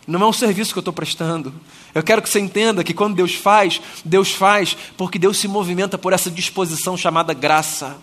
Não 0.06 0.22
é 0.22 0.26
um 0.28 0.34
serviço 0.34 0.74
que 0.74 0.80
eu 0.80 0.82
estou 0.82 0.94
prestando. 0.94 1.54
Eu 1.96 2.04
quero 2.04 2.22
que 2.22 2.28
você 2.28 2.42
entenda 2.42 2.84
que 2.84 2.94
quando 2.94 3.16
Deus 3.16 3.34
faz, 3.36 3.80
Deus 4.04 4.34
faz 4.34 4.76
porque 4.98 5.18
Deus 5.18 5.38
se 5.38 5.48
movimenta 5.48 5.98
por 5.98 6.12
essa 6.12 6.30
disposição 6.30 6.98
chamada 6.98 7.34
graça. 7.34 7.96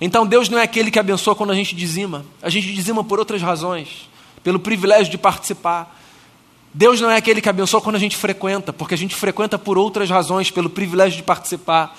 Então 0.00 0.24
Deus 0.24 0.48
não 0.48 0.58
é 0.58 0.62
aquele 0.62 0.88
que 0.88 1.00
abençoa 1.00 1.34
quando 1.34 1.50
a 1.50 1.54
gente 1.56 1.74
dizima. 1.74 2.24
A 2.40 2.48
gente 2.48 2.72
dizima 2.72 3.02
por 3.02 3.18
outras 3.18 3.42
razões, 3.42 4.08
pelo 4.46 4.60
privilégio 4.60 5.10
de 5.10 5.18
participar. 5.18 5.98
Deus 6.72 7.00
não 7.00 7.10
é 7.10 7.16
aquele 7.16 7.40
que 7.40 7.48
abençoa 7.48 7.80
quando 7.80 7.96
a 7.96 7.98
gente 7.98 8.16
frequenta, 8.16 8.72
porque 8.72 8.94
a 8.94 8.96
gente 8.96 9.12
frequenta 9.12 9.58
por 9.58 9.76
outras 9.76 10.08
razões, 10.08 10.52
pelo 10.52 10.70
privilégio 10.70 11.16
de 11.16 11.24
participar. 11.24 11.98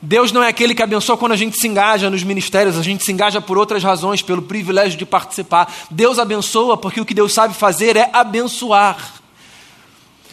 Deus 0.00 0.32
não 0.32 0.42
é 0.42 0.48
aquele 0.48 0.74
que 0.74 0.82
abençoa 0.82 1.18
quando 1.18 1.32
a 1.32 1.36
gente 1.36 1.60
se 1.60 1.68
engaja 1.68 2.08
nos 2.08 2.22
ministérios, 2.22 2.78
a 2.78 2.82
gente 2.82 3.04
se 3.04 3.12
engaja 3.12 3.38
por 3.38 3.58
outras 3.58 3.84
razões, 3.84 4.22
pelo 4.22 4.40
privilégio 4.40 4.98
de 4.98 5.04
participar. 5.04 5.70
Deus 5.90 6.18
abençoa 6.18 6.74
porque 6.74 7.02
o 7.02 7.04
que 7.04 7.12
Deus 7.12 7.34
sabe 7.34 7.52
fazer 7.52 7.98
é 7.98 8.08
abençoar. 8.14 9.20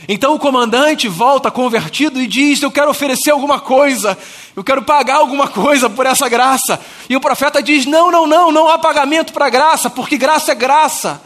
Então 0.08 0.36
o 0.36 0.40
comandante 0.40 1.08
volta 1.08 1.50
convertido 1.50 2.22
e 2.22 2.28
diz: 2.28 2.62
Eu 2.62 2.72
quero 2.72 2.90
oferecer 2.90 3.32
alguma 3.32 3.60
coisa, 3.60 4.18
eu 4.56 4.64
quero 4.64 4.82
pagar 4.82 5.18
alguma 5.18 5.48
coisa 5.48 5.90
por 5.90 6.06
essa 6.06 6.30
graça. 6.30 6.80
E 7.10 7.16
o 7.16 7.22
profeta 7.22 7.62
diz: 7.62 7.86
Não, 7.86 8.12
não, 8.12 8.28
não, 8.28 8.52
não 8.52 8.70
há 8.70 8.78
pagamento 8.78 9.34
para 9.34 9.50
graça, 9.50 9.90
porque 9.90 10.18
graça 10.18 10.52
é 10.52 10.56
graça. 10.56 11.22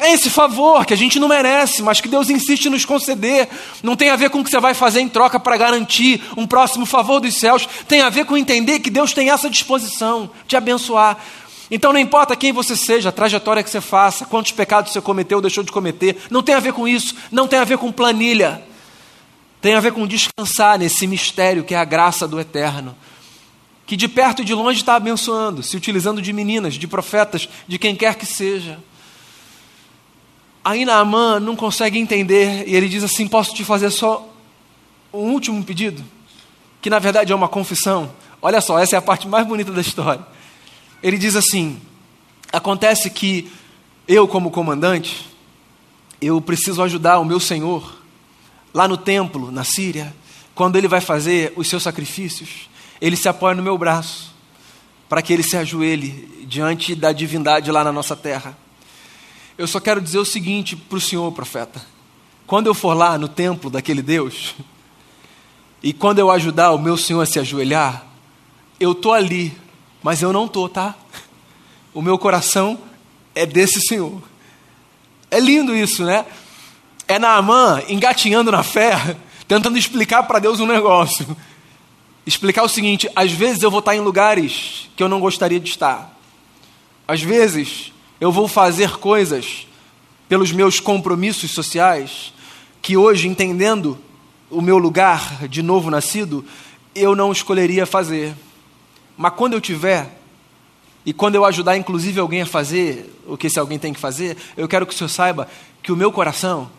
É 0.00 0.12
esse 0.12 0.30
favor 0.30 0.86
que 0.86 0.94
a 0.94 0.96
gente 0.96 1.18
não 1.18 1.26
merece, 1.26 1.82
mas 1.82 2.00
que 2.00 2.06
Deus 2.06 2.30
insiste 2.30 2.66
em 2.66 2.70
nos 2.70 2.84
conceder. 2.84 3.48
Não 3.82 3.96
tem 3.96 4.10
a 4.10 4.16
ver 4.16 4.30
com 4.30 4.38
o 4.38 4.44
que 4.44 4.50
você 4.50 4.60
vai 4.60 4.72
fazer 4.72 5.00
em 5.00 5.08
troca 5.08 5.40
para 5.40 5.56
garantir 5.56 6.22
um 6.36 6.46
próximo 6.46 6.86
favor 6.86 7.20
dos 7.20 7.34
céus. 7.34 7.68
Tem 7.88 8.00
a 8.00 8.08
ver 8.08 8.24
com 8.24 8.36
entender 8.36 8.78
que 8.78 8.90
Deus 8.90 9.12
tem 9.12 9.30
essa 9.30 9.50
disposição 9.50 10.30
de 10.46 10.56
abençoar. 10.56 11.18
Então 11.70 11.92
não 11.92 12.00
importa 12.00 12.34
quem 12.34 12.52
você 12.52 12.74
seja, 12.74 13.10
a 13.10 13.12
trajetória 13.12 13.62
que 13.62 13.68
você 13.68 13.80
faça, 13.80 14.24
quantos 14.24 14.52
pecados 14.52 14.92
você 14.92 15.00
cometeu 15.00 15.38
ou 15.38 15.42
deixou 15.42 15.62
de 15.62 15.70
cometer, 15.70 16.16
não 16.30 16.42
tem 16.42 16.54
a 16.54 16.60
ver 16.60 16.72
com 16.72 16.88
isso, 16.88 17.14
não 17.30 17.46
tem 17.46 17.58
a 17.58 17.64
ver 17.64 17.78
com 17.78 17.92
planilha. 17.92 18.62
Tem 19.60 19.74
a 19.74 19.80
ver 19.80 19.92
com 19.92 20.06
descansar 20.06 20.78
nesse 20.78 21.06
mistério 21.06 21.64
que 21.64 21.74
é 21.74 21.78
a 21.78 21.84
graça 21.84 22.28
do 22.28 22.38
eterno. 22.38 22.96
Que 23.86 23.96
de 23.96 24.06
perto 24.06 24.42
e 24.42 24.44
de 24.44 24.54
longe 24.54 24.80
está 24.80 24.94
abençoando, 24.94 25.62
se 25.62 25.76
utilizando 25.76 26.22
de 26.22 26.32
meninas, 26.32 26.74
de 26.74 26.86
profetas, 26.86 27.48
de 27.66 27.78
quem 27.78 27.96
quer 27.96 28.14
que 28.14 28.26
seja. 28.26 28.78
Aí 30.64 30.84
Naamã 30.84 31.40
não 31.40 31.56
consegue 31.56 31.98
entender 31.98 32.68
e 32.68 32.76
ele 32.76 32.88
diz 32.88 33.02
assim: 33.02 33.26
Posso 33.26 33.54
te 33.54 33.64
fazer 33.64 33.90
só 33.90 34.28
um 35.12 35.32
último 35.32 35.64
pedido? 35.64 36.04
Que 36.80 36.90
na 36.90 36.98
verdade 36.98 37.32
é 37.32 37.34
uma 37.34 37.48
confissão. 37.48 38.10
Olha 38.40 38.60
só, 38.60 38.78
essa 38.78 38.94
é 38.94 38.98
a 38.98 39.02
parte 39.02 39.26
mais 39.26 39.46
bonita 39.46 39.72
da 39.72 39.80
história. 39.80 40.24
Ele 41.02 41.18
diz 41.18 41.36
assim: 41.36 41.80
Acontece 42.52 43.10
que 43.10 43.50
eu, 44.06 44.26
como 44.26 44.50
comandante, 44.50 45.26
eu 46.20 46.40
preciso 46.40 46.82
ajudar 46.82 47.18
o 47.18 47.24
meu 47.24 47.38
senhor 47.38 47.98
lá 48.72 48.88
no 48.88 48.96
templo, 48.96 49.50
na 49.50 49.64
Síria, 49.64 50.14
quando 50.54 50.76
ele 50.76 50.88
vai 50.88 51.00
fazer 51.00 51.52
os 51.56 51.68
seus 51.68 51.82
sacrifícios, 51.82 52.68
ele 53.00 53.16
se 53.16 53.28
apoia 53.28 53.54
no 53.54 53.62
meu 53.62 53.78
braço, 53.78 54.34
para 55.08 55.22
que 55.22 55.32
ele 55.32 55.42
se 55.42 55.56
ajoelhe 55.56 56.44
diante 56.46 56.94
da 56.94 57.12
divindade 57.12 57.70
lá 57.70 57.84
na 57.84 57.92
nossa 57.92 58.16
terra. 58.16 58.56
Eu 59.56 59.66
só 59.66 59.80
quero 59.80 60.00
dizer 60.00 60.18
o 60.18 60.24
seguinte 60.24 60.74
para 60.74 60.98
o 60.98 61.00
senhor, 61.00 61.30
profeta: 61.32 61.84
quando 62.46 62.66
eu 62.66 62.74
for 62.74 62.94
lá 62.94 63.16
no 63.18 63.28
templo 63.28 63.70
daquele 63.70 64.02
Deus, 64.02 64.54
e 65.82 65.92
quando 65.92 66.18
eu 66.18 66.30
ajudar 66.30 66.72
o 66.72 66.78
meu 66.78 66.96
senhor 66.96 67.20
a 67.20 67.26
se 67.26 67.38
ajoelhar, 67.38 68.06
eu 68.80 68.92
estou 68.92 69.12
ali, 69.12 69.56
mas 70.02 70.22
eu 70.22 70.32
não 70.32 70.46
estou, 70.46 70.68
tá? 70.68 70.94
O 71.92 72.02
meu 72.02 72.18
coração 72.18 72.78
é 73.34 73.44
desse 73.44 73.80
senhor. 73.80 74.22
É 75.30 75.40
lindo 75.40 75.74
isso, 75.74 76.04
né? 76.04 76.24
É 77.06 77.18
Naamã 77.18 77.82
engatinhando 77.88 78.52
na 78.52 78.62
fé, 78.62 79.16
tentando 79.46 79.78
explicar 79.78 80.22
para 80.24 80.38
Deus 80.38 80.60
um 80.60 80.66
negócio. 80.66 81.36
Explicar 82.26 82.62
o 82.62 82.68
seguinte: 82.68 83.08
às 83.16 83.32
vezes 83.32 83.62
eu 83.62 83.70
vou 83.70 83.80
estar 83.80 83.96
em 83.96 84.00
lugares 84.00 84.90
que 84.96 85.02
eu 85.02 85.08
não 85.08 85.20
gostaria 85.20 85.58
de 85.58 85.70
estar. 85.70 86.14
Às 87.06 87.22
vezes 87.22 87.92
eu 88.20 88.30
vou 88.30 88.46
fazer 88.46 88.98
coisas 88.98 89.66
pelos 90.28 90.52
meus 90.52 90.78
compromissos 90.78 91.50
sociais 91.50 92.32
que 92.82 92.96
hoje, 92.96 93.28
entendendo 93.28 93.98
o 94.50 94.60
meu 94.60 94.78
lugar 94.78 95.46
de 95.48 95.62
novo 95.62 95.90
nascido, 95.90 96.44
eu 96.94 97.14
não 97.16 97.32
escolheria 97.32 97.86
fazer. 97.86 98.34
Mas 99.18 99.34
quando 99.34 99.54
eu 99.54 99.60
tiver, 99.60 100.16
e 101.04 101.12
quando 101.12 101.34
eu 101.34 101.44
ajudar 101.44 101.76
inclusive 101.76 102.20
alguém 102.20 102.42
a 102.42 102.46
fazer 102.46 103.12
o 103.26 103.36
que 103.36 103.48
esse 103.48 103.58
alguém 103.58 103.78
tem 103.78 103.92
que 103.92 103.98
fazer, 103.98 104.36
eu 104.56 104.68
quero 104.68 104.86
que 104.86 104.94
o 104.94 104.96
senhor 104.96 105.08
saiba 105.08 105.48
que 105.82 105.90
o 105.90 105.96
meu 105.96 106.12
coração, 106.12 106.70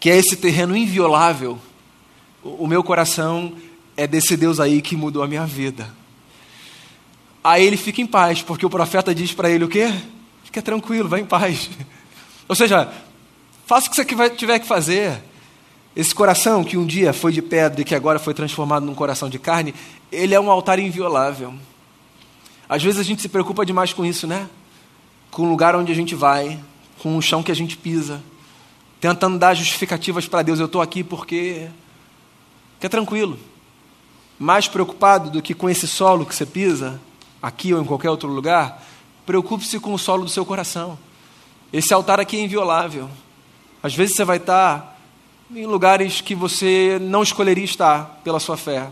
que 0.00 0.08
é 0.08 0.16
esse 0.16 0.36
terreno 0.36 0.74
inviolável, 0.74 1.58
o 2.42 2.66
meu 2.66 2.82
coração 2.82 3.52
é 3.94 4.06
desse 4.06 4.38
Deus 4.38 4.58
aí 4.58 4.80
que 4.80 4.96
mudou 4.96 5.22
a 5.22 5.28
minha 5.28 5.44
vida. 5.44 5.94
Aí 7.44 7.64
ele 7.64 7.76
fica 7.76 8.00
em 8.00 8.06
paz, 8.06 8.40
porque 8.40 8.64
o 8.64 8.70
profeta 8.70 9.14
diz 9.14 9.32
para 9.32 9.50
ele 9.50 9.64
o 9.64 9.68
quê? 9.68 9.92
Fica 10.44 10.62
tranquilo, 10.62 11.08
vai 11.10 11.20
em 11.20 11.26
paz. 11.26 11.68
Ou 12.48 12.56
seja, 12.56 12.90
faça 13.66 13.88
o 13.88 13.90
que 13.90 14.14
você 14.14 14.30
tiver 14.30 14.58
que 14.60 14.66
fazer. 14.66 15.22
Esse 15.96 16.14
coração 16.14 16.62
que 16.62 16.76
um 16.76 16.84
dia 16.84 17.14
foi 17.14 17.32
de 17.32 17.40
pedra 17.40 17.80
e 17.80 17.84
que 17.84 17.94
agora 17.94 18.18
foi 18.18 18.34
transformado 18.34 18.84
num 18.84 18.94
coração 18.94 19.30
de 19.30 19.38
carne, 19.38 19.74
ele 20.12 20.34
é 20.34 20.38
um 20.40 20.50
altar 20.50 20.78
inviolável. 20.78 21.54
Às 22.68 22.82
vezes 22.82 23.00
a 23.00 23.02
gente 23.02 23.22
se 23.22 23.30
preocupa 23.30 23.64
demais 23.64 23.94
com 23.94 24.04
isso, 24.04 24.26
né? 24.26 24.46
Com 25.30 25.44
o 25.44 25.48
lugar 25.48 25.74
onde 25.74 25.90
a 25.90 25.94
gente 25.94 26.14
vai, 26.14 26.60
com 26.98 27.16
o 27.16 27.22
chão 27.22 27.42
que 27.42 27.50
a 27.50 27.54
gente 27.54 27.78
pisa, 27.78 28.22
tentando 29.00 29.38
dar 29.38 29.54
justificativas 29.54 30.28
para 30.28 30.42
Deus. 30.42 30.60
Eu 30.60 30.66
estou 30.66 30.82
aqui 30.82 31.02
porque. 31.02 31.66
Fica 32.74 32.90
tranquilo. 32.90 33.38
Mais 34.38 34.68
preocupado 34.68 35.30
do 35.30 35.40
que 35.40 35.54
com 35.54 35.70
esse 35.70 35.88
solo 35.88 36.26
que 36.26 36.34
você 36.34 36.44
pisa, 36.44 37.00
aqui 37.40 37.72
ou 37.72 37.80
em 37.80 37.86
qualquer 37.86 38.10
outro 38.10 38.28
lugar, 38.28 38.84
preocupe-se 39.24 39.80
com 39.80 39.94
o 39.94 39.98
solo 39.98 40.24
do 40.24 40.30
seu 40.30 40.44
coração. 40.44 40.98
Esse 41.72 41.94
altar 41.94 42.20
aqui 42.20 42.36
é 42.36 42.40
inviolável. 42.40 43.08
Às 43.82 43.94
vezes 43.94 44.14
você 44.14 44.24
vai 44.24 44.36
estar 44.36 44.95
em 45.50 45.66
lugares 45.66 46.20
que 46.20 46.34
você 46.34 46.98
não 47.00 47.22
escolheria 47.22 47.64
estar 47.64 48.20
pela 48.24 48.40
sua 48.40 48.56
fé, 48.56 48.90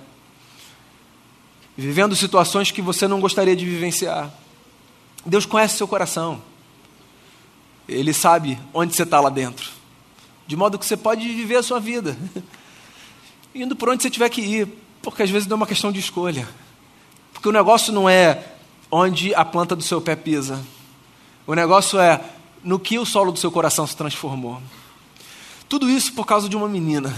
vivendo 1.77 2.15
situações 2.15 2.71
que 2.71 2.81
você 2.81 3.09
não 3.09 3.21
gostaria 3.21 3.57
de 3.57 3.65
vivenciar. 3.65 4.33
Deus 5.27 5.47
conhece 5.47 5.77
seu 5.77 5.89
coração, 5.89 6.41
Ele 7.89 8.13
sabe 8.13 8.59
onde 8.73 8.95
você 8.95 9.03
está 9.03 9.21
lá 9.21 9.31
dentro, 9.31 9.71
de 10.47 10.57
modo 10.57 10.79
que 10.79 10.87
você 10.87 10.97
pode 10.97 11.27
viver 11.27 11.57
a 11.57 11.63
sua 11.63 11.81
vida, 11.81 12.17
indo 13.55 13.75
por 13.75 13.89
onde 13.89 14.03
você 14.03 14.11
tiver 14.11 14.29
que 14.29 14.41
ir, 14.41 14.69
porque 15.03 15.23
às 15.23 15.31
vezes 15.31 15.49
não 15.49 15.55
é 15.55 15.59
uma 15.59 15.67
questão 15.67 15.91
de 15.91 15.99
escolha, 15.99 16.49
porque 17.33 17.49
o 17.49 17.53
negócio 17.53 17.93
não 17.93 18.09
é 18.09 18.53
onde 18.91 19.35
a 19.35 19.45
planta 19.45 19.75
do 19.75 19.83
seu 19.83 20.01
pé 20.01 20.15
pisa, 20.15 20.65
o 21.47 21.55
negócio 21.55 21.99
é 21.99 22.21
no 22.63 22.79
que 22.79 22.99
o 22.99 23.05
solo 23.05 23.33
do 23.33 23.39
seu 23.39 23.51
coração 23.51 23.87
se 23.87 23.97
transformou. 23.97 24.61
Tudo 25.69 25.89
isso 25.89 26.12
por 26.12 26.27
causa 26.27 26.49
de 26.49 26.57
uma 26.57 26.69
menina 26.69 27.15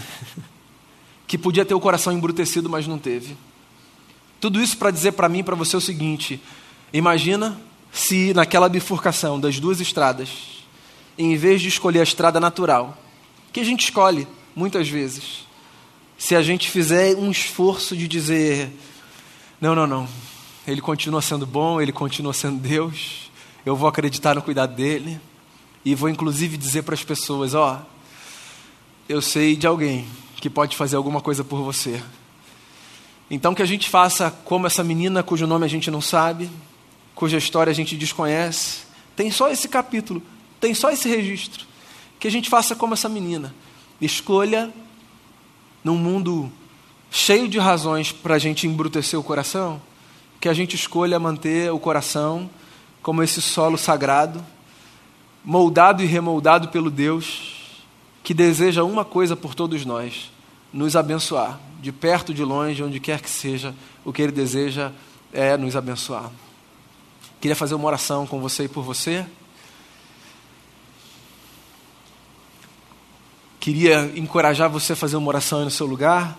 que 1.26 1.36
podia 1.36 1.64
ter 1.64 1.74
o 1.74 1.80
coração 1.80 2.12
embrutecido, 2.12 2.70
mas 2.70 2.86
não 2.86 2.98
teve. 2.98 3.36
Tudo 4.40 4.60
isso 4.60 4.76
para 4.76 4.90
dizer 4.90 5.12
para 5.12 5.28
mim 5.28 5.40
e 5.40 5.42
para 5.42 5.56
você 5.56 5.76
o 5.76 5.80
seguinte: 5.80 6.40
imagina 6.92 7.60
se 7.90 8.32
naquela 8.34 8.68
bifurcação 8.68 9.40
das 9.40 9.58
duas 9.58 9.80
estradas, 9.80 10.28
em 11.18 11.36
vez 11.36 11.60
de 11.60 11.68
escolher 11.68 12.00
a 12.00 12.04
estrada 12.04 12.38
natural, 12.38 12.96
que 13.52 13.60
a 13.60 13.64
gente 13.64 13.84
escolhe 13.84 14.28
muitas 14.54 14.88
vezes, 14.88 15.46
se 16.18 16.36
a 16.36 16.42
gente 16.42 16.70
fizer 16.70 17.16
um 17.16 17.30
esforço 17.30 17.96
de 17.96 18.06
dizer: 18.06 18.70
não, 19.60 19.74
não, 19.74 19.86
não, 19.86 20.08
ele 20.66 20.80
continua 20.80 21.22
sendo 21.22 21.46
bom, 21.46 21.80
ele 21.80 21.92
continua 21.92 22.32
sendo 22.32 22.58
Deus, 22.58 23.30
eu 23.64 23.74
vou 23.74 23.88
acreditar 23.88 24.34
no 24.34 24.42
cuidado 24.42 24.74
dele, 24.74 25.18
e 25.84 25.94
vou 25.94 26.08
inclusive 26.08 26.56
dizer 26.56 26.82
para 26.82 26.94
as 26.94 27.02
pessoas: 27.02 27.52
ó. 27.52 27.82
Oh, 27.82 27.95
eu 29.08 29.22
sei 29.22 29.54
de 29.54 29.66
alguém 29.66 30.06
que 30.36 30.50
pode 30.50 30.76
fazer 30.76 30.96
alguma 30.96 31.20
coisa 31.20 31.44
por 31.44 31.62
você. 31.62 32.02
Então 33.30 33.54
que 33.54 33.62
a 33.62 33.66
gente 33.66 33.88
faça 33.88 34.30
como 34.44 34.66
essa 34.66 34.82
menina 34.82 35.22
cujo 35.22 35.46
nome 35.46 35.64
a 35.64 35.68
gente 35.68 35.90
não 35.90 36.00
sabe, 36.00 36.50
cuja 37.14 37.38
história 37.38 37.70
a 37.70 37.74
gente 37.74 37.96
desconhece. 37.96 38.80
Tem 39.14 39.30
só 39.30 39.48
esse 39.48 39.68
capítulo, 39.68 40.22
tem 40.60 40.74
só 40.74 40.90
esse 40.90 41.08
registro. 41.08 41.64
Que 42.18 42.28
a 42.28 42.30
gente 42.30 42.48
faça 42.48 42.74
como 42.74 42.94
essa 42.94 43.08
menina. 43.08 43.54
Escolha 44.00 44.72
num 45.84 45.96
mundo 45.96 46.50
cheio 47.10 47.48
de 47.48 47.58
razões 47.58 48.10
para 48.10 48.34
a 48.34 48.38
gente 48.38 48.66
embrutecer 48.66 49.18
o 49.18 49.22
coração, 49.22 49.80
que 50.40 50.48
a 50.48 50.54
gente 50.54 50.74
escolha 50.74 51.18
manter 51.18 51.72
o 51.72 51.78
coração 51.78 52.50
como 53.02 53.22
esse 53.22 53.40
solo 53.40 53.78
sagrado, 53.78 54.44
moldado 55.44 56.02
e 56.02 56.06
remoldado 56.06 56.68
pelo 56.68 56.90
Deus 56.90 57.55
que 58.26 58.34
deseja 58.34 58.82
uma 58.82 59.04
coisa 59.04 59.36
por 59.36 59.54
todos 59.54 59.86
nós: 59.86 60.32
nos 60.72 60.96
abençoar, 60.96 61.60
de 61.80 61.92
perto, 61.92 62.34
de 62.34 62.42
longe, 62.42 62.82
onde 62.82 62.98
quer 62.98 63.20
que 63.20 63.30
seja, 63.30 63.72
o 64.04 64.12
que 64.12 64.20
Ele 64.20 64.32
deseja 64.32 64.90
é 65.32 65.56
nos 65.56 65.76
abençoar. 65.76 66.28
Queria 67.40 67.54
fazer 67.54 67.76
uma 67.76 67.86
oração 67.86 68.26
com 68.26 68.40
você 68.40 68.64
e 68.64 68.68
por 68.68 68.82
você. 68.82 69.24
Queria 73.60 74.12
encorajar 74.16 74.68
você 74.68 74.94
a 74.94 74.96
fazer 74.96 75.14
uma 75.14 75.28
oração 75.28 75.60
aí 75.60 75.64
no 75.64 75.70
seu 75.70 75.86
lugar. 75.86 76.36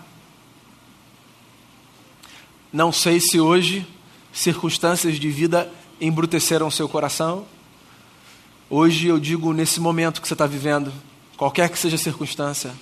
Não 2.74 2.92
sei 2.92 3.22
se 3.22 3.40
hoje 3.40 3.88
circunstâncias 4.34 5.18
de 5.18 5.30
vida 5.30 5.72
embruteceram 6.02 6.70
seu 6.70 6.90
coração. 6.90 7.46
Hoje 8.70 9.08
eu 9.08 9.18
digo 9.18 9.54
nesse 9.54 9.80
momento 9.80 10.22
que 10.22 10.28
você 10.28 10.34
está 10.34 10.46
vivendo, 10.46 10.92
qualquer 11.38 11.70
que 11.70 11.78
seja 11.78 11.96
a 11.96 12.00
circunstância, 12.00 12.74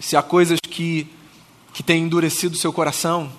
se 0.00 0.16
há 0.16 0.22
coisas 0.22 0.58
que, 0.60 1.06
que 1.72 1.82
têm 1.82 2.02
endurecido 2.02 2.56
o 2.56 2.58
seu 2.58 2.72
coração, 2.72 3.30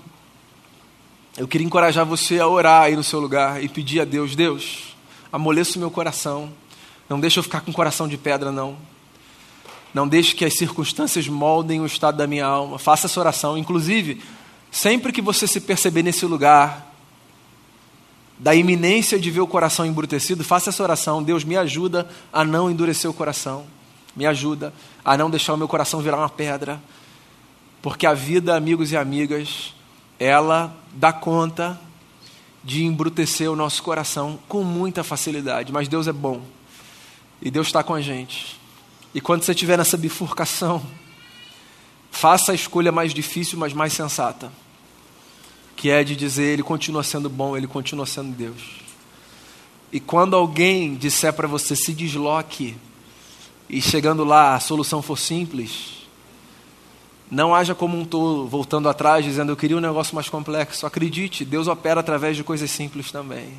eu 1.36 1.48
queria 1.48 1.66
encorajar 1.66 2.06
você 2.06 2.40
a 2.40 2.48
orar 2.48 2.84
aí 2.84 2.96
no 2.96 3.04
seu 3.04 3.20
lugar 3.20 3.62
e 3.62 3.68
pedir 3.68 4.00
a 4.00 4.06
Deus: 4.06 4.36
Deus, 4.36 4.96
amoleça 5.32 5.78
o 5.78 5.80
meu 5.80 5.90
coração, 5.90 6.54
não 7.10 7.20
deixe 7.20 7.40
eu 7.40 7.44
ficar 7.44 7.62
com 7.62 7.74
coração 7.74 8.08
de 8.08 8.18
pedra, 8.18 8.52
não. 8.52 8.78
Não 9.94 10.08
deixe 10.08 10.36
que 10.36 10.46
as 10.46 10.56
circunstâncias 10.56 11.28
moldem 11.28 11.82
o 11.82 11.86
estado 11.86 12.18
da 12.18 12.26
minha 12.26 12.46
alma. 12.46 12.80
Faça 12.80 13.06
essa 13.06 13.20
oração. 13.20 13.56
Inclusive, 13.56 14.24
sempre 14.72 15.12
que 15.12 15.22
você 15.22 15.46
se 15.46 15.62
perceber 15.62 16.02
nesse 16.02 16.26
lugar, 16.26 16.93
da 18.38 18.56
iminência 18.56 19.20
de 19.20 19.30
ver 19.30 19.42
o 19.42 19.48
coração 19.48 19.86
embrutecido, 19.86 20.44
faça 20.44 20.70
essa 20.70 20.84
oração. 20.84 21.22
Deus 21.22 21.44
me 21.44 21.56
ajuda 21.56 22.08
a 22.32 22.44
não 22.44 22.70
endurecer 22.70 23.10
o 23.10 23.14
coração. 23.14 23.66
Me 24.16 24.26
ajuda 24.26 24.74
a 25.04 25.18
não 25.18 25.30
deixar 25.30 25.54
o 25.54 25.58
meu 25.58 25.68
coração 25.68 26.02
virar 26.02 26.18
uma 26.18 26.30
pedra. 26.30 26.82
Porque 27.82 28.06
a 28.06 28.14
vida, 28.14 28.56
amigos 28.56 28.92
e 28.92 28.98
amigas, 28.98 29.74
ela 30.20 30.76
dá 30.94 31.14
conta 31.14 31.80
de 32.64 32.84
embrutecer 32.84 33.52
o 33.52 33.56
nosso 33.56 33.84
coração 33.84 34.40
com 34.48 34.64
muita 34.64 35.04
facilidade. 35.04 35.72
Mas 35.72 35.88
Deus 35.88 36.08
é 36.08 36.14
bom. 36.14 36.42
E 37.42 37.52
Deus 37.52 37.68
está 37.68 37.84
com 37.84 37.94
a 37.94 38.02
gente. 38.02 38.60
E 39.14 39.22
quando 39.22 39.44
você 39.44 39.52
estiver 39.52 39.78
nessa 39.78 39.98
bifurcação, 39.98 40.82
faça 42.10 42.52
a 42.52 42.56
escolha 42.56 42.92
mais 42.92 43.14
difícil, 43.14 43.60
mas 43.60 43.74
mais 43.74 43.94
sensata 43.94 44.63
que 45.84 45.90
é 45.90 46.02
de 46.02 46.16
dizer 46.16 46.46
ele 46.46 46.64
continua 46.64 47.04
sendo 47.04 47.30
bom, 47.30 47.58
ele 47.58 47.68
continua 47.68 48.06
sendo 48.06 48.32
Deus. 48.32 48.62
E 49.92 50.00
quando 50.00 50.34
alguém 50.34 50.96
disser 50.96 51.34
para 51.34 51.46
você 51.46 51.76
se 51.76 51.92
desloque 51.92 52.78
e 53.68 53.82
chegando 53.82 54.24
lá 54.24 54.56
a 54.56 54.62
solução 54.62 55.02
for 55.02 55.20
simples, 55.20 56.08
não 57.30 57.54
haja 57.54 57.76
como 57.76 58.00
um 58.00 58.06
tolo 58.06 58.48
voltando 58.48 58.88
atrás 58.88 59.26
dizendo 59.26 59.52
eu 59.52 59.58
queria 59.58 59.76
um 59.76 59.82
negócio 59.82 60.16
mais 60.16 60.30
complexo. 60.30 60.86
Acredite, 60.86 61.44
Deus 61.44 61.68
opera 61.68 62.00
através 62.00 62.38
de 62.38 62.46
coisas 62.46 62.72
simples 62.72 63.12
também. 63.12 63.54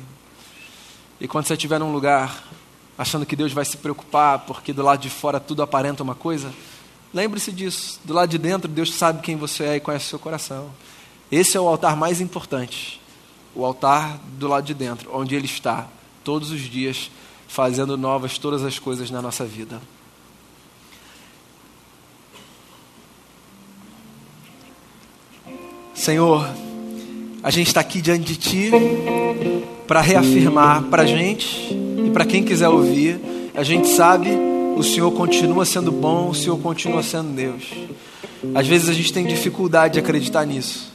E 1.21 1.27
quando 1.27 1.45
você 1.45 1.53
estiver 1.53 1.79
num 1.79 1.91
lugar 1.91 2.43
achando 2.97 3.23
que 3.23 3.35
Deus 3.35 3.53
vai 3.53 3.65
se 3.65 3.77
preocupar 3.77 4.39
porque 4.39 4.73
do 4.73 4.81
lado 4.81 4.99
de 4.99 5.11
fora 5.11 5.39
tudo 5.39 5.61
aparenta 5.61 6.01
uma 6.01 6.15
coisa, 6.15 6.51
Lembre-se 7.13 7.51
disso. 7.53 7.97
Do 8.03 8.13
lado 8.13 8.29
de 8.29 8.37
dentro, 8.37 8.67
Deus 8.67 8.93
sabe 8.93 9.21
quem 9.21 9.37
você 9.37 9.63
é 9.63 9.75
e 9.77 9.79
conhece 9.79 10.07
o 10.07 10.09
seu 10.09 10.19
coração. 10.19 10.69
Esse 11.35 11.57
é 11.57 11.59
o 11.59 11.67
altar 11.67 11.97
mais 11.97 12.21
importante. 12.21 13.01
O 13.53 13.65
altar 13.65 14.17
do 14.39 14.47
lado 14.47 14.65
de 14.65 14.73
dentro, 14.73 15.09
onde 15.13 15.35
Ele 15.35 15.45
está, 15.45 15.85
todos 16.23 16.49
os 16.49 16.61
dias, 16.61 17.11
fazendo 17.45 17.97
novas 17.97 18.37
todas 18.37 18.63
as 18.63 18.79
coisas 18.79 19.11
na 19.11 19.21
nossa 19.21 19.43
vida. 19.43 19.81
Senhor, 25.93 26.47
a 27.43 27.49
gente 27.49 27.67
está 27.67 27.81
aqui 27.81 27.99
diante 28.01 28.23
de 28.23 28.37
Ti 28.37 28.71
para 29.85 29.99
reafirmar 29.99 30.83
para 30.83 31.01
a 31.01 31.05
gente 31.05 31.73
e 32.05 32.11
para 32.13 32.25
quem 32.25 32.45
quiser 32.45 32.69
ouvir, 32.69 33.19
a 33.53 33.61
gente 33.61 33.89
sabe 33.89 34.29
o 34.77 34.83
Senhor 34.83 35.11
continua 35.11 35.65
sendo 35.65 35.91
bom, 35.91 36.29
o 36.29 36.33
Senhor 36.33 36.57
continua 36.59 37.03
sendo 37.03 37.35
Deus. 37.35 37.73
Às 38.53 38.65
vezes 38.67 38.87
a 38.87 38.93
gente 38.93 39.11
tem 39.11 39.25
dificuldade 39.25 39.95
de 39.95 39.99
acreditar 39.99 40.45
nisso. 40.45 40.94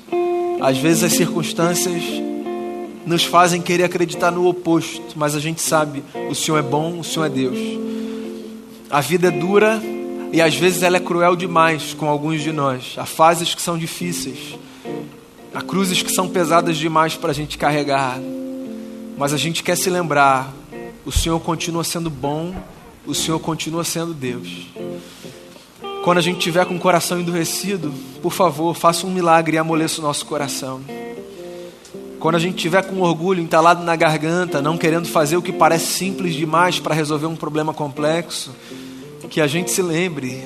Às 0.61 0.79
vezes 0.79 1.05
as 1.05 1.13
circunstâncias 1.13 2.03
nos 3.07 3.25
fazem 3.25 3.63
querer 3.63 3.85
acreditar 3.85 4.31
no 4.31 4.47
oposto, 4.47 5.15
mas 5.17 5.35
a 5.35 5.41
gente 5.41 5.61
sabe 5.63 6.05
o 6.29 6.35
Senhor 6.35 6.59
é 6.59 6.63
bom, 6.63 6.99
o 6.99 7.05
Senhor 7.05 7.27
é 7.27 7.29
Deus. 7.29 7.59
A 8.91 9.01
vida 9.01 9.29
é 9.29 9.31
dura 9.31 9.81
e 10.33 10.41
às 10.41 10.55
vezes 10.55 10.83
ela 10.83 10.97
é 10.97 11.01
cruel 11.01 11.35
demais 11.35 11.95
com 11.95 12.07
alguns 12.07 12.43
de 12.43 12.53
nós. 12.53 12.95
Há 12.97 13.07
fases 13.07 13.55
que 13.55 13.63
são 13.63 13.79
difíceis, 13.79 14.59
há 15.55 15.63
cruzes 15.63 16.03
que 16.03 16.13
são 16.13 16.29
pesadas 16.29 16.77
demais 16.77 17.15
para 17.17 17.31
a 17.31 17.35
gente 17.35 17.57
carregar. 17.57 18.19
Mas 19.17 19.33
a 19.33 19.37
gente 19.37 19.63
quer 19.63 19.77
se 19.77 19.89
lembrar: 19.89 20.53
o 21.05 21.13
Senhor 21.13 21.41
continua 21.41 21.85
sendo 21.85 22.11
bom, 22.11 22.55
o 23.07 23.15
Senhor 23.15 23.39
continua 23.39 23.85
sendo 23.85 24.13
Deus. 24.13 24.67
Quando 26.03 26.17
a 26.17 26.23
gente 26.23 26.39
tiver 26.39 26.65
com 26.65 26.77
o 26.77 26.79
coração 26.79 27.21
endurecido, 27.21 27.93
por 28.23 28.33
favor, 28.33 28.75
faça 28.75 29.07
um 29.07 29.11
milagre 29.11 29.57
e 29.57 29.59
amoleça 29.59 30.01
o 30.01 30.05
nosso 30.05 30.25
coração. 30.25 30.81
Quando 32.19 32.37
a 32.37 32.39
gente 32.39 32.57
tiver 32.57 32.83
com 32.83 33.01
orgulho 33.03 33.43
entalado 33.43 33.85
na 33.85 33.95
garganta, 33.97 34.63
não 34.63 34.79
querendo 34.79 35.07
fazer 35.07 35.37
o 35.37 35.43
que 35.43 35.53
parece 35.53 35.87
simples 35.87 36.35
demais 36.35 36.79
para 36.81 36.95
resolver 36.95 37.27
um 37.27 37.37
problema 37.37 37.75
complexo, 37.75 38.51
que 39.29 39.43
a 39.43 39.47
gente 39.47 39.71
se 39.71 39.83
lembre, 39.83 40.43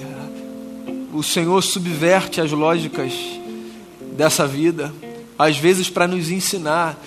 o 1.12 1.22
Senhor 1.22 1.62
subverte 1.62 2.40
as 2.40 2.50
lógicas 2.50 3.12
dessa 4.16 4.48
vida, 4.48 4.92
às 5.38 5.56
vezes 5.56 5.88
para 5.88 6.08
nos 6.08 6.30
ensinar 6.30 6.98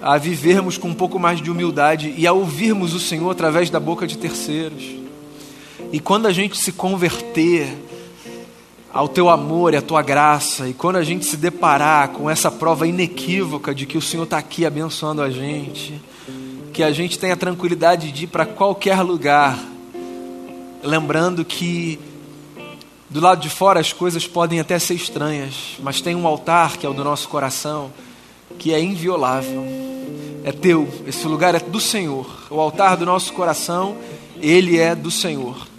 a 0.00 0.16
vivermos 0.16 0.78
com 0.78 0.88
um 0.88 0.94
pouco 0.94 1.18
mais 1.18 1.42
de 1.42 1.50
humildade 1.50 2.14
e 2.16 2.24
a 2.24 2.32
ouvirmos 2.32 2.94
o 2.94 3.00
Senhor 3.00 3.28
através 3.30 3.68
da 3.68 3.80
boca 3.80 4.06
de 4.06 4.16
terceiros. 4.16 5.09
E 5.92 5.98
quando 5.98 6.26
a 6.26 6.32
gente 6.32 6.56
se 6.56 6.70
converter 6.72 7.68
ao 8.92 9.08
teu 9.08 9.28
amor 9.28 9.74
e 9.74 9.76
à 9.76 9.82
tua 9.82 10.02
graça, 10.02 10.68
e 10.68 10.72
quando 10.72 10.96
a 10.96 11.02
gente 11.02 11.24
se 11.24 11.36
deparar 11.36 12.10
com 12.10 12.28
essa 12.28 12.50
prova 12.50 12.86
inequívoca 12.86 13.74
de 13.74 13.86
que 13.86 13.98
o 13.98 14.02
Senhor 14.02 14.24
está 14.24 14.38
aqui 14.38 14.66
abençoando 14.66 15.22
a 15.22 15.30
gente, 15.30 16.00
que 16.72 16.82
a 16.82 16.92
gente 16.92 17.18
tenha 17.18 17.36
tranquilidade 17.36 18.12
de 18.12 18.24
ir 18.24 18.26
para 18.28 18.46
qualquer 18.46 19.00
lugar, 19.02 19.58
lembrando 20.82 21.44
que 21.44 21.98
do 23.08 23.20
lado 23.20 23.40
de 23.40 23.50
fora 23.50 23.80
as 23.80 23.92
coisas 23.92 24.26
podem 24.26 24.60
até 24.60 24.78
ser 24.78 24.94
estranhas, 24.94 25.76
mas 25.80 26.00
tem 26.00 26.14
um 26.14 26.26
altar 26.26 26.76
que 26.76 26.86
é 26.86 26.88
o 26.88 26.94
do 26.94 27.02
nosso 27.02 27.28
coração, 27.28 27.90
que 28.58 28.72
é 28.72 28.80
inviolável. 28.80 29.64
É 30.44 30.52
teu, 30.52 30.88
esse 31.06 31.26
lugar 31.26 31.54
é 31.54 31.58
do 31.58 31.80
Senhor. 31.80 32.26
O 32.48 32.60
altar 32.60 32.96
do 32.96 33.04
nosso 33.04 33.32
coração, 33.32 33.96
ele 34.40 34.78
é 34.78 34.94
do 34.94 35.10
Senhor. 35.10 35.69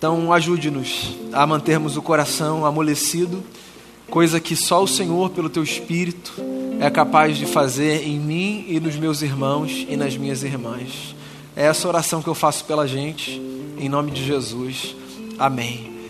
Então, 0.00 0.32
ajude-nos 0.32 1.14
a 1.30 1.46
mantermos 1.46 1.98
o 1.98 2.00
coração 2.00 2.64
amolecido, 2.64 3.44
coisa 4.08 4.40
que 4.40 4.56
só 4.56 4.82
o 4.82 4.88
Senhor, 4.88 5.28
pelo 5.28 5.50
teu 5.50 5.62
Espírito, 5.62 6.32
é 6.80 6.88
capaz 6.88 7.36
de 7.36 7.44
fazer 7.44 8.08
em 8.08 8.18
mim 8.18 8.64
e 8.66 8.80
nos 8.80 8.96
meus 8.96 9.20
irmãos 9.20 9.84
e 9.86 9.96
nas 9.96 10.16
minhas 10.16 10.42
irmãs. 10.42 11.14
É 11.54 11.66
essa 11.66 11.86
oração 11.86 12.22
que 12.22 12.28
eu 12.28 12.34
faço 12.34 12.64
pela 12.64 12.88
gente, 12.88 13.32
em 13.78 13.90
nome 13.90 14.10
de 14.10 14.24
Jesus. 14.24 14.96
Amém. 15.38 15.99